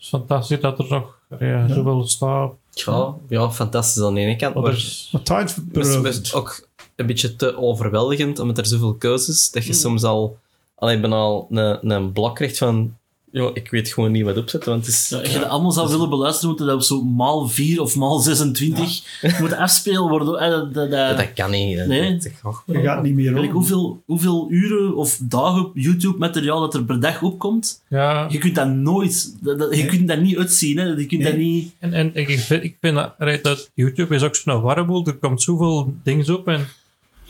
[0.00, 2.52] Het is fantastisch dat er nog ja, zoveel staat.
[2.70, 7.36] Ja, ja, fantastisch aan de ene kant, maar tijd het is best ook een beetje
[7.36, 10.38] te overweldigend, omdat er zoveel keuzes, dat je soms al,
[10.74, 12.96] al ik ben al een, een blok krijgt van,
[13.32, 15.08] joh, ik weet gewoon niet wat opzetten, want het is...
[15.08, 17.96] Ja, als je dat allemaal zou willen beluisteren, moeten dat op zo maal 4 of
[17.96, 19.02] maal 26
[19.40, 20.38] moet afspelen worden.
[20.38, 21.76] Eh, dat, dat, dat- dat kan niet.
[21.76, 22.18] Dat, Nee.
[22.66, 23.46] Je gaat niet meer om.
[23.50, 27.82] hoeveel, hoeveel uren of dagen YouTube-materiaal dat er per dag opkomt?
[27.88, 29.36] Ja, Je kunt dat nooit...
[29.40, 30.78] Dat, dat- je kunt dat niet uitzien.
[30.78, 30.84] Hè.
[30.84, 31.72] Je kunt dat niet...
[31.78, 32.94] en, en ik, vind, ik vind
[33.42, 35.06] dat, YouTube is ook zo'n warreboel.
[35.06, 36.66] Er komt zoveel dingen op en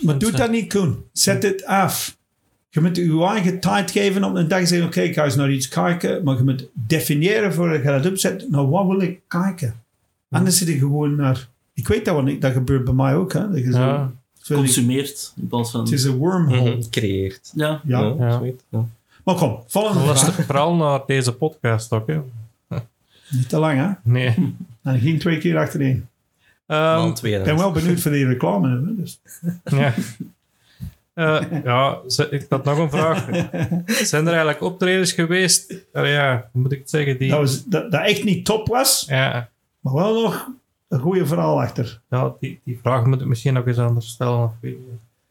[0.01, 1.05] Maar doe dat niet, Koen.
[1.13, 2.17] Zet het af.
[2.71, 5.37] Je moet je eigen tijd geven om een dag te zeggen, oké, ik ga eens
[5.37, 6.25] naar iets kijken.
[6.25, 9.75] Maar je moet definiëren voordat je dat opzet, nou, wat wil ik kijken?
[10.31, 11.49] Anders zit je gewoon naar...
[11.75, 13.33] Ik weet dat wel niet, dat gebeurt bij mij ook.
[13.33, 13.49] Hè?
[13.51, 14.13] Dat je Ja.
[14.43, 15.33] zo consumeert.
[15.37, 15.81] In plaats van...
[15.81, 16.71] het is een wormhole.
[16.77, 17.53] Mhm, creëert.
[17.55, 17.81] Ja.
[17.85, 18.01] Ja.
[18.01, 18.31] Ja, Ja.
[18.39, 18.85] zoiets, ja.
[19.25, 20.23] Maar kom, volgende vraag.
[20.23, 22.07] luister vooral naar deze podcast ook.
[22.07, 22.21] Hè.
[23.31, 24.11] Niet te lang, hè?
[24.11, 24.55] Nee.
[24.83, 26.07] En geen twee keer achterin.
[26.67, 27.07] Ehm.
[27.23, 28.69] Ik ben wel benieuwd voor die reclame.
[28.69, 28.97] Hè?
[28.97, 29.21] Dus.
[29.65, 29.95] ja.
[31.21, 31.99] Eh, ja,
[32.31, 33.25] ik had nog een vraag.
[34.09, 35.87] Zijn er eigenlijk optredens geweest?
[35.93, 37.19] ja, hoe moet ik het zeggen?
[37.19, 39.49] Die, Dat, was, dat, dat echt niet top was, ja,
[39.81, 40.49] maar wel nog
[40.89, 42.01] een goede verhaal achter.
[42.11, 44.43] ja, die, die vraag moet ik misschien nog eens anders stellen.
[44.43, 44.53] Of.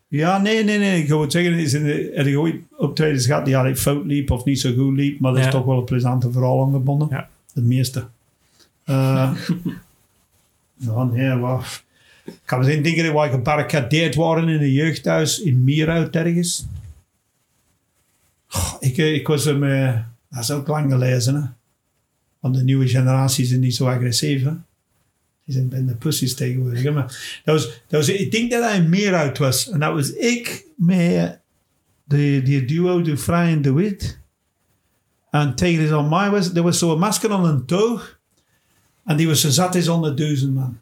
[0.08, 1.02] Ja, nee, nee, nee.
[1.02, 1.74] Ik wil zeggen, is
[2.16, 5.34] heb je ooit optredens gehad die eigenlijk fout liep of niet zo goed liep, maar
[5.36, 7.08] er is toch wel een plezante verhaal aan gebonden.
[7.12, 7.30] Ja.
[7.54, 8.06] De meeste.
[8.84, 9.32] Eh
[10.86, 11.84] ja, nee, wat.
[12.34, 16.66] Ik kan me denken dat wij gebarricadeerd waren in een jeugdhuis in Mierhout ergens.
[18.80, 21.42] Ik, eh, ik was er met, dat is ook lang gelezen, hè.
[22.40, 24.54] Want de nieuwe generatie zijn niet zo agressief, hè.
[25.46, 26.84] Die zijn bij de pussies tegenwoordig.
[26.84, 27.14] dat
[27.44, 29.70] was, dat was, ik denk dat hij een Meerhout was.
[29.70, 31.40] En dat was ik met
[32.04, 34.20] de, die duo, de Vrij en de Wit.
[35.32, 38.20] En tegen is aan was, er was zo'n masker aan een toog.
[39.06, 40.80] En die was zo zat is onder duizend man.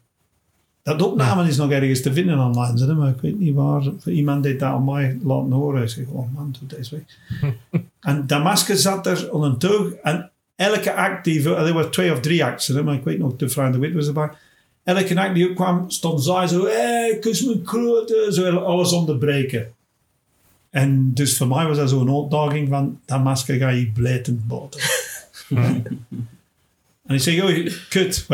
[0.88, 3.82] Dat opname is nog ergens te vinden online, hè, maar ik weet niet waar.
[4.04, 5.82] Iemand deed dat aan mij laten horen.
[5.82, 7.42] Ik zeg, oh man, doe deze weg.
[8.00, 9.92] en dat masker zat er aan een toog.
[9.92, 13.36] En elke act, die, er waren twee of drie acts, hè, maar ik weet nog,
[13.36, 14.30] de en de Wit was erbij.
[14.84, 19.72] Elke act die opkwam, stond zij zo, hé, hey, kus me kroten, zo alles onderbreken.
[20.70, 24.80] En dus voor mij was dat zo'n uitdaging van, dat masker ga je blijtend boten.
[27.08, 28.26] en ik zeg, oh, kut.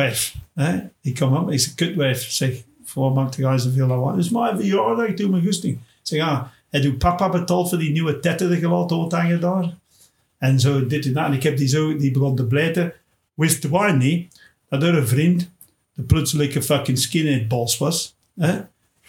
[0.55, 0.79] Hè?
[1.01, 2.23] Ik kom op, ik zeg, kut, wijf.
[2.23, 4.17] Ik zeg, voor maakt de guy zoveel lawaai?
[4.17, 5.75] Dus mijn verjaardag, ik doe mijn goesting.
[5.75, 9.41] Ik zeg, ja, hij doet papa betaald voor die nieuwe tetten die je laat uithangen
[9.41, 9.75] daar.
[10.39, 11.27] En zo dit en dat.
[11.27, 12.93] En ik heb die zo, die begon te blijten.
[13.35, 15.51] Wist de waar niet, dat er een vriend
[15.95, 18.17] de plotselinge fucking skinhead boss was.
[18.37, 18.61] Hè?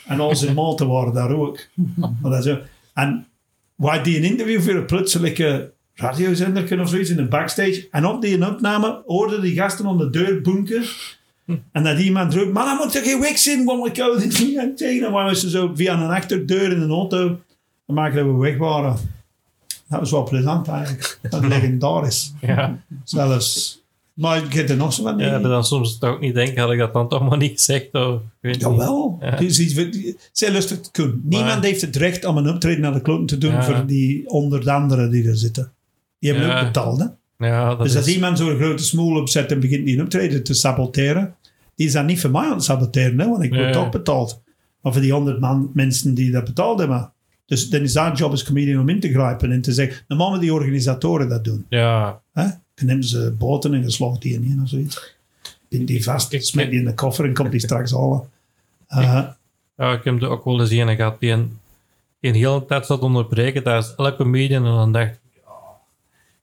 [0.08, 1.68] En al zijn maten waren daar ook.
[2.22, 2.60] Maar dat zo.
[2.94, 3.28] En
[3.76, 7.88] wij die een interview voor een plotselinge radiozender of zoiets in de backstage.
[7.92, 11.18] En op die opname hoorden die gasten om de deur bunker.
[11.72, 14.40] En dat iemand roept, man, hij moet er geen wiks in, want ik hou dit
[14.40, 15.08] niet aan tegen.
[15.08, 17.40] En wij moesten zo via een achterdeur in een auto
[17.86, 18.98] maken dat we weg waren.
[19.90, 21.20] Dat was wel plezant eigenlijk.
[21.30, 22.34] Dat is legendarisch.
[22.42, 23.84] Ja, Zelfs.
[24.14, 25.18] Maar ik heb er nog zo van.
[25.18, 27.52] ja, maar dan soms toch ook niet denken, had ik dat dan toch maar niet
[27.52, 27.94] gezegd?
[27.94, 28.62] Of, weet.
[28.62, 29.18] Jawel.
[29.22, 29.38] Ja.
[30.32, 31.22] Zij lustig te kunnen.
[31.24, 33.64] Niemand Maar- heeft het recht om een optreden naar de kloten te doen Ja.
[33.64, 35.72] voor die onder de anderen die er zitten.
[36.26, 36.60] Die hebben Ja.
[36.60, 37.00] ook betaald.
[37.00, 37.06] Hè?
[37.48, 40.54] Ja, dat Dus is, als iemand zo'n grote smoel opzet en begint die optreden te
[40.54, 41.36] saboteren,
[41.76, 43.30] die is dat niet voor mij aan het saboteren, hè?
[43.30, 44.42] want ik word toch betaald.
[44.82, 47.12] Maar voor die honderd man mensen die dat betaald hebben.
[47.46, 50.30] Dus dan is dat job als comedian om in te grijpen en te zeggen, normaal
[50.30, 51.66] moeten die organisatoren dat doen.
[51.70, 52.44] ja, Hè?
[52.76, 55.14] Dan nemen ze boten en geslacht die in of zoiets.
[55.70, 58.22] Bind die vast, smet die in de koffer en komt die straks halen.
[58.88, 59.24] Eh,
[59.78, 61.58] ja, ik heb er ook wel eens een gehad die een,
[62.22, 63.64] een hele tijd zat onderbreken.
[63.64, 65.20] Dat is elke comedian en dan dacht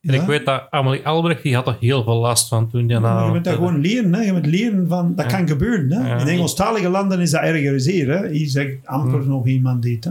[0.02, 0.20] En Ja.
[0.20, 3.10] ik weet dat Amelie Albrecht, die had er heel veel last van toen die Maar
[3.14, 3.32] je nou...
[3.34, 4.14] moet dat gewoon leren.
[4.14, 4.20] Hè?
[4.22, 5.92] Je moet leren van, dat kan gebeuren.
[5.92, 6.08] Hè?
[6.08, 6.18] Ja.
[6.20, 8.08] In Engelstalige landen is dat erger als hier.
[8.08, 8.28] Hè?
[8.28, 9.28] Hier zegt amper Hm.
[9.28, 10.04] nog iemand dit.
[10.04, 10.10] Hè?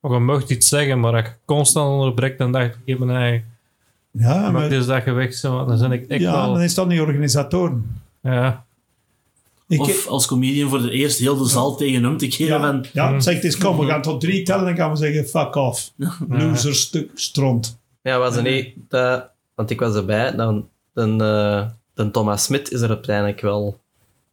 [0.00, 2.98] Maar je mocht iets zeggen, maar als je constant onderbreekt, dan dacht ik, ik heb
[2.98, 3.44] mijn eigen...
[4.10, 6.52] Ja, Maar dus dat je weg zo, dan zijn ik echt ja, wel...
[6.52, 8.00] dan is dat niet organisatoren.
[8.22, 8.64] Ja,
[9.68, 12.66] Ik, Of als comedian voor de eerst heel de zaal tegen hem te keren ja,
[12.66, 12.84] van...
[12.92, 15.54] ja, zeg het eens, kom, we gaan tot drie tellen en gaan we zeggen, fuck
[15.54, 15.92] off.
[16.28, 17.78] Loser stuk stront.
[18.04, 18.74] Ja, was er niet...
[18.88, 20.34] Dat, want ik was erbij.
[20.36, 21.62] Dan, dan, eh,
[21.94, 23.80] dan Thomas Smit is er uiteindelijk wel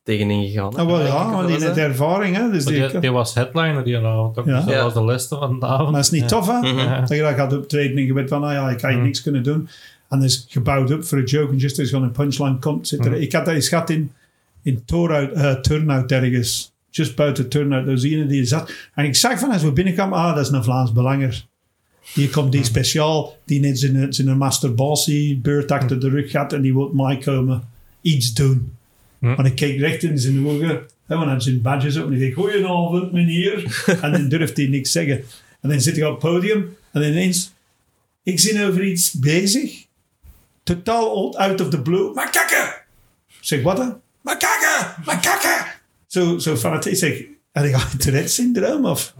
[0.03, 0.75] tegenin gegaan.
[0.75, 2.35] Ah, wel, ja, wel die heeft ervaring.
[2.35, 2.51] Hè?
[2.51, 4.45] Dus die, die, die was headliner die avond ook.
[4.45, 4.55] Ja.
[4.55, 4.83] Dus dat Ja.
[4.83, 5.83] was de les van de avond.
[5.83, 6.27] maar dat is niet Ja.
[6.27, 6.59] tof, hè?
[6.73, 6.99] Mhm.
[6.99, 9.03] Dat je dat gaat optreden en je weet van, nou ja, ik kan je Mm.
[9.03, 9.69] niks kunnen doen.
[10.09, 11.51] En dat is gebouwd op voor een joke.
[11.51, 13.11] En just als een punchline komt, zit er...
[13.11, 13.17] Mm.
[13.17, 14.11] Ik had dat eens gehad in,
[14.61, 16.73] in Torhout, eh, Turnhout ergens.
[16.89, 17.85] Just buiten Turnhout.
[17.85, 18.71] Daar zie je die zat.
[18.95, 21.45] En ik zag van, als we binnenkwamen, ah, dat is een Vlaams belanger.
[22.13, 26.61] Hier komt die speciaal, die net zijn, zijn masturbatie beurt achter de rug gaat en
[26.61, 27.69] die wil mij komen
[28.01, 28.73] iets doen.
[29.19, 30.67] En ik keek recht in zijn ogen,
[31.05, 33.83] hè, want hij had zijn badges op en ik zei, goedenavond meneer.
[34.01, 35.23] en dan durft hij niks zeggen.
[35.61, 37.51] En dan zit hij op het podium en ineens,
[38.23, 39.85] ik zit over iets bezig,
[40.63, 42.73] totaal out of the blue, maar kakken!
[43.27, 43.99] Ik zeg, wat dan?
[44.21, 45.03] Maar kakken!
[45.05, 45.65] Maar kakken!
[46.07, 49.13] Zo, zo van het, ik zeg, heb je Tourette-syndroom of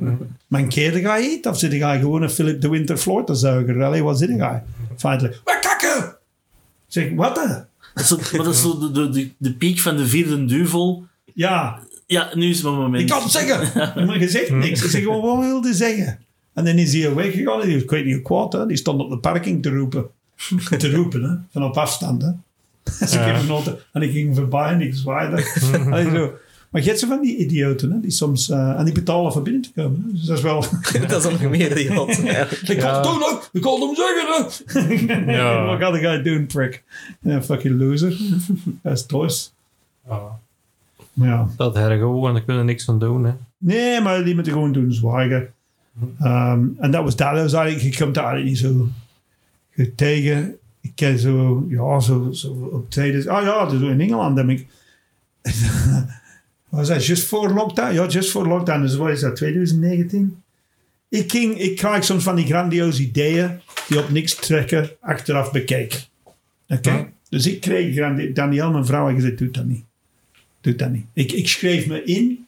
[0.47, 1.47] mankeerde jij iets?
[1.47, 3.83] Of zit jij gewoon een Philip de Winter Flortenzuiger?
[3.83, 4.63] Allee, wat zit jij?
[4.97, 6.09] Feitelijk, maar kakken!
[6.87, 7.47] Ik zeg, wat dan?
[7.93, 10.45] Dat is zo, maar dat is zo de, de, de, de piek van de vierde
[10.45, 11.03] duvel.
[11.33, 13.01] Ja, Ja, nu is mijn moment.
[13.03, 13.71] ik kan het zeggen.
[14.07, 14.83] Maar je zegt niks.
[14.83, 16.19] Ik zeg gewoon, wat wilde zeggen?
[16.53, 17.61] En dan is hij weggegaan.
[17.69, 18.65] Ik weet niet hoe kwaad, hè.
[18.65, 20.05] die stond op de parking te roepen.
[20.77, 21.35] te roepen, hè.
[21.51, 22.21] van op afstand.
[22.21, 22.29] Hè.
[22.99, 23.25] Dus ik Ja.
[23.25, 23.77] heb genoten.
[23.93, 25.43] En ik ging voorbij en ik zwaaide.
[25.91, 26.33] Allee, zo.
[26.72, 28.49] Maar je hebt zo van die idioten, hè, die soms...
[28.49, 30.03] eh, en die betalen voor binnen te komen.
[30.06, 30.11] Hè.
[30.11, 30.65] Dus dat is wel...
[31.07, 32.10] dat is nog meer idioot.
[32.18, 32.26] ik
[32.65, 32.95] kan Ja.
[32.95, 33.35] het doen, hè.
[33.52, 35.34] Ik kan hem zeggen, hè.
[35.38, 35.65] Ja.
[35.65, 36.84] Wat ga jij doen, prick?
[37.22, 38.18] Ja, fucking loser.
[38.81, 39.53] dat is toos.
[40.10, 40.39] Ja.
[41.14, 41.48] Ja.
[41.57, 43.23] Dat her gewoon, daar kunnen we niks van doen.
[43.26, 43.31] Hè.
[43.57, 45.53] Nee, maar die moeten gewoon doen zwijgen.
[46.19, 47.34] Ehm, en dat was dat.
[47.34, 48.88] Dat was eigenlijk, je komt daar niet zo
[49.76, 50.56] goed tegen.
[50.81, 53.27] Ik ken zo, ja, zo, zo optreden.
[53.31, 54.68] Ah ja, dus in Engeland heb ik.
[56.72, 57.93] Was dat just voor lockdown?
[57.93, 58.81] Ja, just voor lockdown.
[58.81, 60.43] Dus wat is dat, 2019?
[61.10, 65.99] Ik, ging, ik krijg soms van die grandioze ideeën die op niks trekken, achteraf bekijken.
[66.68, 66.91] Oké?
[66.91, 67.10] Ja.
[67.30, 69.84] Dus ik kreeg, Daniel, mijn vrouw, had gezegd, doe dat niet.
[70.61, 71.06] Doe dat niet.
[71.14, 72.45] Ik, ik schreef me in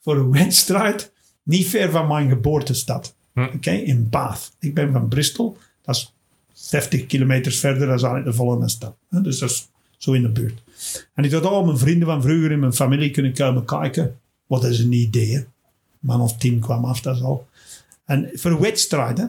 [0.00, 1.12] voor een wedstrijd
[1.42, 3.14] niet ver van mijn geboortestad.
[3.32, 3.42] Hm.
[3.54, 4.52] Oké, in Bath.
[4.60, 5.56] Ik ben van Bristol.
[5.82, 6.12] Dat is
[6.54, 8.96] 50 kilometer verder dan eigenlijk de volgende stad.
[9.08, 10.62] Dus dat is zo in de buurt.
[11.14, 14.18] En ik had al mijn vrienden van vroeger in mijn familie kunnen komen kijken.
[14.46, 15.46] Wat is een idee?
[16.06, 17.46] man of tien kwam af, dat is al.
[18.04, 19.24] En voor een wedstrijd, hè.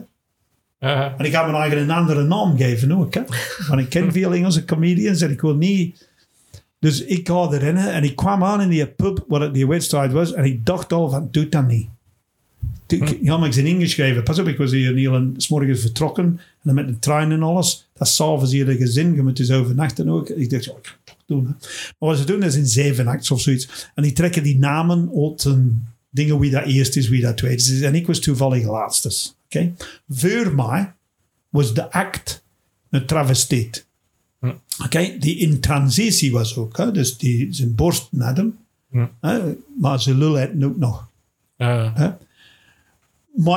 [0.80, 1.14] Ja.
[1.18, 3.14] En ik ga me eigenlijk een andere naam geven ook.
[3.14, 3.22] Hè?
[3.68, 6.06] Want ik ken veel Engelse comedians en ik wil niet...
[6.80, 10.12] Dus ik ga erin en ik kwam aan in die pub waar het die wedstrijd
[10.12, 11.88] was en ik dacht al van, doe dat niet.
[13.22, 14.22] Ja, maar ik ben ingeschreven.
[14.22, 17.42] Pas op, ik was hier heel een, morgens vertrokken en dan met de trein en
[17.42, 17.88] alles.
[17.92, 20.28] Dat is s'avonds hier de gezin, je moet dus overnachten ook.
[20.28, 21.46] Ik dacht, ja, ik ga het toch doen.
[21.46, 21.52] Hè.
[21.98, 23.90] Maar wat ze doen is in zeven acts of zoiets.
[23.94, 27.56] En die trekken die namen uit een dingen wie dat eerst is, wie dat tweede
[27.56, 27.80] is.
[27.80, 29.32] En ik was toevallig laatste.
[29.44, 29.72] Oké?
[30.08, 30.92] Voor mij
[31.48, 32.42] was de act
[32.90, 33.86] een travestiet.
[34.40, 34.52] Hm.
[34.84, 35.16] Oké?
[35.18, 36.76] Die in transitie was ook.
[36.76, 36.92] Hè?
[36.92, 38.58] Dus die, zijn borst had hem.
[38.90, 39.06] Hm.
[39.80, 41.08] Maar zijn lul had hem ook nog.
[41.56, 42.18] Ja.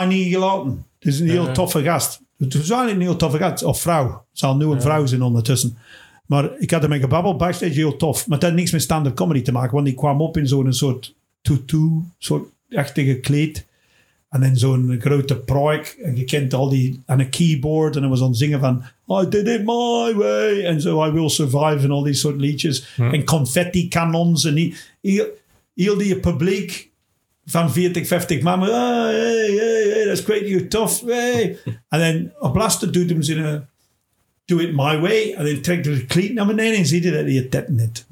[0.08, 0.86] Niet gelaten.
[1.00, 2.22] Het is een heel toffe gast.
[2.38, 3.64] Het was eigenlijk een heel toffe gast.
[3.64, 4.08] Of vrouw.
[4.08, 5.78] Het zal nu een vrouw zijn ondertussen.
[6.26, 7.38] Maar ik had ermee gebabbeld.
[7.38, 8.28] Backstage heel tof.
[8.28, 9.74] Maar dat had niks met stand-up comedy te maken.
[9.74, 11.90] Want die kwam op in zo'n soort tutu.
[12.18, 13.66] soort achtige kleed.
[14.30, 16.00] En in zo'n grote pruik.
[16.04, 17.02] En je kent al die...
[17.06, 17.96] aan een keyboard.
[17.96, 18.84] En dan was aan het zingen van...
[19.24, 20.66] I did it my way.
[20.66, 21.80] En zo I will survive.
[21.84, 22.96] En al die soort liedjes.
[22.98, 24.46] En confetti kanons.
[24.46, 25.26] En heel,
[25.74, 26.91] heel die publiek
[27.46, 28.62] van 40, 50 man.
[28.62, 31.02] Ah, hey, hey, hey, dat is weet niet hoe tof.
[31.06, 31.58] Hey.
[31.90, 33.68] En dan op laatste doet hem zijn
[34.46, 35.34] do it my way.
[35.34, 37.78] En dan trekt hij de kleed naar beneden en ziet hij dat hij het tetten
[37.78, 38.08] heeft.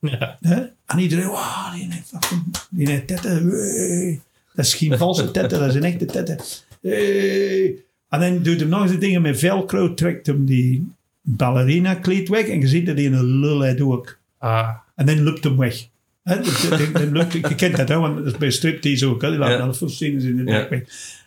[0.00, 0.38] Ja.
[0.86, 3.48] En iedereen, wow, die heeft fucking, die heeft tetten.
[3.48, 4.20] Hey.
[4.54, 6.40] Dat is geen valse tetten, dat is een echte tetten.
[6.82, 7.76] Hey.
[8.08, 12.46] En dan doet hem nog eens dingen met velcro, trekt hem die ballerina kleed weg
[12.46, 14.18] en je ziet dat hij een lul heeft ook.
[14.38, 14.70] Ah.
[14.94, 15.88] En dan loopt hem weg.
[16.28, 19.22] Dat- dan loopt- je kent dat, hè, want dat is bij striptease ook.
[19.22, 19.62] Hè, die laten Ja.
[19.62, 20.82] alle veel scenes in de nek weg.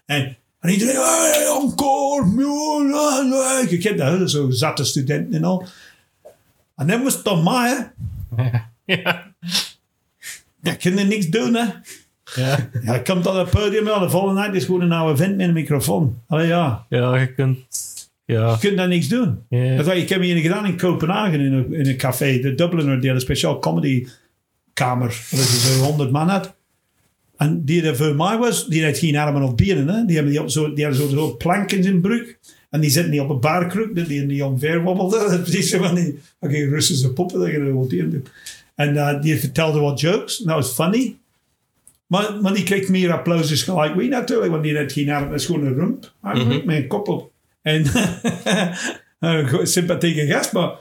[0.05, 2.87] En, en iedereen, hey, encore, miljoen,
[3.69, 5.65] je kent dat, hè, zo zatte studenten en al.
[6.75, 7.83] En dan was mij, hè.
[8.85, 9.33] Ja.
[10.61, 11.65] Ja, kun je niks doen, hè.
[12.35, 12.69] Ja.
[12.83, 15.47] Ja, komt op het podium, ja, de volgende nacht is gewoon een oude vent met
[15.47, 16.17] een microfoon.
[16.27, 16.85] Allee, ja.
[16.89, 17.57] ja, je kunt
[18.25, 18.51] Ja.
[18.51, 19.39] Je kunt daar niks doen.
[19.49, 19.75] Ja.
[19.75, 22.39] Dat, ik heb hier gedaan in Kopenhagen in een, in een café.
[22.39, 23.59] De Dubliner, die had een speciaal
[24.73, 25.27] comedykamer.
[25.29, 26.55] Dat je zo 100 man had.
[27.37, 29.87] En die er voor mij was, die had geen armen of benen.
[29.87, 30.05] Hè?
[30.05, 32.35] Die, hebben die, zo, die hadden zo, zo planken in zijn broek.
[32.69, 35.17] En die zitten niet op een barkruk, dat die niet omver wobbelde.
[35.27, 38.25] Dat is precies zo van die okay, Russische poppen dat je wat in.
[38.75, 40.37] En eh, die vertelde wat jokes.
[40.37, 41.15] Dat was funny.
[42.07, 45.29] Maar, maar die kreeg meer applaus gelijk wie natuurlijk, want die had geen arm.
[45.29, 46.13] Dat is gewoon een rump.
[46.23, 47.31] eigenlijk, Met een kop op.
[47.61, 47.85] En
[49.19, 50.71] een go- sympathieke gast, maar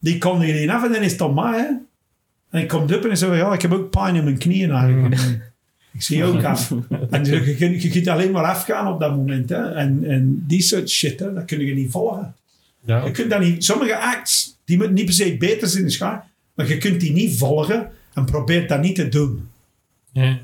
[0.00, 1.58] die kon er niet af en dan is het aan mij.
[1.58, 1.66] Hè?
[2.56, 4.70] En ik kom op en ik zeg, ja, ik heb ook pijn in mijn knieën
[4.70, 5.14] eigenlijk.
[5.92, 6.70] Ik zie ook af.
[7.10, 9.48] En je, je, kunt- je kunt alleen maar afgaan op dat moment.
[9.48, 9.72] Hè?
[9.74, 12.34] En, en die soort shit, hè, dat kun je niet volgen.
[12.84, 13.04] Ja.
[13.04, 15.94] Je kunt dat niet, sommige acts, die moeten niet per se beter zijn in de
[15.94, 19.48] schaar, maar je kunt die niet volgen en probeert dat niet te doen.
[20.12, 20.38] Ja.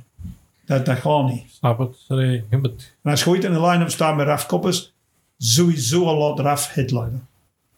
[0.67, 1.43] Dat, dat gaat niet.
[1.51, 1.97] Snap het.
[2.09, 2.45] Sorry.
[2.51, 4.93] Moet- En als je ooit in de line-up staat met Raf Koppers,
[5.39, 7.21] sowieso al laat Raf headliner.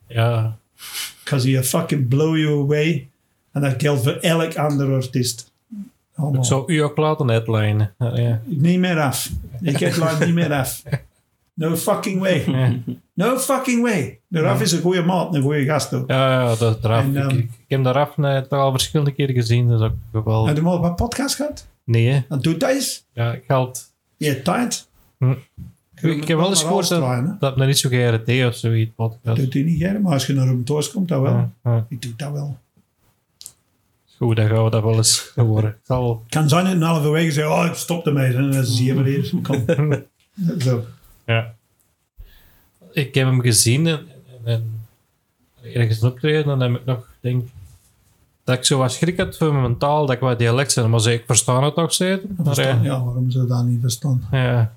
[0.08, 0.56] Ja.
[1.24, 3.08] Because he'll fucking blow you away.
[3.54, 5.52] En dat geldt voor elk andere artiest.
[6.14, 6.40] Allemaal.
[6.40, 7.94] Ik zou u ook laten headlinen.
[7.98, 8.40] Ja.
[8.44, 9.30] Niet meer af.
[9.60, 10.82] Ik headline niet meer af.
[11.54, 12.44] No fucking way.
[13.12, 14.20] No fucking way.
[14.28, 16.10] De Raf is een goede maat, een goede gast ook.
[16.10, 16.84] Ja, ja, dat.
[16.84, 19.68] En, ehm, ik, ik heb daar af net al verschillende keren gezien.
[19.68, 20.46] Dat is ook geweldig.
[20.46, 21.66] Heb je hem al op een podcast gehad?
[21.84, 22.22] Nee, hè.
[22.28, 23.04] Dan doet dat eens.
[23.12, 23.92] Ja, geld.
[24.16, 24.88] Je hebt tijd.
[25.18, 25.34] Hm.
[25.94, 27.22] Ik heb wel eens gehoord dat, hè.
[27.38, 29.36] dat men niet zo GRT of zoiets podcast.
[29.36, 31.32] doet hij niet, Gerrit, maar als je naar hem thuis komt, dat wel.
[31.32, 31.86] Ja, ja.
[31.88, 32.56] Ik doe dat wel.
[34.24, 35.70] Goed, dan gaan we dat wel eens horen.
[35.70, 36.22] Ik zal...
[36.28, 38.34] kan zijn dat een halve week zeggen, oh, ik stop ermee.
[38.34, 39.30] En dan zie je maar hier.
[39.42, 39.64] Kom.
[40.58, 40.84] Zo.
[41.26, 41.54] Ja.
[42.92, 44.06] Ik heb hem gezien en,
[44.44, 44.62] en,
[45.62, 47.48] en ergens optreden en dan heb ik nog denk
[48.44, 51.00] dat ik zo wat schrik had voor mijn taal, dat ik wat dialect zijn, maar
[51.00, 52.28] zei, ik verstaan het toch zeker?
[52.36, 52.82] Maar, Verstaan.
[52.82, 54.26] ja, Ja, waarom je dat niet verstaan?
[54.30, 54.74] ja,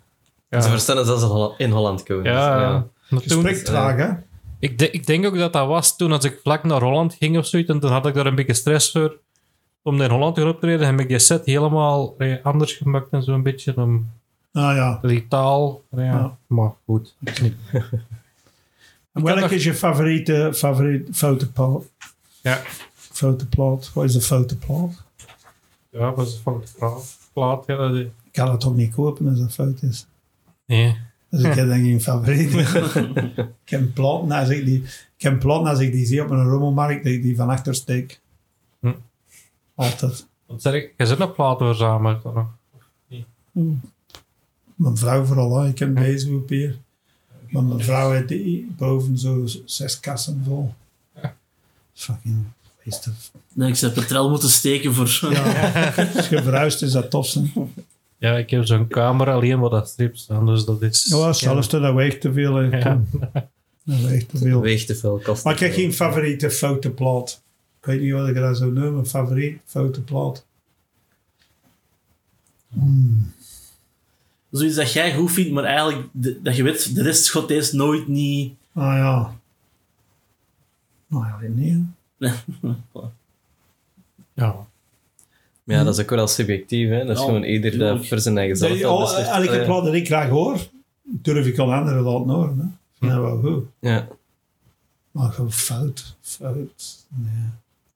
[0.50, 2.24] ja, Ze verstaan het als ze in Holland- komen.
[2.24, 3.42] ja, Dus, ja.
[3.42, 4.10] Toen- traag, hè?
[4.60, 7.38] ik, de- ik denk ook dat dat was toen als ik vlak naar Holland ging
[7.38, 9.18] of zoiets, en toen had ik daar een beetje stress voor
[9.88, 13.24] om naar Holland te gaan optreden, heb ik die set helemaal eh, anders gemaakt en
[13.24, 14.10] zo'n beetje om
[14.52, 15.00] Nou ja.
[15.02, 16.38] die taal, ja, Ja.
[16.48, 17.16] maar goed.
[19.14, 21.84] En welke is je favoriete, favoriete fotoplaat?
[22.42, 22.62] Ja,
[22.96, 23.92] Fotoplaat?
[23.94, 25.04] Wat is de fotoplaat?
[25.90, 28.94] ja, was het van de plaat, plaat ja, dat is- Ik kan het toch niet
[28.96, 30.08] kopen als dat fout is.
[30.66, 30.98] nee.
[31.30, 32.54] Dus ik heb dan geen favoriet.
[32.54, 34.84] ik heb platen als ik die,
[35.18, 37.76] ik heb platen als ik die zie op een rommelmarkt, dat ik die van achter
[37.76, 38.20] steek.
[39.78, 40.28] Altijd.
[40.46, 40.94] Wat zeg ik?
[40.98, 42.48] Je zit nog platen verzameld dan nog.
[44.76, 45.68] Mijn vrouw vooral, hè.
[45.68, 46.78] ik heb deze op hier.
[47.50, 50.74] Maar mijn vrouw heeft die boven zo zes kassen vol.
[51.94, 52.44] Fucking
[52.84, 53.32] waste of...
[53.54, 55.32] Dan ik ze petrol moeten steken voor...
[55.32, 55.84] Ja,
[56.16, 57.34] als je verhuist is dat tof.
[57.34, 57.42] hè.
[58.18, 61.06] Ja, ik heb zo'n kamer alleen maar dat strip staan, dus dat is...
[61.10, 62.56] Ja, zelfs dat weegt te veel.
[62.56, 62.78] hè.
[62.78, 63.02] Ja.
[63.84, 64.62] Dat weegt te veel.
[64.62, 67.42] Weegt te veel, kost Maar ik heb geen favoriete fotoplaat.
[67.88, 69.08] Ik weet niet wat ik dat zou noemen.
[69.08, 70.46] Favoriet fotoplaat.
[74.52, 77.76] Zoiets dat jij goed vindt, maar eigenlijk de- dat je weet, de rest gaat deze
[77.76, 78.54] nooit niet...
[78.74, 79.36] Ah ja.
[81.08, 81.78] Nou ja, weet niet.
[82.18, 82.30] hè.
[84.34, 84.56] Ja.
[85.64, 86.90] Maar ja, dat is ook wel subjectief.
[86.90, 87.06] Hè?
[87.06, 88.06] Dat is Ja, gewoon ieder dat tuurlijk.
[88.08, 90.68] voor zijn eigen zelf Nee, wel oh, elke Allee, plaat dat ik graag hoor,
[91.04, 92.58] durf ik al anderen laten horen.
[92.60, 92.66] Hè.
[93.00, 93.66] Vind dat wel goed.
[93.80, 94.08] Ja.
[95.12, 96.16] Maar gewoon fout.
[96.22, 97.06] Fout.
[97.08, 97.44] Nee.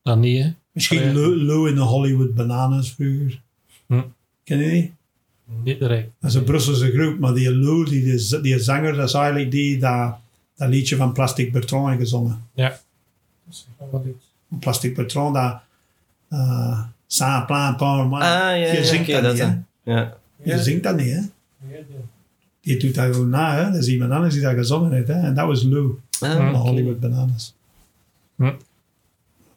[0.04, 0.50] Dat niet, hè?
[0.72, 1.12] Misschien Ah, ja.
[1.14, 3.42] Lou Lou in de Hollywood Bananas vroeger.
[3.88, 4.02] Hm.
[4.44, 4.94] Ken je die?
[5.64, 6.10] Niet direct.
[6.20, 9.52] Dat is een Brusselse groep, maar die Lou, die, die, die zanger, dat is eigenlijk
[9.52, 10.16] die dat,
[10.56, 12.44] dat liedje van Plastic Bertrand heeft gezongen.
[12.54, 12.80] Ja.
[14.60, 15.60] Plastic Bertrand, dat...
[16.30, 18.22] Uh, Saint plein par moi.
[18.22, 19.92] Ah, ja, je ja, zingt oké, dat, dat niet, hè?
[19.94, 20.18] ja.
[20.44, 21.22] Je zingt dat niet, hè?
[22.62, 23.72] Die doet dat gewoon na, hè?
[23.72, 25.14] Dat is iemand anders die dat gezongen heeft, hè?
[25.14, 26.54] En dat was Lou, Ah, van Hm.
[26.56, 27.56] Hollywood Bananas.
[28.36, 28.52] Hm.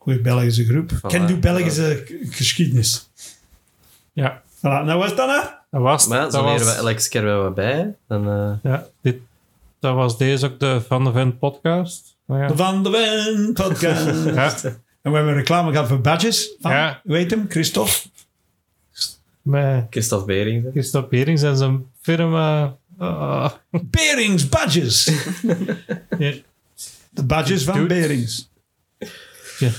[0.05, 0.91] Goeie Belgische groep.
[0.93, 1.01] Voilà.
[1.09, 3.09] Ken je Belgische geschiedenis?
[4.13, 5.49] Ja, Voilà, nou was dat, hè?
[5.71, 7.95] dat was Maar dat zo was, leren we elke keer wel wat bij.
[8.09, 9.17] Dan, eh, ja, dit,
[9.81, 12.17] dat was deze ook de Van de Vent podcast.
[12.27, 12.47] Nou ja.
[12.49, 14.05] De Van de Ven podcast.
[14.35, 14.55] Ja,
[15.03, 16.57] En we hebben reclame gehad voor badges.
[16.61, 17.01] Van, Ja.
[17.05, 17.47] Heet hem?
[17.49, 17.93] Christophe.
[19.43, 20.65] met Christophe Berings.
[20.65, 20.71] hè.
[20.71, 22.77] Christophe Berings en zijn firma.
[22.99, 23.51] ah,
[23.97, 25.13] Berings Badges.
[26.19, 26.33] ja.
[27.11, 27.87] De badges van Dude.
[27.95, 28.51] Berings.
[29.59, 29.71] Ja.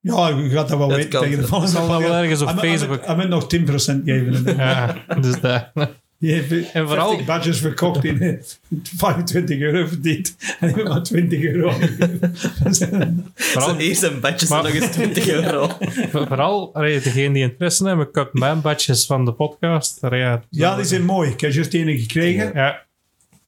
[0.00, 1.20] Ja, je gaat dat wel Dat weten kan.
[1.20, 2.22] tegen de Dat volgende zal wel podcast.
[2.22, 3.04] ergens op Facebook.
[3.06, 4.56] Hij moet nog 10% geven.
[4.56, 5.36] ja, dus.
[6.18, 8.38] Die heeft En vooral- 50 badges verkocht in eh,
[8.96, 10.36] 25 euro verdiend.
[10.60, 11.72] En ik heb maar 20 euro.
[13.34, 15.68] Vooral, Zo eerst een badje Maar- nog eens 20 euro.
[16.26, 19.98] vooral allee, degene die interesse hebben, ik heb mijn badges van de podcast.
[20.04, 21.30] Allee, Ja, ja, die zijn mooi.
[21.30, 22.50] Ik heb juist die ene gekregen.
[22.54, 22.82] Ja,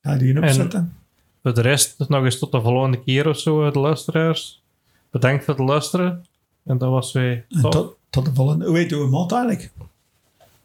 [0.03, 0.97] Ja, die opzetten.
[1.43, 4.63] voor de rest, nog eens tot de volgende keer of zo, de luisteraars.
[5.11, 6.25] Bedankt voor het luisteren.
[6.65, 7.71] En dat was top.
[7.71, 8.67] tot, tot de volgende.
[8.67, 9.71] Hoe heet uw mot eigenlijk?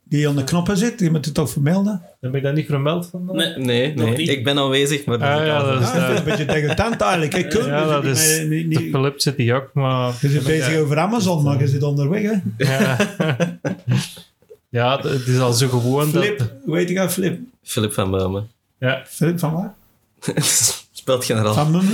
[0.10, 2.02] Die aan de knoppen zit, die moet het toch vermelden?
[2.22, 3.36] Heb ik dat niet vermeld vandaag?
[3.36, 4.15] Nee, Nee, nee.
[4.15, 7.34] Ik ben aanwezig, maar dat Ah, ja, dat is- Ja, is een beetje degoutant eigenlijk.
[7.36, 8.40] Ik kun, Ja, dat is...
[8.40, 10.14] niet, niet, niet- Philip zit die ook, maar...
[10.22, 12.22] je zit bezig over Amazon, maar je zit onderweg.
[12.22, 12.34] Hè?
[12.57, 12.98] Ja.
[14.69, 16.24] ja, het is al zo gewoon dat...
[16.24, 17.40] Flip, hoe heet ik Flip?
[17.64, 18.48] Philip van Beumen.
[18.80, 19.74] Ja, Flip van waar?
[20.91, 21.53] Speelt generaal.
[21.53, 21.82] Van?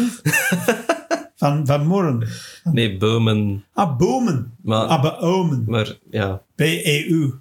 [1.44, 2.28] van, van Morren.
[2.64, 3.64] Nee, Beumen.
[3.74, 4.52] Ah, Bomen.
[4.62, 5.64] Maar, Ah, Beomen.
[5.68, 7.34] maar ja, B-E-U.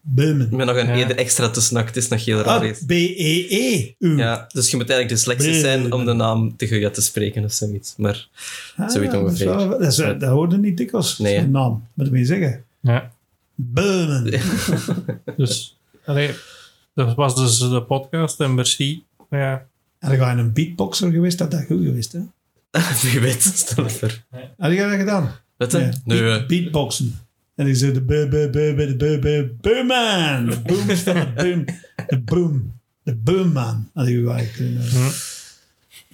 [0.00, 0.48] Beumen.
[0.56, 0.94] met nog een Ja.
[0.94, 1.76] eerder extra tussen.
[1.76, 2.60] Het is nog heel raar.
[2.62, 2.72] Ah.
[2.86, 4.16] B-E-E-U.
[4.16, 7.52] Ja, dus je moet eigenlijk dyslexisch zijn om de naam te goed te spreken of
[7.52, 7.94] zoiets.
[7.96, 8.28] Maar
[8.76, 9.46] Ah, zoiets dat is ongeveer.
[9.46, 11.18] wel- Dat, is, dat hoorde niet dikwijls.
[11.18, 11.34] Nee?
[11.34, 12.64] Zijn naam, moet ik zeggen.
[12.80, 13.10] ja.
[13.54, 14.40] Beumen.
[15.36, 15.76] Dus...
[16.04, 16.30] Allee,
[16.94, 19.04] dat was dus de podcast en merci.
[19.30, 19.66] Ja,
[19.98, 22.18] Had je een beatboxer geweest, dat dat goed geweest, hè?
[23.02, 23.42] wie weet,
[23.76, 24.24] je voor.
[24.56, 25.30] Had je dat gedaan?
[25.58, 25.66] Je?
[25.70, 25.92] Ja.
[26.04, 27.18] Nee, Beat- eh, beatboxen.
[27.54, 30.46] En ik zei de bu bu bu bu de bu bu boomman.
[30.46, 31.64] De boom is van de boom.
[32.06, 32.72] De boom.
[33.02, 33.90] De boomman.
[33.94, 34.82] Had ik eigenlijk kunnen.
[34.90, 34.96] Hm.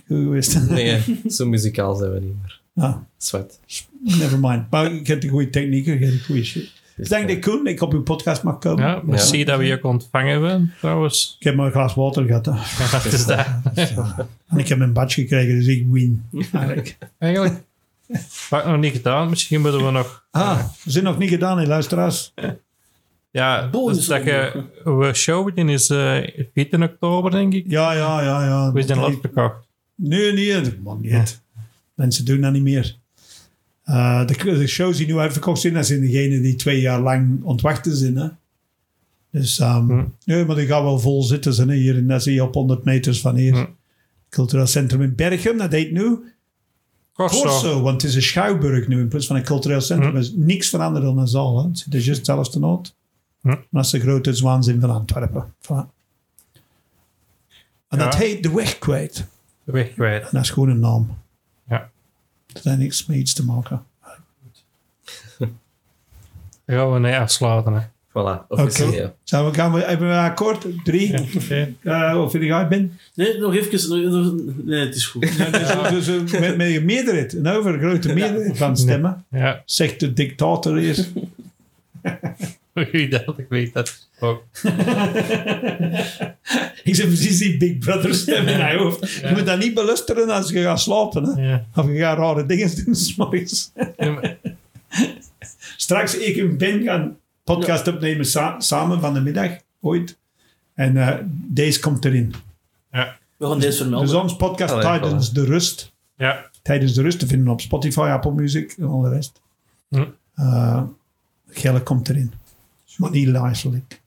[0.07, 0.69] Goed geweest.
[0.69, 2.61] nee, zo muzikaal zijn we niet meer.
[2.75, 3.59] Ah, Zwart.
[4.01, 4.71] never mind.
[4.71, 6.71] Maar ik heb de goede technieken, ik heb de goede shit.
[6.97, 8.85] Ik denk dat Koen, ik op uw podcast mag komen.
[8.85, 9.45] ja merci Ja.
[9.45, 11.37] dat we je ook ontvangen hebben, trouwens.
[11.39, 12.47] Ik heb maar een glas water gehad.
[12.47, 12.53] Hè.
[12.85, 13.47] Ja, het is dat.
[14.49, 16.25] En ik heb mijn badge gekregen, dus ik win.
[16.53, 16.99] Eigenlijk.
[17.19, 17.63] Eigenlijk,
[18.51, 20.27] wat ik nog niet gedaan, misschien moeten we nog...
[20.31, 22.33] Ah, we zijn nog niet gedaan, hè, luisteraars.
[23.31, 24.65] Ja, dus dat je...
[24.85, 26.19] We show in is eh
[26.55, 27.65] 14 oktober, denk ik.
[27.69, 28.45] Ja, ja, ja.
[28.45, 28.73] ja.
[28.73, 29.67] We zijn al verkocht.
[29.95, 31.41] Nee, nee, mag niet.
[31.95, 32.97] Mensen doen dat niet meer.
[33.85, 37.43] Eh, de, de shows die nu uitverkocht zijn, dat zijn degenen die twee jaar lang
[37.43, 38.17] ontwachten zijn.
[38.17, 38.29] Hè?
[39.31, 40.05] Dus ehm, Hm.
[40.25, 41.55] nee, maar die gaan wel vol zitten.
[41.55, 41.75] Zijn, hè.
[41.75, 43.55] hier in, dat zie je op 100 meters van hier.
[43.55, 43.65] Hm.
[44.29, 46.19] Cultureel Centrum in Berchem, dat heet nu
[47.13, 47.43] Corso.
[47.43, 50.11] Corso, want het is een schouwburg nu in plaats van een cultureel centrum.
[50.11, 50.17] Hm.
[50.17, 51.63] Er is niks veranderd dan een zaal.
[51.63, 51.69] Hè.
[51.69, 52.95] Het er juist hetzelfde nood.
[53.41, 55.55] Maar dat is de grote zwaanzin van Antwerpen.
[55.63, 56.01] Voilà.
[57.89, 59.27] En dat heet De Weg Kwijt.
[59.65, 60.23] De weg kwijt.
[60.23, 61.19] En dat is gewoon een naam.
[62.47, 62.55] Ja.
[62.55, 63.83] Dat heeft niks mee iets te maken.
[65.39, 65.51] Dan
[66.79, 67.73] gaan we nee afsluiten.
[67.73, 67.81] Hè.
[68.09, 68.89] Voilà, officieel.
[68.89, 68.97] Oké.
[68.97, 69.15] ja.
[69.25, 70.67] Zijn we, gaan we, hebben we akkoord?
[70.85, 71.15] Drie?
[71.83, 72.11] Ja.
[72.13, 72.99] Eh, of vind ik uit ben?
[73.15, 74.03] Nee, nog even.
[74.03, 75.23] nog- nog- Nee, het is goed.
[75.37, 77.33] Dus, dus, eh, met, met een meerderheid.
[77.33, 79.25] Een overgrote meerderheid van stemmen.
[79.31, 81.07] Ja, Zegt de dictator hier.
[82.93, 84.45] wie dat, ik weet dat ook.
[86.85, 89.11] ik zeg precies die Big Brother stem in mijn hoofd.
[89.11, 91.25] Je moet dat niet beluisteren als je gaat slapen.
[91.25, 91.49] Hè?
[91.51, 91.65] Ja.
[91.75, 93.73] Of je gaat rare dingen doen s'morgens.
[93.97, 94.37] Maar-
[95.77, 99.51] Straks ik en Ben gaan podcast opnemen sa- samen van de middag.
[99.81, 100.17] Ooit.
[100.75, 101.17] En eh,
[101.49, 102.35] deze komt erin.
[102.93, 103.17] ja.
[103.37, 104.09] We gaan deze vermelden.
[104.09, 105.93] Dus ons podcast Allee, tijdens de rust.
[106.17, 106.51] ja.
[106.63, 109.41] Tijdens de rust te vinden op Spotify, Apple Music en al de rest.
[109.89, 110.05] Hm.
[110.35, 110.83] Eh,
[111.51, 112.33] Gelle komt erin.
[112.97, 114.01] Maar niet lijstelijk.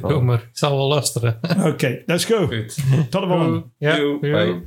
[0.00, 0.38] Doe maar.
[0.38, 1.38] Ik zal wel luisteren.
[1.64, 2.46] Oké, let's go.
[2.46, 2.76] Goed.
[3.10, 3.64] Tot de volgende.
[3.78, 3.96] Ja.
[4.20, 4.62] Bye.